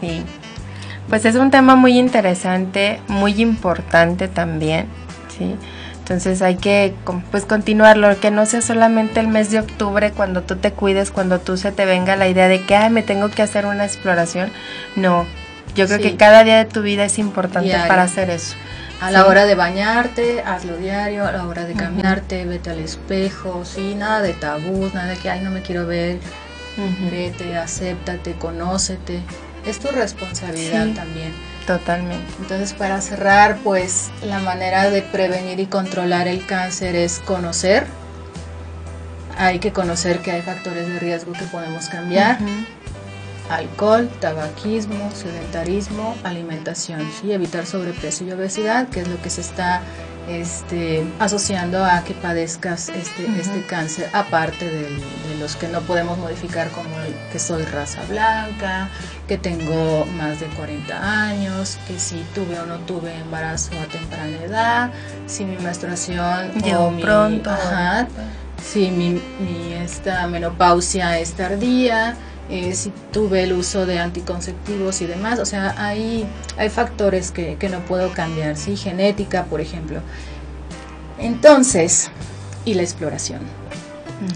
Sí. 0.00 0.22
Pues 1.08 1.24
es 1.24 1.36
un 1.36 1.50
tema 1.50 1.76
muy 1.76 1.98
interesante, 1.98 3.00
muy 3.08 3.40
importante 3.40 4.28
también, 4.28 4.86
¿sí? 5.36 5.56
Entonces 5.98 6.42
hay 6.42 6.56
que 6.56 6.94
pues 7.30 7.44
continuarlo, 7.44 8.18
que 8.18 8.30
no 8.30 8.44
sea 8.44 8.60
solamente 8.60 9.20
el 9.20 9.28
mes 9.28 9.50
de 9.50 9.60
octubre 9.60 10.10
cuando 10.10 10.42
tú 10.42 10.56
te 10.56 10.72
cuides, 10.72 11.10
cuando 11.10 11.38
tú 11.38 11.56
se 11.56 11.70
te 11.70 11.84
venga 11.84 12.16
la 12.16 12.28
idea 12.28 12.48
de 12.48 12.60
que 12.62 12.74
Ay, 12.74 12.90
me 12.90 13.02
tengo 13.02 13.30
que 13.30 13.42
hacer 13.42 13.66
una 13.66 13.84
exploración. 13.84 14.50
No, 14.96 15.26
yo 15.74 15.86
creo 15.86 15.98
que 15.98 16.16
cada 16.16 16.44
día 16.44 16.58
de 16.58 16.64
tu 16.64 16.82
vida 16.82 17.04
es 17.04 17.18
importante 17.18 17.72
para 17.86 18.02
hacer 18.02 18.30
eso. 18.30 18.56
A 19.00 19.10
la 19.10 19.26
hora 19.26 19.46
de 19.46 19.54
bañarte, 19.54 20.42
hazlo 20.42 20.76
diario, 20.76 21.26
a 21.26 21.32
la 21.32 21.46
hora 21.46 21.64
de 21.64 21.74
cambiarte, 21.74 22.44
vete 22.46 22.70
al 22.70 22.78
espejo, 22.78 23.64
sí, 23.64 23.94
nada 23.96 24.22
de 24.22 24.32
tabú, 24.32 24.90
nada 24.94 25.06
de 25.06 25.16
que, 25.16 25.28
ay, 25.28 25.40
no 25.40 25.50
me 25.50 25.62
quiero 25.62 25.86
ver, 25.86 26.18
vete, 27.10 27.56
acéptate, 27.56 28.34
conócete 28.34 29.20
es 29.66 29.78
tu 29.78 29.88
responsabilidad 29.88 30.88
también. 30.94 31.32
Totalmente. 31.66 32.26
Entonces, 32.40 32.72
para 32.72 33.00
cerrar, 33.00 33.58
pues 33.62 34.10
la 34.22 34.40
manera 34.40 34.90
de 34.90 35.02
prevenir 35.02 35.60
y 35.60 35.66
controlar 35.66 36.26
el 36.28 36.44
cáncer 36.44 36.96
es 36.96 37.20
conocer. 37.20 37.86
Hay 39.38 39.60
que 39.60 39.72
conocer 39.72 40.20
que 40.20 40.32
hay 40.32 40.42
factores 40.42 40.88
de 40.88 40.98
riesgo 40.98 41.32
que 41.32 41.44
podemos 41.44 41.86
cambiar. 41.86 42.38
Alcohol, 43.48 44.10
tabaquismo, 44.20 45.10
sedentarismo, 45.12 46.16
alimentación. 46.24 47.08
Y 47.22 47.32
evitar 47.32 47.66
sobrepeso 47.66 48.24
y 48.24 48.32
obesidad, 48.32 48.88
que 48.88 49.00
es 49.00 49.08
lo 49.08 49.20
que 49.22 49.30
se 49.30 49.40
está 49.40 49.82
este, 50.28 51.04
asociando 51.18 51.84
a 51.84 52.04
que 52.04 52.14
padezcas 52.14 52.88
este, 52.88 53.26
este 53.40 53.62
cáncer, 53.66 54.08
aparte 54.12 54.68
de, 54.68 54.88
los 55.40 55.56
que 55.56 55.66
no 55.66 55.80
podemos 55.80 56.18
modificar, 56.18 56.70
como 56.70 56.90
que 57.32 57.38
soy 57.38 57.64
raza 57.64 58.00
blanca, 58.08 58.88
que 59.26 59.36
tengo 59.36 60.06
más 60.16 60.38
de 60.38 60.46
40 60.46 61.22
años, 61.26 61.78
que 61.88 61.98
si 61.98 62.24
tuve 62.34 62.60
o 62.60 62.66
no 62.66 62.78
tuve 62.80 63.16
embarazo 63.16 63.72
a 63.80 63.86
temprana 63.86 64.36
edad, 64.44 64.90
si 65.26 65.44
mi 65.44 65.56
menstruación 65.56 66.52
Llegó 66.62 66.92
mi, 66.92 67.02
pronto, 67.02 67.50
si 68.62 68.90
mi, 68.90 69.20
mi 69.40 69.72
esta 69.72 70.28
menopausia 70.28 71.18
es 71.18 71.32
tardía, 71.32 72.16
eh, 72.52 72.74
si 72.74 72.92
tuve 73.12 73.44
el 73.44 73.54
uso 73.54 73.86
de 73.86 73.98
anticonceptivos 73.98 75.00
y 75.00 75.06
demás, 75.06 75.38
o 75.38 75.46
sea, 75.46 75.74
hay, 75.78 76.26
hay 76.58 76.68
factores 76.68 77.30
que, 77.30 77.56
no 77.70 77.78
puedo 77.80 78.12
cambiar, 78.12 78.58
¿sí? 78.58 78.76
Genética, 78.76 79.44
por 79.44 79.62
ejemplo. 79.62 80.00
Entonces, 81.18 82.10
y 82.66 82.74
la 82.74 82.82
exploración. 82.82 83.40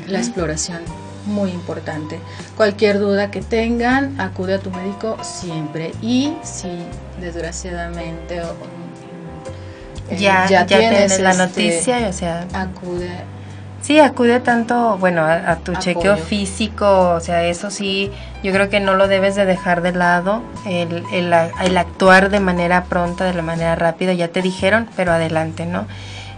La 0.07 0.19
exploración, 0.19 0.79
muy 1.27 1.51
importante. 1.51 2.19
Cualquier 2.57 3.01
duda 3.01 3.31
que 3.31 3.43
tengan, 3.43 4.19
acude 4.19 4.55
a 4.55 4.61
tu 4.61 4.71
médico 4.71 5.19
siempre. 5.23 5.93
Y 6.01 6.33
si 6.43 6.71
desgraciadamente 7.21 8.41
eh, 10.09 10.17
ya, 10.19 10.49
ya, 10.49 10.65
tienes, 10.65 11.21
la 11.21 11.33
este, 11.33 11.43
noticia, 11.43 12.09
o 12.09 12.13
sea, 12.15 12.49
acude 12.55 13.11
Sí, 13.87 14.01
acude 14.01 14.41
tanto, 14.41 14.99
bueno, 14.99 15.25
a, 15.25 15.59
tu 15.59 15.73
chequeo 15.77 16.17
físico, 16.17 17.11
o 17.11 17.21
sea, 17.21 17.45
eso 17.45 17.71
sí, 17.71 18.11
yo 18.43 18.53
creo 18.53 18.69
que 18.69 18.81
no 18.81 18.95
lo 18.97 19.07
debes 19.07 19.37
de 19.37 19.45
dejar 19.45 19.81
de 19.81 19.93
lado, 19.93 20.43
el, 20.67 21.05
el, 21.13 21.33
el, 21.33 21.79
actuar 21.79 22.31
de 22.31 22.41
manera 22.41 22.83
pronta, 22.87 23.25
de 23.25 23.33
la 23.33 23.43
manera 23.43 23.77
rápida, 23.77 24.13
ya 24.13 24.27
te 24.27 24.43
dijeron, 24.43 24.89
pero 24.97 25.13
adelante, 25.13 25.67
¿no? 25.67 25.87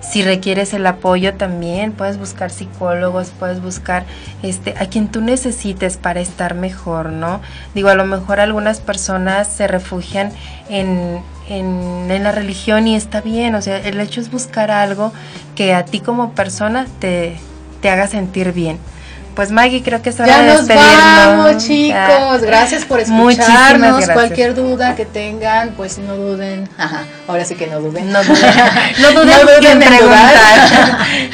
Si 0.03 0.23
requieres 0.23 0.75
el 0.75 0.87
apoyo 0.87 1.37
también, 1.37 1.93
puedes 1.93 2.19
buscar 2.19 2.51
psicólogos, 2.51 3.31
puedes 3.39 3.63
buscar 3.63 4.05
este, 4.43 4.75
a 4.79 4.85
quien 4.85 5.09
tú 5.09 5.23
necesites 5.23 5.97
para 5.97 6.21
estar 6.21 6.55
mejor, 6.55 7.13
¿no? 7.13 7.41
Digo, 7.75 7.89
a 7.89 7.95
lo 7.95 8.05
mejor 8.05 8.41
algunas 8.41 8.81
personas 8.81 9.49
se 9.49 9.67
refugian 9.67 10.33
en, 10.69 11.23
en, 11.49 12.11
en, 12.11 12.23
la 12.23 12.33
religión 12.33 12.87
y 12.87 12.97
está 12.97 13.21
bien, 13.21 13.55
o 13.55 13.63
sea, 13.63 13.79
el 13.79 14.01
hecho 14.01 14.21
es 14.21 14.31
buscar 14.31 14.71
algo 14.71 15.13
que 15.55 15.75
a 15.75 15.85
ti 15.85 16.01
como 16.01 16.33
persona 16.33 16.87
te, 17.01 17.37
te 17.81 17.91
haga 17.91 18.07
sentir 18.07 18.53
bien. 18.53 18.79
Pues 19.39 19.53
Maggie, 19.53 19.85
creo 19.85 20.03
que 20.03 20.11
es 20.11 20.19
hora 20.19 20.27
ya 20.27 20.43
de 20.43 20.55
nos 20.55 20.67
vamos, 20.67 21.65
chicos. 21.65 22.43
Gracias 22.43 22.85
por 22.85 22.99
escucharnos. 22.99 24.09
Cualquier 24.11 24.57
duda 24.57 24.97
que 24.97 25.05
tengan, 25.05 25.75
pues 25.77 25.99
no 25.99 26.17
duden. 26.17 26.69
ahora 27.29 27.45
sí 27.45 27.55
que 27.55 27.69
no 27.69 27.79
duden. 27.81 28.11
No 28.11 28.25
duden, 28.25 28.43
no 29.01 29.13
duden, 29.13 29.29
no 29.29 29.41
duden 29.43 29.65
en 29.65 29.89
preguntar. 29.89 30.35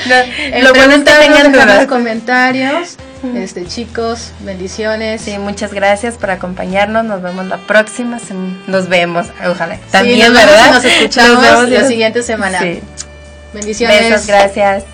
no, 0.53 0.59
lo 0.65 0.75
bueno 0.75 0.93
es 0.97 1.03
que 1.03 1.13
tengan 1.13 1.51
dudas. 1.51 1.77
los 1.79 1.87
comentarios 1.87 2.99
Este, 3.35 3.67
chicos, 3.67 4.33
bendiciones. 4.41 5.23
Sí, 5.23 5.39
muchas 5.39 5.73
gracias 5.73 6.17
por 6.17 6.31
acompañarnos. 6.31 7.05
Nos 7.05 7.23
vemos 7.23 7.47
la 7.47 7.59
próxima 7.59 8.19
semana. 8.19 8.63
Nos 8.67 8.89
vemos, 8.89 9.27
ojalá. 9.49 9.79
También, 9.91 10.33
nos 10.33 10.45
¿verdad? 10.45 10.75
Nos 10.75 10.85
escuchamos 10.85 11.43
nos 11.43 11.69
la 11.71 11.89
siguiente 11.89 12.23
semana. 12.23 12.61
Sí. 12.61 12.81
Bendiciones. 13.55 14.11
Besos, 14.11 14.27
gracias. 14.27 14.85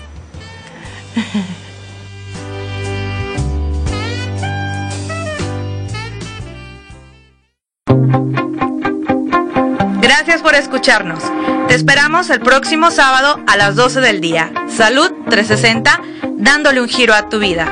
Gracias 9.99 10.41
por 10.41 10.55
escucharnos. 10.55 11.23
Te 11.67 11.75
esperamos 11.75 12.29
el 12.29 12.39
próximo 12.39 12.91
sábado 12.91 13.39
a 13.47 13.57
las 13.57 13.75
12 13.75 14.01
del 14.01 14.21
día. 14.21 14.51
Salud 14.69 15.11
360, 15.29 16.01
dándole 16.37 16.81
un 16.81 16.87
giro 16.87 17.13
a 17.13 17.27
tu 17.27 17.39
vida. 17.39 17.67